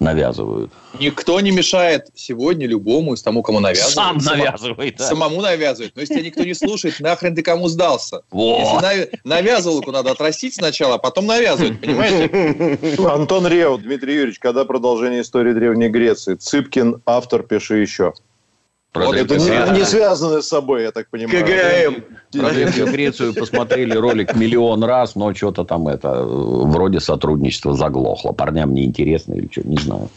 навязывают. 0.00 0.72
Никто 0.98 1.40
не 1.40 1.52
мешает 1.52 2.08
сегодня 2.16 2.66
любому 2.66 3.14
из 3.14 3.22
тому, 3.22 3.42
кому 3.42 3.60
навязывают. 3.60 3.94
Сам 3.94 4.18
навязывает. 4.18 4.96
Да. 4.96 5.06
Самому 5.06 5.40
навязывает. 5.40 5.92
Но 5.94 6.00
если 6.00 6.14
тебя 6.14 6.24
никто 6.24 6.42
не 6.42 6.54
слушает, 6.54 6.98
нахрен 6.98 7.36
ты 7.36 7.42
кому 7.42 7.68
сдался? 7.68 8.22
Во. 8.32 8.58
Если 8.58 9.10
навязывалку 9.22 9.92
надо 9.92 10.10
отрастить 10.10 10.56
сначала, 10.56 10.96
а 10.96 10.98
потом 10.98 11.26
навязывать, 11.26 11.80
понимаете? 11.80 12.98
Антон 13.08 13.46
Реу, 13.46 13.78
Дмитрий 13.78 14.14
Юрьевич, 14.14 14.40
когда 14.40 14.64
продолжение 14.64 15.22
истории 15.22 15.52
Древней 15.52 15.88
Греции? 15.88 16.34
Цыпкин, 16.34 17.02
автор, 17.06 17.44
пиши 17.44 17.76
еще. 17.76 18.12
Вот 18.94 19.16
это 19.16 19.38
не, 19.38 19.78
не 19.78 19.84
связано 19.86 20.42
с 20.42 20.48
собой, 20.48 20.82
я 20.82 20.92
так 20.92 21.08
понимаю. 21.08 21.46
КГМ. 21.46 22.04
Про 22.40 22.50
Древнюю 22.50 22.92
Грецию 22.92 23.34
посмотрели 23.34 23.96
ролик 23.96 24.34
миллион 24.36 24.84
раз, 24.84 25.14
но 25.14 25.32
что-то 25.34 25.64
там 25.64 25.88
это 25.88 26.22
вроде 26.24 27.00
сотрудничество 27.00 27.74
заглохло. 27.74 28.32
Парням 28.32 28.74
неинтересно 28.74 29.32
или 29.34 29.48
что, 29.50 29.66
не 29.66 29.78
знаю. 29.78 30.10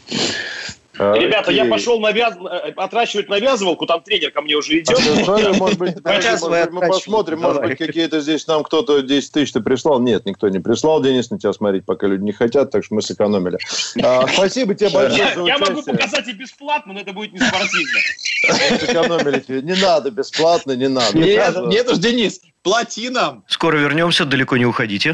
Ребята, 0.97 1.51
я 1.51 1.65
пошел 1.65 1.99
навяз... 1.99 2.35
Э, 2.35 2.71
отращивать 2.75 3.29
навязывалку, 3.29 3.85
там 3.85 4.01
тренер 4.01 4.31
ко 4.31 4.41
мне 4.41 4.55
уже 4.55 4.79
идет. 4.79 4.99
А 5.27 5.53
может 5.57 5.77
быть, 5.77 5.95
мы 6.03 6.87
посмотрим, 6.87 7.41
может 7.41 7.61
быть, 7.61 7.77
какие-то 7.77 8.21
здесь 8.21 8.47
нам 8.47 8.63
кто-то 8.63 9.01
10 9.01 9.31
тысяч-то 9.31 9.61
прислал. 9.61 9.99
Нет, 9.99 10.25
никто 10.25 10.47
не 10.49 10.59
прислал, 10.59 11.01
Денис, 11.01 11.29
на 11.29 11.39
тебя 11.39 11.53
смотреть, 11.53 11.85
пока 11.85 12.07
люди 12.07 12.23
не 12.23 12.31
хотят, 12.31 12.71
так 12.71 12.83
что 12.83 12.95
мы 12.95 13.01
сэкономили. 13.01 13.57
А, 14.01 14.27
спасибо 14.27 14.75
тебе 14.75 14.89
большое 14.89 15.35
за 15.35 15.41
Я 15.43 15.57
могу 15.57 15.81
показать 15.81 16.27
и 16.27 16.33
бесплатно, 16.33 16.93
но 16.93 17.01
это 17.01 17.13
будет 17.13 17.33
не 17.33 17.39
спортивно. 17.39 17.99
Сэкономили 18.79 19.39
тебе. 19.39 19.61
Не 19.61 19.81
надо 19.81 20.11
бесплатно, 20.11 20.73
не 20.73 20.87
надо. 20.87 21.17
Нет, 21.17 21.55
нет 21.67 21.89
уж, 21.89 21.97
Денис, 21.97 22.41
плати 22.63 23.09
нам. 23.09 23.43
Скоро 23.47 23.77
вернемся, 23.77 24.25
далеко 24.25 24.57
не 24.57 24.65
уходите. 24.65 25.13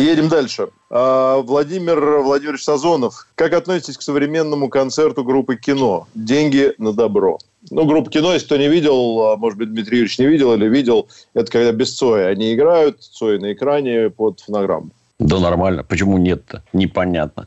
Едем 0.00 0.28
дальше. 0.28 0.68
А, 0.90 1.38
Владимир 1.38 2.20
Владимирович 2.20 2.64
Сазонов. 2.64 3.26
Как 3.34 3.52
относитесь 3.52 3.98
к 3.98 4.02
современному 4.02 4.68
концерту 4.68 5.24
группы 5.24 5.56
«Кино»? 5.56 6.06
Деньги 6.14 6.72
на 6.78 6.92
добро. 6.92 7.38
Ну, 7.70 7.84
группа 7.84 8.10
«Кино», 8.10 8.32
если 8.32 8.46
кто 8.46 8.56
не 8.56 8.68
видел, 8.68 9.20
а, 9.22 9.36
может 9.36 9.58
быть, 9.58 9.70
Дмитрий 9.70 9.98
Юрьевич 9.98 10.18
не 10.18 10.26
видел 10.26 10.54
или 10.54 10.68
видел, 10.68 11.08
это 11.34 11.50
когда 11.50 11.72
без 11.72 11.94
Цоя 11.94 12.28
они 12.28 12.54
играют, 12.54 13.02
Цой 13.02 13.38
на 13.38 13.52
экране 13.52 14.10
под 14.10 14.40
фонограмму. 14.40 14.90
Да 15.18 15.38
нормально. 15.38 15.84
Почему 15.84 16.18
нет-то? 16.18 16.62
Непонятно. 16.72 17.46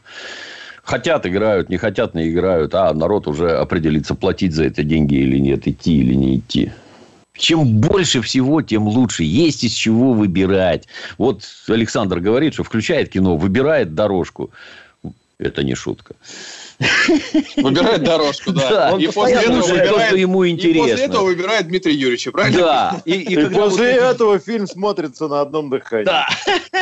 Хотят 0.84 1.26
играют, 1.26 1.70
не 1.70 1.78
хотят 1.78 2.14
не 2.14 2.30
играют, 2.30 2.76
а 2.76 2.94
народ 2.94 3.28
уже 3.28 3.58
определится, 3.58 4.14
платить 4.14 4.54
за 4.54 4.66
это 4.66 4.84
деньги 4.84 5.16
или 5.16 5.40
нет, 5.40 5.68
идти 5.68 5.98
или 5.98 6.14
не 6.14 6.38
идти. 6.38 6.72
Чем 7.38 7.80
больше 7.80 8.22
всего, 8.22 8.62
тем 8.62 8.88
лучше. 8.88 9.24
Есть 9.24 9.64
из 9.64 9.74
чего 9.74 10.14
выбирать. 10.14 10.88
Вот 11.18 11.44
Александр 11.68 12.20
говорит, 12.20 12.54
что 12.54 12.64
включает 12.64 13.10
кино, 13.10 13.36
выбирает 13.36 13.94
дорожку. 13.94 14.52
Это 15.38 15.64
не 15.64 15.76
шутка. 15.76 16.16
Выбирает 17.58 18.04
дорожку, 18.04 18.52
да. 18.52 18.70
да. 18.70 18.94
Он 18.94 19.00
и 19.00 19.08
после 19.08 19.36
этого 19.36 19.62
выбирает, 19.62 19.90
то, 19.90 20.00
что 20.00 20.16
ему 20.16 20.48
интересно. 20.48 20.88
И 20.88 20.92
после 20.92 21.06
этого 21.06 21.24
выбирает 21.24 21.68
Дмитрия 21.68 21.94
Юрьевича, 21.94 22.32
правильно? 22.32 22.60
Да. 22.60 23.02
И, 23.06 23.14
и, 23.14 23.34
и 23.34 23.46
после 23.50 24.02
вот... 24.02 24.16
этого 24.16 24.40
фильм 24.40 24.68
смотрится 24.68 25.28
на 25.28 25.42
одном 25.42 25.70
дыхании. 25.70 26.06
Да. 26.06 26.28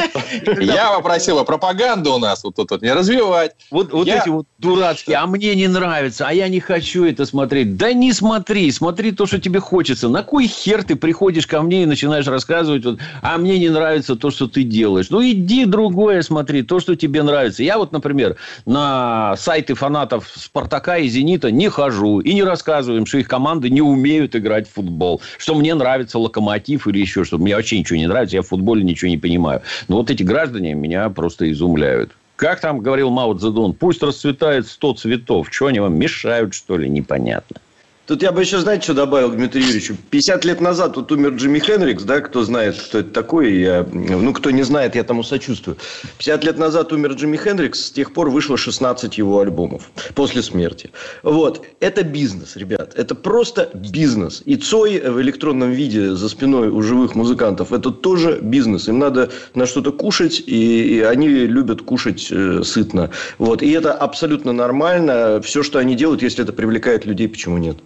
Я 0.61 0.93
попросил 0.95 1.37
бы 1.39 1.45
пропаганду 1.45 2.13
у 2.13 2.17
нас 2.19 2.43
вот 2.43 2.55
тут 2.55 2.71
вот 2.71 2.81
не 2.81 2.91
развивать. 2.91 3.51
Вот, 3.71 3.91
вот 3.91 4.07
я... 4.07 4.19
эти 4.19 4.29
вот 4.29 4.47
дурацкие, 4.57 5.17
а 5.17 5.27
мне 5.27 5.55
не 5.55 5.67
нравится, 5.67 6.27
а 6.27 6.33
я 6.33 6.47
не 6.47 6.59
хочу 6.59 7.05
это 7.05 7.25
смотреть. 7.25 7.77
Да 7.77 7.93
не 7.93 8.13
смотри, 8.13 8.71
смотри 8.71 9.11
то, 9.11 9.25
что 9.25 9.39
тебе 9.39 9.59
хочется. 9.59 10.09
На 10.09 10.23
кой 10.23 10.47
хер 10.47 10.83
ты 10.83 10.95
приходишь 10.95 11.47
ко 11.47 11.61
мне 11.61 11.83
и 11.83 11.85
начинаешь 11.85 12.27
рассказывать, 12.27 12.85
вот, 12.85 12.99
а 13.21 13.37
мне 13.37 13.59
не 13.59 13.69
нравится 13.69 14.15
то, 14.15 14.31
что 14.31 14.47
ты 14.47 14.63
делаешь. 14.63 15.09
Ну, 15.09 15.23
иди 15.23 15.65
другое 15.65 16.21
смотри, 16.21 16.63
то, 16.63 16.79
что 16.79 16.95
тебе 16.95 17.23
нравится. 17.23 17.63
Я 17.63 17.77
вот, 17.77 17.91
например, 17.91 18.37
на 18.65 19.35
сайты 19.37 19.75
фанатов 19.83 20.31
«Спартака» 20.33 20.97
и 20.97 21.09
«Зенита» 21.09 21.51
не 21.51 21.67
хожу 21.67 22.21
и 22.21 22.33
не 22.33 22.43
рассказываю 22.43 23.01
им, 23.01 23.05
что 23.05 23.17
их 23.17 23.27
команды 23.27 23.69
не 23.69 23.81
умеют 23.81 24.33
играть 24.33 24.65
в 24.65 24.75
футбол, 24.75 25.21
что 25.37 25.55
мне 25.55 25.75
нравится 25.75 26.19
«Локомотив» 26.19 26.87
или 26.87 26.99
еще 26.99 27.25
что-то. 27.25 27.43
Мне 27.43 27.53
вообще 27.53 27.79
ничего 27.79 27.97
не 27.97 28.07
нравится, 28.07 28.37
я 28.37 28.43
в 28.43 28.47
футболе 28.47 28.81
ничего 28.81 29.09
не 29.09 29.17
понимаю. 29.17 29.61
Но 29.89 29.97
вот 29.97 30.09
эти 30.09 30.23
граждане 30.23 30.73
меня 30.73 31.09
просто 31.09 31.51
изумляют. 31.51 32.11
Как 32.37 32.61
там 32.61 32.79
говорил 32.79 33.09
Мао 33.09 33.33
Цзэдун, 33.33 33.73
пусть 33.73 34.01
расцветает 34.01 34.67
сто 34.67 34.93
цветов. 34.93 35.49
Что 35.51 35.65
они 35.65 35.81
вам 35.81 35.95
мешают, 35.99 36.53
что 36.53 36.77
ли, 36.77 36.87
непонятно. 36.87 37.57
Тут 38.05 38.21
я 38.21 38.33
бы 38.33 38.41
еще, 38.41 38.59
знаете, 38.59 38.83
что 38.83 38.95
добавил 38.95 39.31
Дмитрию 39.31 39.65
Юрьевичу? 39.65 39.95
50 40.09 40.43
лет 40.43 40.59
назад 40.59 40.95
тут 40.95 41.13
умер 41.13 41.35
Джимми 41.35 41.59
Хенрикс, 41.59 42.03
да, 42.03 42.19
кто 42.19 42.43
знает, 42.43 42.75
кто 42.77 42.99
это 42.99 43.11
такой, 43.11 43.53
я, 43.53 43.87
ну, 43.93 44.33
кто 44.33 44.51
не 44.51 44.63
знает, 44.63 44.95
я 44.95 45.05
тому 45.05 45.23
сочувствую. 45.23 45.77
50 46.17 46.43
лет 46.43 46.57
назад 46.57 46.91
умер 46.91 47.13
Джимми 47.13 47.37
Хенрикс, 47.37 47.85
с 47.85 47.91
тех 47.91 48.11
пор 48.11 48.29
вышло 48.29 48.57
16 48.57 49.17
его 49.17 49.39
альбомов 49.39 49.89
после 50.15 50.43
смерти. 50.43 50.91
Вот, 51.23 51.65
это 51.79 52.03
бизнес, 52.03 52.57
ребят, 52.57 52.93
это 52.97 53.15
просто 53.15 53.69
бизнес. 53.73 54.41
И 54.43 54.57
Цой 54.57 54.99
в 54.99 55.21
электронном 55.21 55.71
виде 55.71 56.13
за 56.13 56.27
спиной 56.27 56.67
у 56.67 56.81
живых 56.81 57.15
музыкантов, 57.15 57.71
это 57.71 57.89
тоже 57.89 58.39
бизнес. 58.41 58.89
Им 58.89 58.99
надо 58.99 59.31
на 59.55 59.65
что-то 59.65 59.93
кушать, 59.93 60.43
и, 60.45 60.97
и 60.97 60.99
они 60.99 61.29
любят 61.29 61.81
кушать 61.81 62.27
э, 62.29 62.63
сытно. 62.65 63.11
Вот, 63.37 63.63
и 63.63 63.71
это 63.71 63.93
абсолютно 63.93 64.51
нормально. 64.51 65.41
Все, 65.41 65.63
что 65.63 65.79
они 65.79 65.95
делают, 65.95 66.21
если 66.21 66.43
это 66.43 66.51
привлекает 66.51 67.05
людей, 67.05 67.29
почему 67.29 67.57
нет? 67.57 67.77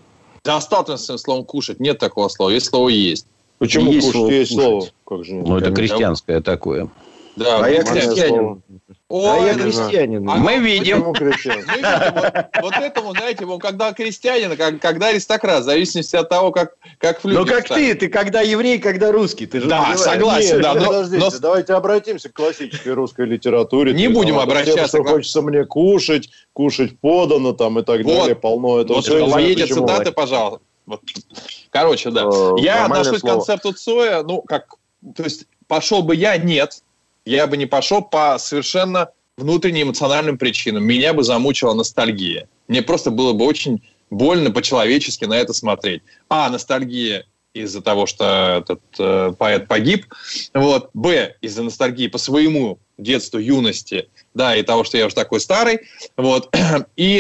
Достаточно 0.48 1.18
словом 1.18 1.44
кушать. 1.44 1.82
Нет 1.82 2.00
такого 2.00 2.30
слова. 2.30 2.50
Есть 2.52 2.68
слово 2.68 2.88
есть. 2.88 3.28
Почему 3.60 3.92
Есть 3.92 4.08
кушать? 4.08 4.14
слово 4.14 4.32
Есть 4.32 4.52
кушать. 4.56 4.66
слово. 4.66 4.88
Как 5.06 5.26
же 5.26 5.34
Ну, 5.36 5.58
это 5.58 5.72
крестьянское 5.72 6.42
такое. 6.42 6.90
Да, 7.38 7.64
А 7.64 7.70
я 7.70 7.84
крестьянин. 7.84 8.64
О, 9.10 9.32
А 9.32 9.46
я 9.46 9.54
крестьянин. 9.54 10.28
А 10.28 10.36
Мы 10.38 10.58
видим. 10.58 11.00
Мы 11.00 11.06
вот, 11.06 11.16
вот 12.62 12.74
этому, 12.74 13.12
знаете, 13.12 13.46
вот 13.46 13.62
когда 13.62 13.94
крестьянин, 13.94 14.58
как, 14.58 14.80
когда 14.82 15.10
аристократ, 15.10 15.62
в 15.62 15.66
зависимости 15.66 16.16
от 16.16 16.28
того, 16.30 16.52
как, 16.52 16.74
как 16.98 17.22
флюгер 17.22 17.40
Ну, 17.40 17.46
как 17.46 17.68
ты, 17.68 17.94
ты 17.94 18.10
когда 18.10 18.42
еврей, 18.42 18.80
когда 18.80 19.12
русский. 19.12 19.46
Ты 19.46 19.62
же 19.62 19.68
Да, 19.68 19.82
понимаешь. 19.82 20.00
согласен. 20.00 20.54
Нет, 20.56 20.62
да, 20.64 20.74
нет, 20.74 20.80
но- 20.82 20.88
подождите, 20.88 21.24
но- 21.24 21.40
давайте 21.40 21.74
обратимся 21.74 22.30
к 22.30 22.34
классической 22.34 22.94
русской 22.94 23.28
литературе. 23.28 23.94
Не 23.94 24.08
будем 24.08 24.36
там, 24.36 24.44
обращаться 24.44 24.76
Тем, 24.76 24.88
что 24.88 25.04
к- 25.04 25.08
хочется 25.08 25.42
мне 25.44 25.64
кушать, 25.66 26.30
кушать 26.54 27.00
подано 27.00 27.54
там 27.54 27.78
и 27.78 27.84
так 27.84 28.04
Вот. 28.04 28.18
далее, 28.18 28.36
полно 28.36 28.80
этого. 28.82 28.98
Вот 28.98 29.08
не 29.08 29.28
мои 29.28 29.56
цитаты, 29.56 30.12
пожалуйста. 30.12 30.66
Вот. 30.88 31.02
Короче, 31.70 32.10
да. 32.10 32.24
Э, 32.24 32.56
я 32.60 32.86
отношусь 32.86 33.20
слово. 33.20 33.34
к 33.34 33.36
концепту 33.46 33.74
Цоя, 33.74 34.24
ну, 34.24 34.42
как... 34.42 34.76
То 35.16 35.24
есть, 35.24 35.46
пошел 35.68 36.02
бы 36.02 36.16
я? 36.16 36.36
Нет. 36.38 36.82
Я 37.28 37.46
бы 37.46 37.58
не 37.58 37.66
пошел 37.66 38.02
по 38.02 38.38
совершенно 38.40 39.10
внутренним 39.36 39.88
эмоциональным 39.88 40.38
причинам. 40.38 40.86
Меня 40.86 41.14
бы 41.14 41.24
замучила 41.24 41.74
ностальгия. 41.74 42.48
Мне 42.70 42.82
просто 42.82 43.12
было 43.12 43.34
бы 43.34 43.44
очень 43.44 43.84
больно 44.10 44.50
по-человечески 44.50 45.26
на 45.26 45.38
это 45.38 45.52
смотреть. 45.52 46.04
А, 46.30 46.50
ностальгия 46.50 47.26
из-за 47.54 47.82
того, 47.82 48.06
что 48.06 48.60
этот 48.62 48.82
э, 48.98 49.34
поэт 49.38 49.68
погиб. 49.68 50.06
Вот. 50.54 50.90
Б, 50.94 51.36
из-за 51.42 51.64
ностальгии 51.64 52.08
по 52.08 52.18
своему 52.18 52.80
детству, 52.98 53.40
юности, 53.40 54.08
да, 54.34 54.56
и 54.56 54.64
того, 54.64 54.86
что 54.86 54.98
я 54.98 55.08
уже 55.08 55.16
такой 55.16 55.42
старый. 55.42 55.82
Вот. 56.16 56.56
И, 56.96 57.18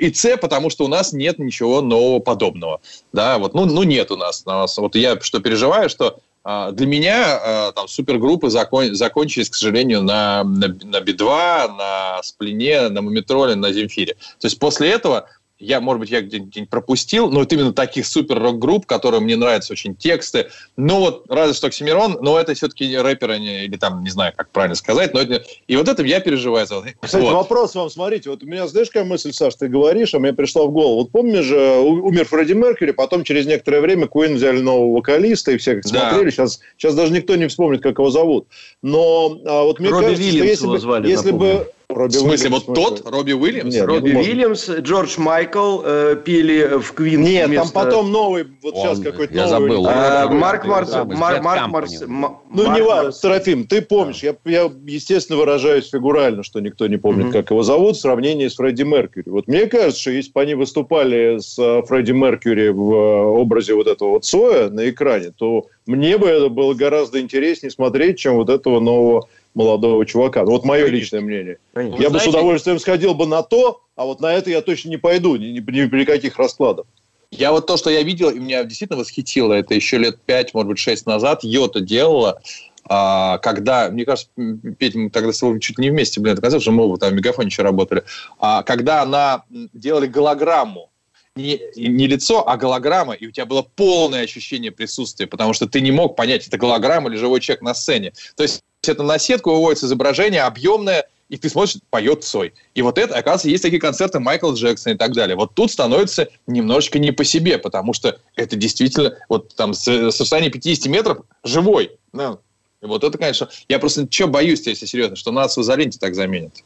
и 0.00 0.12
С, 0.14 0.36
потому 0.38 0.70
что 0.70 0.86
у 0.86 0.88
нас 0.88 1.12
нет 1.12 1.38
ничего 1.38 1.82
нового 1.82 2.18
подобного. 2.20 2.80
Да, 3.12 3.38
вот, 3.38 3.52
ну, 3.52 3.66
ну 3.66 3.82
нет 3.82 4.10
у 4.10 4.16
нас. 4.16 4.42
У 4.46 4.48
нас 4.48 4.78
вот 4.78 4.96
я 4.96 5.20
что 5.20 5.40
переживаю, 5.40 5.90
что 5.90 6.18
для 6.44 6.86
меня 6.86 7.38
а, 7.38 7.72
там 7.72 7.86
супергруппы 7.86 8.48
закон- 8.48 8.94
закончились, 8.94 9.50
к 9.50 9.54
сожалению, 9.54 10.02
на, 10.02 10.42
на, 10.42 10.68
на 10.68 11.00
Би-2, 11.00 11.76
на 11.76 12.22
Сплине, 12.22 12.88
на 12.88 13.02
Мумитроле, 13.02 13.54
на 13.56 13.72
Земфире. 13.72 14.14
То 14.40 14.46
есть 14.46 14.58
после 14.58 14.90
этого 14.90 15.28
я, 15.60 15.80
может 15.80 16.00
быть, 16.00 16.10
я 16.10 16.22
где-нибудь 16.22 16.68
пропустил, 16.70 17.30
но 17.30 17.40
вот 17.40 17.52
именно 17.52 17.72
таких 17.72 18.06
супер-рок-групп, 18.06 18.86
которые 18.86 19.20
мне 19.20 19.36
нравятся 19.36 19.74
очень 19.74 19.94
тексты. 19.94 20.48
Ну 20.76 21.00
вот, 21.00 21.24
разве 21.28 21.54
что 21.54 21.66
Оксимирон, 21.66 22.18
но 22.22 22.38
это 22.38 22.54
все-таки 22.54 22.96
рэперы, 22.96 23.38
не- 23.38 23.64
или 23.66 23.76
там, 23.76 24.02
не 24.02 24.10
знаю, 24.10 24.32
как 24.36 24.50
правильно 24.50 24.74
сказать, 24.74 25.12
но 25.14 25.20
это... 25.20 25.44
И 25.68 25.76
вот 25.76 25.86
это 25.88 26.02
я 26.02 26.20
переживаю. 26.20 26.66
за- 26.66 26.82
Кстати, 27.00 27.22
Вот. 27.22 27.34
вопрос 27.34 27.74
вам, 27.74 27.90
смотрите, 27.90 28.30
вот 28.30 28.42
у 28.42 28.46
меня, 28.46 28.66
знаешь, 28.66 28.88
какая 28.88 29.04
мысль, 29.04 29.32
Саш, 29.32 29.54
ты 29.56 29.68
говоришь, 29.68 30.14
а 30.14 30.18
мне 30.18 30.32
пришла 30.32 30.64
в 30.64 30.70
голову. 30.70 31.00
Вот 31.02 31.12
помнишь 31.12 31.44
же, 31.44 31.58
умер 31.78 32.24
Фредди 32.26 32.54
Меркьюри, 32.54 32.92
потом 32.92 33.22
через 33.24 33.46
некоторое 33.46 33.80
время 33.82 34.06
Куин 34.06 34.36
взяли 34.36 34.60
нового 34.60 34.96
вокалиста, 34.96 35.52
и 35.52 35.58
все 35.58 35.74
как 35.74 35.84
Да. 35.92 36.10
смотрели, 36.10 36.30
сейчас, 36.30 36.60
сейчас 36.78 36.94
даже 36.94 37.12
никто 37.12 37.36
не 37.36 37.46
вспомнит, 37.48 37.82
как 37.82 37.98
его 37.98 38.10
зовут. 38.10 38.46
Но 38.82 39.38
а, 39.44 39.62
вот 39.64 39.78
мне 39.78 39.90
Робби 39.90 40.04
кажется, 40.04 40.22
что 40.22 40.32
Вильямс 40.32 40.50
если 40.50 40.64
его 40.64 40.72
бы... 40.72 40.78
звали, 40.80 41.08
если 41.08 41.30
бы 41.32 41.70
Робби 41.94 42.12
В 42.12 42.14
смысле, 42.16 42.48
Уильямс, 42.50 42.66
вот 42.68 42.74
тот, 42.74 43.10
Робби 43.10 43.32
Уильямс? 43.32 43.74
Нет, 43.74 43.86
Робби 43.86 44.08
не 44.08 44.14
может. 44.14 44.28
Уильямс, 44.30 44.70
Джордж 44.70 45.14
Майкл 45.18 45.80
э, 45.84 46.16
пели 46.24 46.78
в 46.78 46.92
Квин. 46.92 47.22
Нет, 47.22 47.42
там 47.42 47.50
вместо- 47.50 47.72
потом 47.74 48.12
новый, 48.12 48.46
вот 48.62 48.74
Он, 48.74 48.80
сейчас 48.86 49.00
какой-то 49.00 49.34
я 49.34 49.46
новый. 49.46 49.68
забыл. 49.70 49.86
А. 49.88 50.28
Марк 50.28 50.64
Марс... 50.66 50.90
Bad 50.92 51.42
Марк. 51.42 51.68
Марс... 51.68 52.00
Ну, 52.00 52.38
Марк 52.64 52.76
не 52.76 52.82
важно, 52.82 53.12
Серафим, 53.12 53.66
ты 53.66 53.82
помнишь. 53.82 54.22
Я, 54.22 54.34
я, 54.44 54.70
естественно, 54.86 55.38
выражаюсь 55.38 55.88
фигурально, 55.88 56.42
что 56.42 56.60
никто 56.60 56.86
не 56.86 56.96
помнит, 56.96 57.26
Мгм. 57.26 57.32
как 57.32 57.50
его 57.50 57.62
зовут, 57.62 57.96
в 57.96 58.00
сравнении 58.00 58.48
с 58.48 58.56
Фредди 58.56 58.82
Меркьюри. 58.82 59.28
Вот 59.30 59.48
мне 59.48 59.66
кажется, 59.66 60.00
что 60.00 60.10
если 60.10 60.32
бы 60.32 60.40
они 60.40 60.54
выступали 60.54 61.38
с 61.38 61.58
э, 61.58 61.82
Фредди 61.86 62.12
Меркьюри 62.12 62.68
в 62.70 62.92
э, 62.92 63.22
образе 63.24 63.74
вот 63.74 63.86
этого 63.86 64.10
вот 64.10 64.24
Соя 64.24 64.68
на 64.70 64.88
экране, 64.90 65.32
то 65.36 65.66
мне 65.86 66.18
бы 66.18 66.26
это 66.28 66.48
было 66.48 66.74
гораздо 66.74 67.20
интереснее 67.20 67.70
смотреть, 67.70 68.18
чем 68.18 68.34
вот 68.36 68.48
этого 68.48 68.80
нового 68.80 69.28
молодого 69.54 70.06
чувака. 70.06 70.44
Ну, 70.44 70.52
вот 70.52 70.64
мое 70.64 70.86
личное 70.86 71.20
мнение. 71.20 71.58
Конечно. 71.72 72.02
я 72.02 72.10
бы 72.10 72.18
с 72.18 72.22
знаете- 72.22 72.30
удовольствием 72.38 72.78
сходил 72.78 73.14
бы 73.14 73.26
на 73.26 73.42
то, 73.42 73.82
а 73.96 74.04
вот 74.04 74.20
на 74.20 74.32
это 74.32 74.50
я 74.50 74.60
точно 74.62 74.90
не 74.90 74.96
пойду, 74.96 75.36
ни, 75.36 75.46
ни- 75.46 75.58
ни 75.60 75.86
при 75.86 76.04
каких 76.04 76.38
раскладах. 76.38 76.86
Я 77.30 77.52
вот 77.52 77.66
то, 77.66 77.76
что 77.76 77.90
я 77.90 78.02
видел, 78.02 78.30
и 78.30 78.38
меня 78.40 78.64
действительно 78.64 78.98
восхитило, 78.98 79.52
это 79.52 79.74
еще 79.74 79.98
лет 79.98 80.20
пять, 80.20 80.52
может 80.52 80.68
быть, 80.68 80.78
шесть 80.78 81.06
назад 81.06 81.44
Йота 81.44 81.80
делала, 81.80 82.40
а, 82.88 83.38
когда, 83.38 83.88
мне 83.88 84.04
кажется, 84.04 84.30
Петя, 84.78 84.98
мы 84.98 85.10
тогда 85.10 85.32
с 85.32 85.38
тобой 85.38 85.60
чуть 85.60 85.78
не 85.78 85.90
вместе, 85.90 86.20
блин, 86.20 86.36
оказалось, 86.36 86.62
что 86.64 86.72
мы 86.72 86.96
там 86.98 87.10
в 87.10 87.14
мегафоне 87.14 87.46
еще 87.48 87.62
работали, 87.62 88.02
а, 88.40 88.62
когда 88.64 89.02
она 89.02 89.44
делали 89.72 90.06
голограмму, 90.06 90.90
не, 91.36 91.60
не 91.76 92.08
лицо, 92.08 92.46
а 92.48 92.56
голограмма, 92.56 93.12
и 93.14 93.28
у 93.28 93.30
тебя 93.30 93.46
было 93.46 93.62
полное 93.62 94.24
ощущение 94.24 94.72
присутствия, 94.72 95.28
потому 95.28 95.52
что 95.52 95.68
ты 95.68 95.80
не 95.80 95.92
мог 95.92 96.16
понять, 96.16 96.48
это 96.48 96.58
голограмма 96.58 97.08
или 97.10 97.16
живой 97.16 97.40
человек 97.40 97.62
на 97.62 97.74
сцене. 97.74 98.12
То 98.36 98.42
есть 98.42 98.62
это 98.88 99.02
на 99.02 99.18
сетку 99.18 99.50
выводится 99.50 99.86
изображение 99.86 100.42
объемное, 100.42 101.06
и 101.28 101.36
ты 101.36 101.48
смотришь, 101.48 101.76
поет 101.90 102.24
Цой. 102.24 102.54
И 102.74 102.82
вот 102.82 102.98
это, 102.98 103.14
оказывается, 103.14 103.48
есть 103.48 103.62
такие 103.62 103.80
концерты 103.80 104.18
Майкла 104.18 104.52
Джексона 104.52 104.94
и 104.94 104.96
так 104.96 105.12
далее. 105.12 105.36
Вот 105.36 105.54
тут 105.54 105.70
становится 105.70 106.28
немножечко 106.46 106.98
не 106.98 107.12
по 107.12 107.24
себе, 107.24 107.58
потому 107.58 107.92
что 107.92 108.18
это 108.34 108.56
действительно, 108.56 109.16
вот 109.28 109.54
там 109.54 109.74
с, 109.74 109.86
расстояния 109.86 110.50
50 110.50 110.86
метров 110.86 111.18
живой. 111.44 111.92
Да. 112.12 112.38
И 112.82 112.86
вот 112.86 113.04
это, 113.04 113.16
конечно, 113.16 113.48
я 113.68 113.78
просто 113.78 114.08
что 114.10 114.26
боюсь, 114.26 114.66
если 114.66 114.86
серьезно, 114.86 115.14
что 115.14 115.30
нас 115.30 115.56
в 115.56 115.60
изоленте 115.60 115.98
так 115.98 116.14
заменят. 116.14 116.64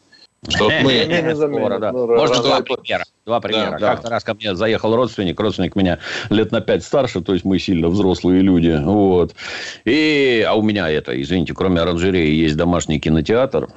Что 0.48 0.70
мы... 0.82 1.06
Может, 1.92 2.42
два 2.42 2.60
примера. 2.60 3.04
Два 3.24 3.40
примера. 3.40 3.78
Как-то 3.78 4.10
раз 4.10 4.24
ко 4.24 4.34
мне 4.34 4.54
заехал 4.54 4.94
родственник. 4.94 5.38
Родственник 5.40 5.76
меня 5.76 5.98
лет 6.30 6.52
на 6.52 6.60
пять 6.60 6.84
старше, 6.84 7.20
то 7.20 7.32
есть 7.32 7.44
мы 7.44 7.58
сильно 7.58 7.88
взрослые 7.88 8.42
люди. 8.42 8.78
Вот. 8.82 9.34
И, 9.84 10.44
а 10.46 10.54
у 10.54 10.62
меня 10.62 10.90
это, 10.90 11.20
извините, 11.20 11.54
кроме 11.54 11.80
оранжереи 11.80 12.34
есть 12.34 12.56
домашний 12.56 13.00
кинотеатр. 13.00 13.68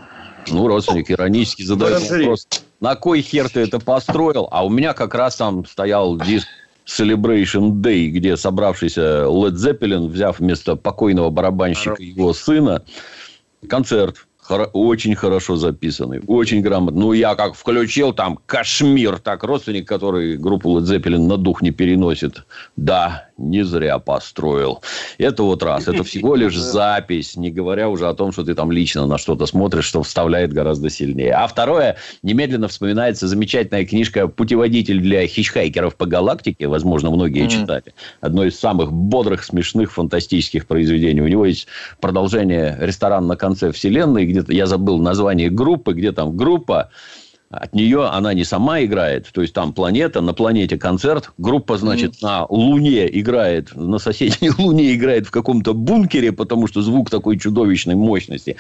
Ну, 0.49 0.68
родственник 0.68 1.11
иронически 1.11 1.63
задает 1.63 2.09
вопрос. 2.09 2.47
На 2.80 2.95
кой 2.95 3.22
хер 3.22 3.49
ты 3.49 3.61
это 3.61 3.80
построил? 3.80 4.47
А 4.51 4.65
у 4.65 4.70
меня 4.70 4.93
как 4.93 5.15
раз 5.15 5.36
там 5.36 5.65
стоял 5.65 6.18
диск 6.18 6.47
Celebration 6.86 7.72
Day, 7.72 8.07
где 8.07 8.38
собравшийся 8.38 9.26
Led 9.26 9.53
Zeppelin, 9.53 10.07
взяв 10.07 10.39
вместо 10.39 10.76
покойного 10.76 11.30
барабанщика 11.30 12.01
его 12.01 12.34
сына, 12.34 12.84
концерт 13.68 14.26
хоро- 14.48 14.70
очень 14.74 15.16
хорошо 15.16 15.56
записанный, 15.56 16.22
очень 16.28 16.62
грамотный. 16.62 17.02
Ну, 17.02 17.14
я 17.14 17.36
как 17.36 17.56
включил 17.56 18.14
там 18.14 18.39
Кашмир, 18.45 19.20
так 19.20 19.43
родственник, 19.43 19.88
который 19.88 20.38
группу 20.38 20.78
Led 20.78 20.84
Zeppelin 20.84 21.28
на 21.28 21.38
дух 21.38 21.62
не 21.62 21.72
переносит. 21.72 22.45
Да, 22.76 23.26
не 23.38 23.63
зря 23.63 23.99
построил. 23.99 24.81
Это 25.17 25.43
вот 25.43 25.63
раз. 25.63 25.88
Это 25.88 26.03
всего 26.03 26.35
лишь 26.38 26.57
запись, 26.57 27.35
не 27.35 27.51
говоря 27.51 27.89
уже 27.89 28.07
о 28.07 28.13
том, 28.13 28.31
что 28.31 28.43
ты 28.43 28.55
там 28.55 28.71
лично 28.71 29.05
на 29.05 29.17
что-то 29.17 29.45
смотришь, 29.45 29.85
что 29.85 30.03
вставляет 30.03 30.53
гораздо 30.53 30.89
сильнее. 30.89 31.33
А 31.33 31.47
второе, 31.47 31.97
немедленно 32.23 32.67
вспоминается 32.67 33.27
замечательная 33.27 33.85
книжка 33.85 34.27
«Путеводитель 34.27 34.99
для 34.99 35.25
хичхайкеров 35.27 35.95
по 35.95 36.05
галактике». 36.05 36.67
Возможно, 36.67 37.11
многие 37.11 37.47
читали. 37.47 37.93
Одно 38.21 38.45
из 38.45 38.59
самых 38.59 38.91
бодрых, 38.91 39.43
смешных, 39.43 39.91
фантастических 39.93 40.67
произведений. 40.67 41.21
У 41.21 41.27
него 41.27 41.45
есть 41.45 41.67
продолжение 42.01 42.77
«Ресторан 42.79 43.27
на 43.27 43.35
конце 43.35 43.71
вселенной», 43.71 44.25
где-то 44.25 44.53
я 44.53 44.65
забыл 44.65 44.99
название 44.99 45.49
группы, 45.49 45.93
где 45.93 46.11
там 46.11 46.35
группа 46.35 46.89
от 47.50 47.74
нее 47.74 48.08
она 48.08 48.34
не 48.34 48.43
сама 48.43 48.84
играет, 48.84 49.28
то 49.32 49.41
есть 49.41 49.54
там 49.54 49.74
планета, 49.74 50.22
на 50.22 50.34
планете 50.34 50.78
концерт, 50.78 51.32
группа, 51.38 51.78
значит, 51.78 52.16
mm. 52.16 52.18
на 52.22 52.45
Луне 52.45 53.08
играет, 53.20 53.74
на 53.76 54.00
соседней 54.00 54.50
Луне 54.58 54.93
играет 54.93 55.28
в 55.28 55.32
каком-то 55.32 55.74
бункере, 55.74 56.34
потому 56.34 56.68
что 56.68 56.82
звук 56.82 57.10
такой 57.10 57.39
чудовищной 57.39 57.95
мощности, 57.95 58.58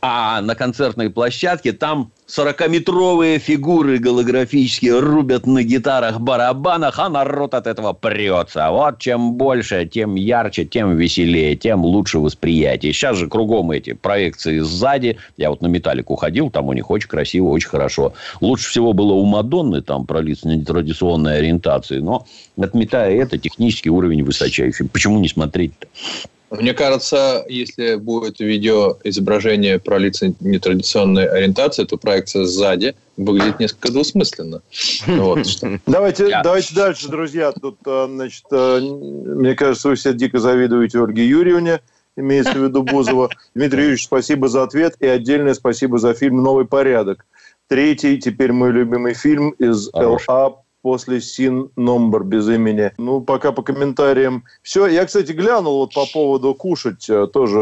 а 0.00 0.40
на 0.40 0.54
концертной 0.54 1.10
площадке 1.10 1.72
там 1.72 2.10
40-метровые 2.28 3.38
фигуры 3.38 3.98
голографические 3.98 5.00
рубят 5.00 5.46
на 5.46 5.62
гитарах, 5.64 6.20
барабанах, 6.20 6.98
а 6.98 7.08
народ 7.08 7.52
от 7.52 7.66
этого 7.66 7.92
прется. 7.92 8.70
Вот 8.70 9.00
чем 9.00 9.34
больше, 9.34 9.86
тем 9.86 10.14
ярче, 10.14 10.64
тем 10.64 10.96
веселее, 10.96 11.56
тем 11.56 11.84
лучше 11.84 12.20
восприятие. 12.20 12.92
Сейчас 12.92 13.16
же 13.16 13.28
кругом 13.28 13.72
эти 13.72 13.92
проекции 13.92 14.60
сзади. 14.60 15.18
Я 15.36 15.50
вот 15.50 15.62
на 15.62 15.66
металлику 15.66 16.14
ходил, 16.14 16.48
там 16.48 16.68
у 16.68 16.72
них 16.72 16.90
очень 16.90 17.08
красиво, 17.08 17.48
очень 17.48 17.68
хорошо. 17.68 18.14
Лучше 18.40 18.70
всего 18.70 18.92
было 18.92 19.12
у 19.14 19.24
Мадонны, 19.26 19.82
там 19.82 20.06
про 20.06 20.20
лица 20.20 20.48
нетрадиционной 20.48 21.38
ориентации. 21.38 21.98
Но 21.98 22.26
отметая 22.56 23.14
это, 23.14 23.36
технический 23.36 23.90
уровень 23.90 24.22
высочайший. 24.24 24.88
Почему 24.88 25.18
не 25.18 25.28
смотреть-то? 25.28 25.88
Мне 26.52 26.74
кажется, 26.74 27.44
если 27.48 27.94
будет 27.94 28.40
видео 28.40 28.98
изображение 29.04 29.78
про 29.78 29.98
лица 29.98 30.34
нетрадиционной 30.40 31.26
ориентации, 31.26 31.84
то 31.84 31.96
проекция 31.96 32.44
сзади 32.44 32.94
выглядит 33.16 33.58
несколько 33.58 33.90
двусмысленно. 33.90 34.60
Вот, 35.06 35.46
давайте, 35.86 36.28
давайте 36.42 36.74
дальше, 36.74 37.08
друзья. 37.08 37.52
Тут, 37.52 37.78
э, 37.86 38.06
значит, 38.08 38.44
э, 38.50 38.80
мне 38.80 39.54
кажется, 39.54 39.88
вы 39.88 39.94
все 39.94 40.12
дико 40.12 40.38
завидуете 40.38 41.02
Ольге 41.02 41.26
Юрьевне, 41.26 41.80
имеется 42.16 42.52
в 42.52 42.62
виду 42.62 42.82
Бузова. 42.82 43.30
Дмитрий 43.54 43.80
Юрьевич, 43.80 44.04
спасибо 44.04 44.48
за 44.48 44.62
ответ 44.62 44.94
и 45.00 45.06
отдельное 45.06 45.54
спасибо 45.54 45.98
за 45.98 46.12
фильм 46.12 46.42
«Новый 46.42 46.66
порядок». 46.66 47.24
Третий, 47.68 48.18
теперь 48.18 48.52
мой 48.52 48.72
любимый 48.72 49.14
фильм 49.14 49.50
из 49.50 49.88
ЛА 49.94 50.61
после 50.82 51.20
Син 51.20 51.70
Номбр 51.76 52.24
без 52.24 52.48
имени. 52.48 52.92
Ну, 52.98 53.20
пока 53.20 53.52
по 53.52 53.62
комментариям. 53.62 54.44
Все. 54.62 54.86
Я, 54.86 55.06
кстати, 55.06 55.32
глянул 55.32 55.78
вот 55.78 55.94
по 55.94 56.04
поводу 56.06 56.54
кушать. 56.54 57.08
Э, 57.08 57.26
тоже 57.26 57.60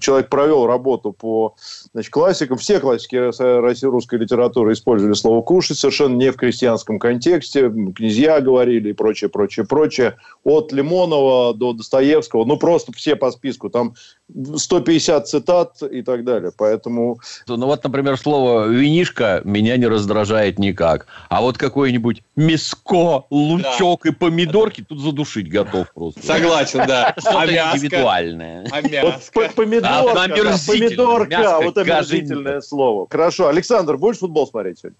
человек 0.00 0.28
провел 0.28 0.66
работу 0.66 1.12
по 1.12 1.54
значит, 1.92 2.12
классикам. 2.12 2.58
Все 2.58 2.80
классики 2.80 3.86
русской 3.86 4.18
литературы 4.18 4.72
использовали 4.72 5.14
слово 5.14 5.42
«кушать» 5.42 5.78
совершенно 5.78 6.16
не 6.16 6.32
в 6.32 6.36
крестьянском 6.36 6.98
контексте. 6.98 7.70
Князья 7.70 8.40
говорили 8.40 8.90
и 8.90 8.92
прочее, 8.92 9.30
прочее, 9.30 9.64
прочее. 9.64 10.16
От 10.44 10.72
Лимонова 10.72 11.54
до 11.54 11.72
Достоевского. 11.72 12.44
Ну, 12.44 12.56
просто 12.58 12.92
все 12.92 13.14
по 13.14 13.30
списку. 13.30 13.70
Там 13.70 13.94
150 14.34 15.26
цитат 15.26 15.82
и 15.82 16.02
так 16.02 16.24
далее. 16.24 16.52
Поэтому... 16.56 17.18
Ну, 17.46 17.66
вот, 17.66 17.82
например, 17.82 18.18
слово 18.18 18.66
«винишка» 18.66 19.40
меня 19.44 19.76
не 19.76 19.86
раздражает 19.86 20.58
никак. 20.58 21.06
А 21.28 21.40
вот 21.40 21.56
какой-нибудь 21.56 22.22
мяско, 22.36 23.24
лучок 23.30 24.02
да. 24.04 24.10
и 24.10 24.12
помидорки 24.12 24.84
тут 24.86 25.00
задушить 25.00 25.48
готов 25.48 25.92
просто. 25.92 26.24
Согласен, 26.24 26.84
да. 26.86 27.14
А 27.24 27.46
мяско? 27.46 27.76
индивидуальное. 27.76 28.66
А 28.70 28.80
мяско? 28.82 29.50
Помидорка, 29.54 30.22
а, 30.22 30.60
помидорка, 30.66 31.60
вот 31.62 31.78
омерзительное 31.78 32.60
слово. 32.60 33.06
Хорошо. 33.10 33.48
Александр, 33.48 33.96
будешь 33.96 34.18
футбол 34.18 34.46
смотреть 34.46 34.80
сегодня? 34.80 34.98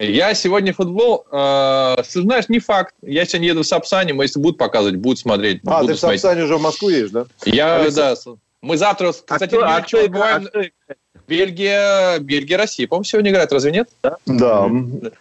Я 0.00 0.32
сегодня 0.32 0.72
футбол, 0.72 1.26
э, 1.30 1.96
знаешь, 2.04 2.48
не 2.48 2.58
факт. 2.58 2.94
Я 3.02 3.26
сегодня 3.26 3.48
еду 3.48 3.62
в 3.62 3.66
Сапсане, 3.66 4.14
мы 4.14 4.24
если 4.24 4.40
будут 4.40 4.56
показывать, 4.56 4.96
будут 4.96 5.18
смотреть. 5.18 5.60
А, 5.66 5.84
ты 5.84 5.92
в 5.92 5.98
Сапсане 5.98 6.44
уже 6.44 6.56
в 6.56 6.62
Москву 6.62 6.88
едешь, 6.88 7.10
да? 7.10 7.26
Я, 7.44 7.76
Александр. 7.76 8.18
да. 8.24 8.32
Мы 8.62 8.76
завтра, 8.78 9.08
а 9.08 9.12
кстати, 9.12 9.54
а 9.56 9.58
кто, 9.58 9.66
а 9.66 9.80
кто, 9.82 10.08
бываем... 10.08 10.48
Бельгия, 11.28 12.18
Бельгия, 12.18 12.56
Россия, 12.56 12.88
по-моему, 12.88 13.04
сегодня 13.04 13.30
играет, 13.30 13.52
разве 13.52 13.70
нет? 13.70 13.88
Да. 14.02 14.16
да. 14.26 14.68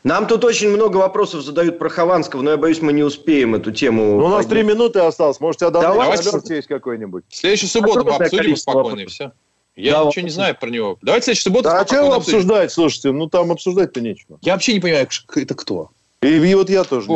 Нам 0.04 0.28
тут 0.28 0.44
очень 0.44 0.70
много 0.70 0.98
вопросов 0.98 1.44
задают 1.44 1.78
про 1.78 1.90
Хованского, 1.90 2.42
но 2.42 2.52
я 2.52 2.58
боюсь, 2.58 2.82
мы 2.82 2.94
не 2.94 3.04
успеем 3.04 3.54
эту 3.54 3.72
тему. 3.72 4.20
Ну, 4.20 4.26
у 4.26 4.30
нас 4.30 4.48
три 4.48 4.64
минуты 4.64 5.00
осталось, 5.02 5.40
может, 5.40 5.62
у 5.62 5.70
тебя 5.70 5.82
давайте 5.82 6.56
есть 6.56 6.68
какой-нибудь. 6.68 7.26
В 7.30 7.36
следующую 7.36 7.70
субботу 7.70 8.06
мы 8.06 8.16
обсудим 8.16 8.56
спокойно 8.56 9.02
и 9.02 9.06
все. 9.06 9.34
Я 9.76 10.00
да, 10.00 10.06
ничего 10.06 10.24
не 10.24 10.32
знаю 10.32 10.58
про 10.60 10.70
него. 10.70 10.98
Давайте 11.02 11.22
в 11.22 11.26
следующую 11.26 11.44
субботу. 11.44 11.64
Да, 11.70 11.80
а 11.80 11.86
что 11.86 11.96
его 11.96 12.14
обсуждать, 12.14 12.72
слушайте? 12.72 13.12
Ну, 13.12 13.30
там 13.30 13.52
обсуждать-то 13.52 14.02
нечего. 14.02 14.38
Я 14.42 14.54
вообще 14.54 14.74
не 14.74 14.80
понимаю, 14.80 15.08
это 15.36 15.56
кто? 15.56 15.90
И, 16.22 16.28
и 16.28 16.56
вот 16.56 16.70
я 16.70 16.84
тоже. 16.84 17.08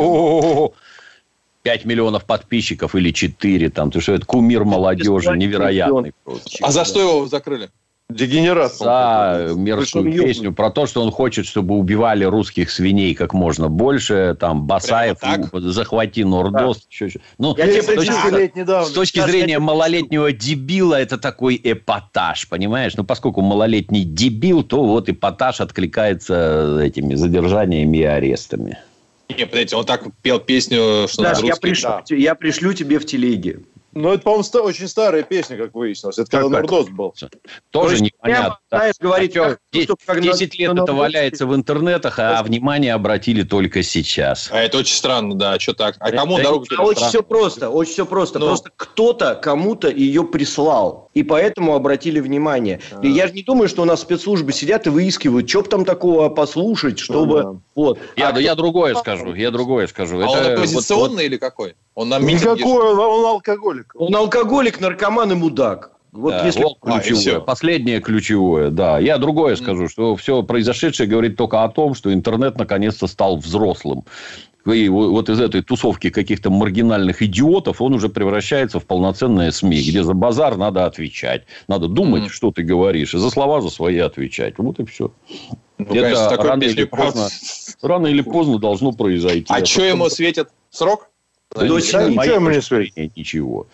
5 1.62 1.84
миллионов 1.86 2.24
подписчиков 2.24 2.94
или 2.94 3.10
4, 3.10 3.70
там, 3.70 3.90
ты 3.90 4.00
что, 4.00 4.12
это 4.12 4.26
кумир 4.26 4.64
молодежи, 4.64 5.34
невероятный 5.36 6.12
просто. 6.22 6.58
А 6.60 6.70
за 6.70 6.84
что 6.84 7.00
его 7.00 7.26
закрыли? 7.26 7.70
Дегенерат. 8.10 8.74
За 8.76 9.52
мерзкую 9.56 10.12
песню 10.12 10.52
про 10.52 10.70
то, 10.70 10.86
что 10.86 11.02
он 11.02 11.10
хочет, 11.10 11.46
чтобы 11.46 11.74
убивали 11.76 12.24
русских 12.24 12.70
свиней 12.70 13.14
как 13.14 13.32
можно 13.32 13.68
больше. 13.68 14.36
Там 14.38 14.66
Басаев, 14.66 15.16
захвати 15.52 16.22
Нордост. 16.22 16.80
Да. 16.80 16.86
Еще, 16.90 17.06
еще. 17.06 17.20
Ну, 17.38 17.56
Я 17.56 17.82
с, 17.82 17.86
точки, 17.86 18.58
недавно. 18.58 18.86
с 18.86 18.92
точки 18.92 19.20
зрения 19.20 19.58
малолетнего 19.58 20.32
дебила, 20.32 21.00
это 21.00 21.16
такой 21.16 21.58
эпатаж, 21.62 22.46
понимаешь? 22.48 22.94
Ну, 22.94 23.04
поскольку 23.04 23.40
малолетний 23.40 24.04
дебил, 24.04 24.62
то 24.62 24.84
вот 24.84 25.08
эпатаж 25.08 25.62
откликается 25.62 26.80
этими 26.82 27.14
задержаниями 27.14 27.98
и 27.98 28.04
арестами. 28.04 28.78
Не, 29.30 29.46
подождите, 29.46 29.76
он 29.76 29.86
так 29.86 30.04
пел 30.20 30.38
песню, 30.38 31.08
что 31.08 31.22
Даш, 31.22 31.40
я, 31.40 31.56
пришлю, 31.56 31.88
да. 31.88 32.14
я 32.14 32.34
пришлю 32.34 32.74
тебе 32.74 32.98
в 32.98 33.06
телеге. 33.06 33.60
Ну, 33.94 34.12
это, 34.12 34.22
по-моему, 34.22 34.44
очень 34.64 34.88
старая 34.88 35.22
песня, 35.22 35.56
как 35.56 35.74
выяснилось. 35.74 36.18
Это 36.18 36.30
как 36.30 36.42
когда 36.42 36.58
Нордост 36.58 36.90
был. 36.90 37.14
Тоже 37.70 38.02
непонятно. 38.02 38.58
Знаешь, 38.70 38.94
говорить, 38.98 39.36
а 39.36 39.58
10, 39.72 39.96
10 40.20 40.58
лет 40.58 40.72
это 40.72 40.92
валяется 40.92 41.46
в 41.46 41.54
интернетах, 41.54 42.18
а 42.18 42.42
внимание 42.42 42.94
обратили 42.94 43.42
только 43.42 43.82
сейчас. 43.82 44.48
А 44.50 44.60
это 44.60 44.78
очень 44.78 44.96
странно, 44.96 45.34
да. 45.34 45.58
Что 45.58 45.74
так? 45.74 45.96
А 46.00 46.10
кому 46.10 46.38
да, 46.38 46.44
дорогу 46.44 46.66
а 46.76 46.82
Очень 46.82 47.06
все 47.06 47.22
просто, 47.22 47.70
очень 47.70 47.92
все 47.92 48.06
просто. 48.06 48.38
Ну. 48.38 48.46
Просто 48.46 48.70
кто-то 48.76 49.36
кому-то 49.36 49.88
ее 49.88 50.24
прислал, 50.24 51.03
и 51.14 51.22
поэтому 51.22 51.74
обратили 51.74 52.20
внимание. 52.20 52.80
А. 52.92 53.00
И 53.00 53.08
я 53.08 53.28
же 53.28 53.32
не 53.32 53.42
думаю, 53.42 53.68
что 53.68 53.82
у 53.82 53.84
нас 53.84 54.02
спецслужбы 54.02 54.52
сидят 54.52 54.86
и 54.86 54.90
выискивают, 54.90 55.48
что 55.48 55.62
бы 55.62 55.68
там 55.68 55.84
такого 55.84 56.28
послушать, 56.28 56.98
чтобы... 56.98 57.42
Ну, 57.42 57.52
да. 57.52 57.60
вот. 57.74 57.98
Я, 58.16 58.28
а 58.30 58.40
я 58.40 58.54
другое 58.54 58.94
скажу, 58.94 59.34
я 59.34 59.50
другое 59.50 59.86
скажу. 59.86 60.18
А 60.18 60.24
это, 60.24 60.30
он 60.30 60.52
оппозиционный 60.54 61.14
вот, 61.14 61.22
или 61.22 61.36
какой? 61.36 61.74
Он 61.94 62.08
нам 62.08 62.26
Никакой, 62.26 62.92
он, 62.92 62.98
он 62.98 63.24
алкоголик. 63.26 63.94
Он 63.96 64.14
алкоголик, 64.14 64.80
наркоман 64.80 65.32
и 65.32 65.34
мудак. 65.34 65.92
Вот 66.14 66.30
да, 66.30 66.46
если 66.46 66.62
вот 66.62 66.78
ключевое, 66.80 67.38
а, 67.38 67.40
последнее 67.40 68.00
ключевое, 68.00 68.70
да. 68.70 69.00
Я 69.00 69.18
другое 69.18 69.56
скажу, 69.56 69.88
что 69.88 70.14
все 70.14 70.44
произошедшее 70.44 71.08
говорит 71.08 71.36
только 71.36 71.64
о 71.64 71.68
том, 71.68 71.94
что 71.94 72.12
интернет 72.12 72.56
наконец-то 72.56 73.08
стал 73.08 73.38
взрослым. 73.38 74.04
И 74.72 74.88
вот 74.88 75.28
из 75.28 75.40
этой 75.40 75.62
тусовки 75.62 76.10
каких-то 76.10 76.50
маргинальных 76.50 77.20
идиотов 77.22 77.82
он 77.82 77.94
уже 77.94 78.08
превращается 78.08 78.80
в 78.80 78.86
полноценное 78.86 79.50
СМИ, 79.50 79.82
где 79.82 80.02
за 80.02 80.14
базар 80.14 80.56
надо 80.56 80.86
отвечать. 80.86 81.44
Надо 81.68 81.88
думать, 81.88 82.24
mm-hmm. 82.24 82.30
что 82.30 82.50
ты 82.50 82.62
говоришь, 82.62 83.14
и 83.14 83.18
за 83.18 83.30
слова 83.30 83.60
за 83.60 83.68
свои 83.68 83.98
отвечать. 83.98 84.54
Вот 84.58 84.80
и 84.80 84.84
все. 84.86 85.12
Ну, 85.76 85.86
Это 85.86 86.00
конечно, 86.00 86.36
рано, 86.36 86.62
или 86.62 86.84
поздно, 86.84 87.28
рано 87.82 88.06
или 88.06 88.22
поздно 88.22 88.58
должно 88.58 88.92
произойти. 88.92 89.52
А 89.52 89.64
что 89.64 89.84
ему 89.84 90.08
светит? 90.08 90.48
Срок? 90.70 91.10
Да, 91.54 91.66
ничего 91.66 92.34
ему 92.34 92.50
не 92.50 92.62
светит. 92.62 93.16
Ничего. 93.16 93.66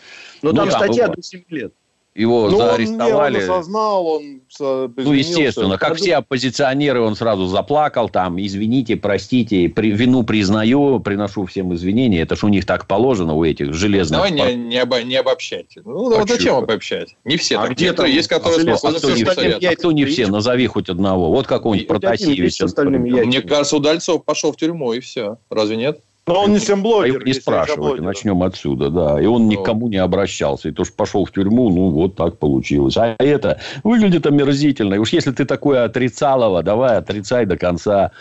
Но 0.42 0.50
ну, 0.50 0.56
там 0.56 0.68
ну, 0.68 0.72
статья 0.72 1.08
до 1.08 1.22
7 1.22 1.42
лет. 1.50 1.72
Его 2.14 2.50
ну, 2.50 2.58
заарестовали. 2.58 3.36
Он, 3.36 3.42
он 3.44 3.50
осознал, 3.50 4.06
он 4.06 4.40
Ну, 4.58 5.12
естественно. 5.12 5.78
Как 5.78 5.94
все 5.94 6.16
оппозиционеры, 6.16 7.00
он 7.00 7.14
сразу 7.14 7.46
заплакал 7.46 8.08
там. 8.08 8.40
Извините, 8.40 8.96
простите, 8.96 9.68
при, 9.68 9.92
вину 9.92 10.24
признаю, 10.24 10.98
приношу 10.98 11.46
всем 11.46 11.72
извинения. 11.72 12.20
Это 12.20 12.34
ж 12.34 12.44
у 12.44 12.48
них 12.48 12.66
так 12.66 12.88
положено, 12.88 13.34
у 13.34 13.44
этих 13.44 13.72
железных... 13.74 14.18
Давай 14.18 14.32
не, 14.32 14.54
не, 14.56 14.78
обо, 14.78 15.02
не 15.02 15.14
обобщайте. 15.14 15.82
Ну, 15.84 16.12
а 16.12 16.18
вот 16.18 16.28
зачем 16.28 16.56
обобщать? 16.56 17.16
Не 17.24 17.36
все. 17.36 17.58
А 17.58 17.68
где-то 17.68 18.04
есть, 18.04 18.28
которые... 18.28 18.72
А, 18.72 18.74
а, 18.74 18.92
кто, 18.92 19.10
не 19.12 19.24
все, 19.24 19.76
кто 19.76 19.92
не 19.92 20.04
все? 20.04 20.26
Назови 20.26 20.66
хоть 20.66 20.88
одного. 20.88 21.30
Вот 21.30 21.46
какого-нибудь 21.46 21.86
Протасевича. 21.86 22.66
Мне 22.76 23.40
кажется, 23.40 23.76
Удальцов 23.76 24.24
пошел 24.24 24.52
в 24.52 24.56
тюрьму, 24.56 24.92
и 24.94 25.00
все. 25.00 25.38
Разве 25.48 25.76
нет? 25.76 26.00
Но 26.30 26.44
он 26.44 26.52
не 26.52 26.60
семблогер. 26.60 27.22
А 27.22 27.24
не 27.24 27.32
спрашивайте, 27.32 28.02
начнем 28.02 28.42
отсюда, 28.42 28.88
да. 28.90 29.20
И 29.20 29.26
он 29.26 29.48
никому 29.48 29.88
не 29.88 29.96
обращался. 29.96 30.68
И 30.68 30.72
то, 30.72 30.84
что 30.84 30.94
пошел 30.94 31.24
в 31.24 31.32
тюрьму, 31.32 31.70
ну, 31.70 31.90
вот 31.90 32.14
так 32.14 32.38
получилось. 32.38 32.96
А 32.96 33.16
это 33.18 33.60
выглядит 33.82 34.26
омерзительно. 34.26 34.94
И 34.94 34.98
уж 34.98 35.12
если 35.12 35.32
ты 35.32 35.44
такое 35.44 35.84
отрицалово, 35.84 36.62
давай 36.62 36.98
отрицай 36.98 37.46
до 37.46 37.56
конца. 37.56 38.12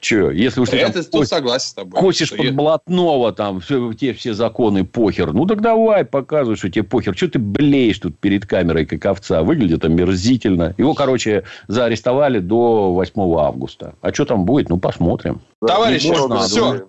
Че, 0.00 0.32
если 0.32 0.60
уж 0.60 0.68
ты 0.68 0.76
это 0.76 1.02
там, 1.02 1.20
тут 1.20 1.28
согласен 1.28 1.68
с 1.68 1.72
тобой. 1.72 1.98
Косишь 1.98 2.30
под 2.30 2.40
я... 2.40 2.52
блатного, 2.52 3.32
там, 3.32 3.60
все, 3.60 3.90
те 3.94 4.12
все 4.12 4.34
законы 4.34 4.84
похер. 4.84 5.32
Ну, 5.32 5.46
так 5.46 5.62
давай, 5.62 6.04
показывай, 6.04 6.56
что 6.56 6.68
тебе 6.68 6.82
похер. 6.82 7.16
Что 7.16 7.28
ты 7.28 7.38
блеешь 7.38 7.98
тут 8.00 8.18
перед 8.18 8.44
камерой, 8.44 8.84
как 8.84 9.06
овца? 9.06 9.42
Выглядит 9.42 9.82
омерзительно. 9.82 10.74
Его, 10.76 10.92
короче, 10.92 11.44
заарестовали 11.68 12.40
до 12.40 12.92
8 12.92 13.12
августа. 13.38 13.94
А 14.02 14.12
что 14.12 14.26
там 14.26 14.44
будет? 14.44 14.68
Ну, 14.68 14.76
посмотрим. 14.76 15.40
Товарищи, 15.66 16.12
все 16.44 16.84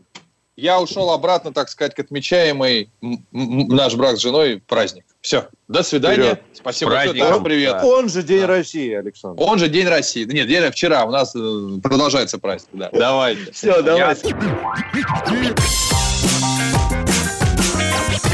я 0.56 0.80
ушел 0.80 1.12
обратно, 1.12 1.54
так 1.54 1.70
сказать, 1.70 1.94
к 1.96 2.00
отмечаемый 2.00 2.90
наш 3.32 3.96
брак 3.96 4.18
с 4.18 4.22
женой 4.22 4.62
праздник. 4.66 5.06
Все. 5.22 5.48
До 5.68 5.84
свидания. 5.84 6.36
Вперед. 6.36 6.42
Спасибо 6.54 6.92
большое. 6.92 7.24
Он, 7.26 7.44
привет. 7.44 7.84
Он 7.84 8.10
же 8.10 8.24
День 8.24 8.42
да. 8.42 8.48
России, 8.48 8.94
Александр. 8.94 9.42
Он 9.42 9.60
же 9.60 9.68
День 9.68 9.88
России. 9.88 10.24
Нет, 10.24 10.48
день 10.48 10.70
вчера. 10.72 11.06
У 11.06 11.12
нас 11.12 11.36
э, 11.36 11.80
продолжается 11.82 12.38
праздник. 12.38 12.70
Да. 12.74 12.90
Давайте. 12.94 13.52
Все, 13.52 13.82
давайте. 13.82 14.30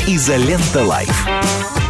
Изолента 0.07 0.83
Live. 0.83 1.80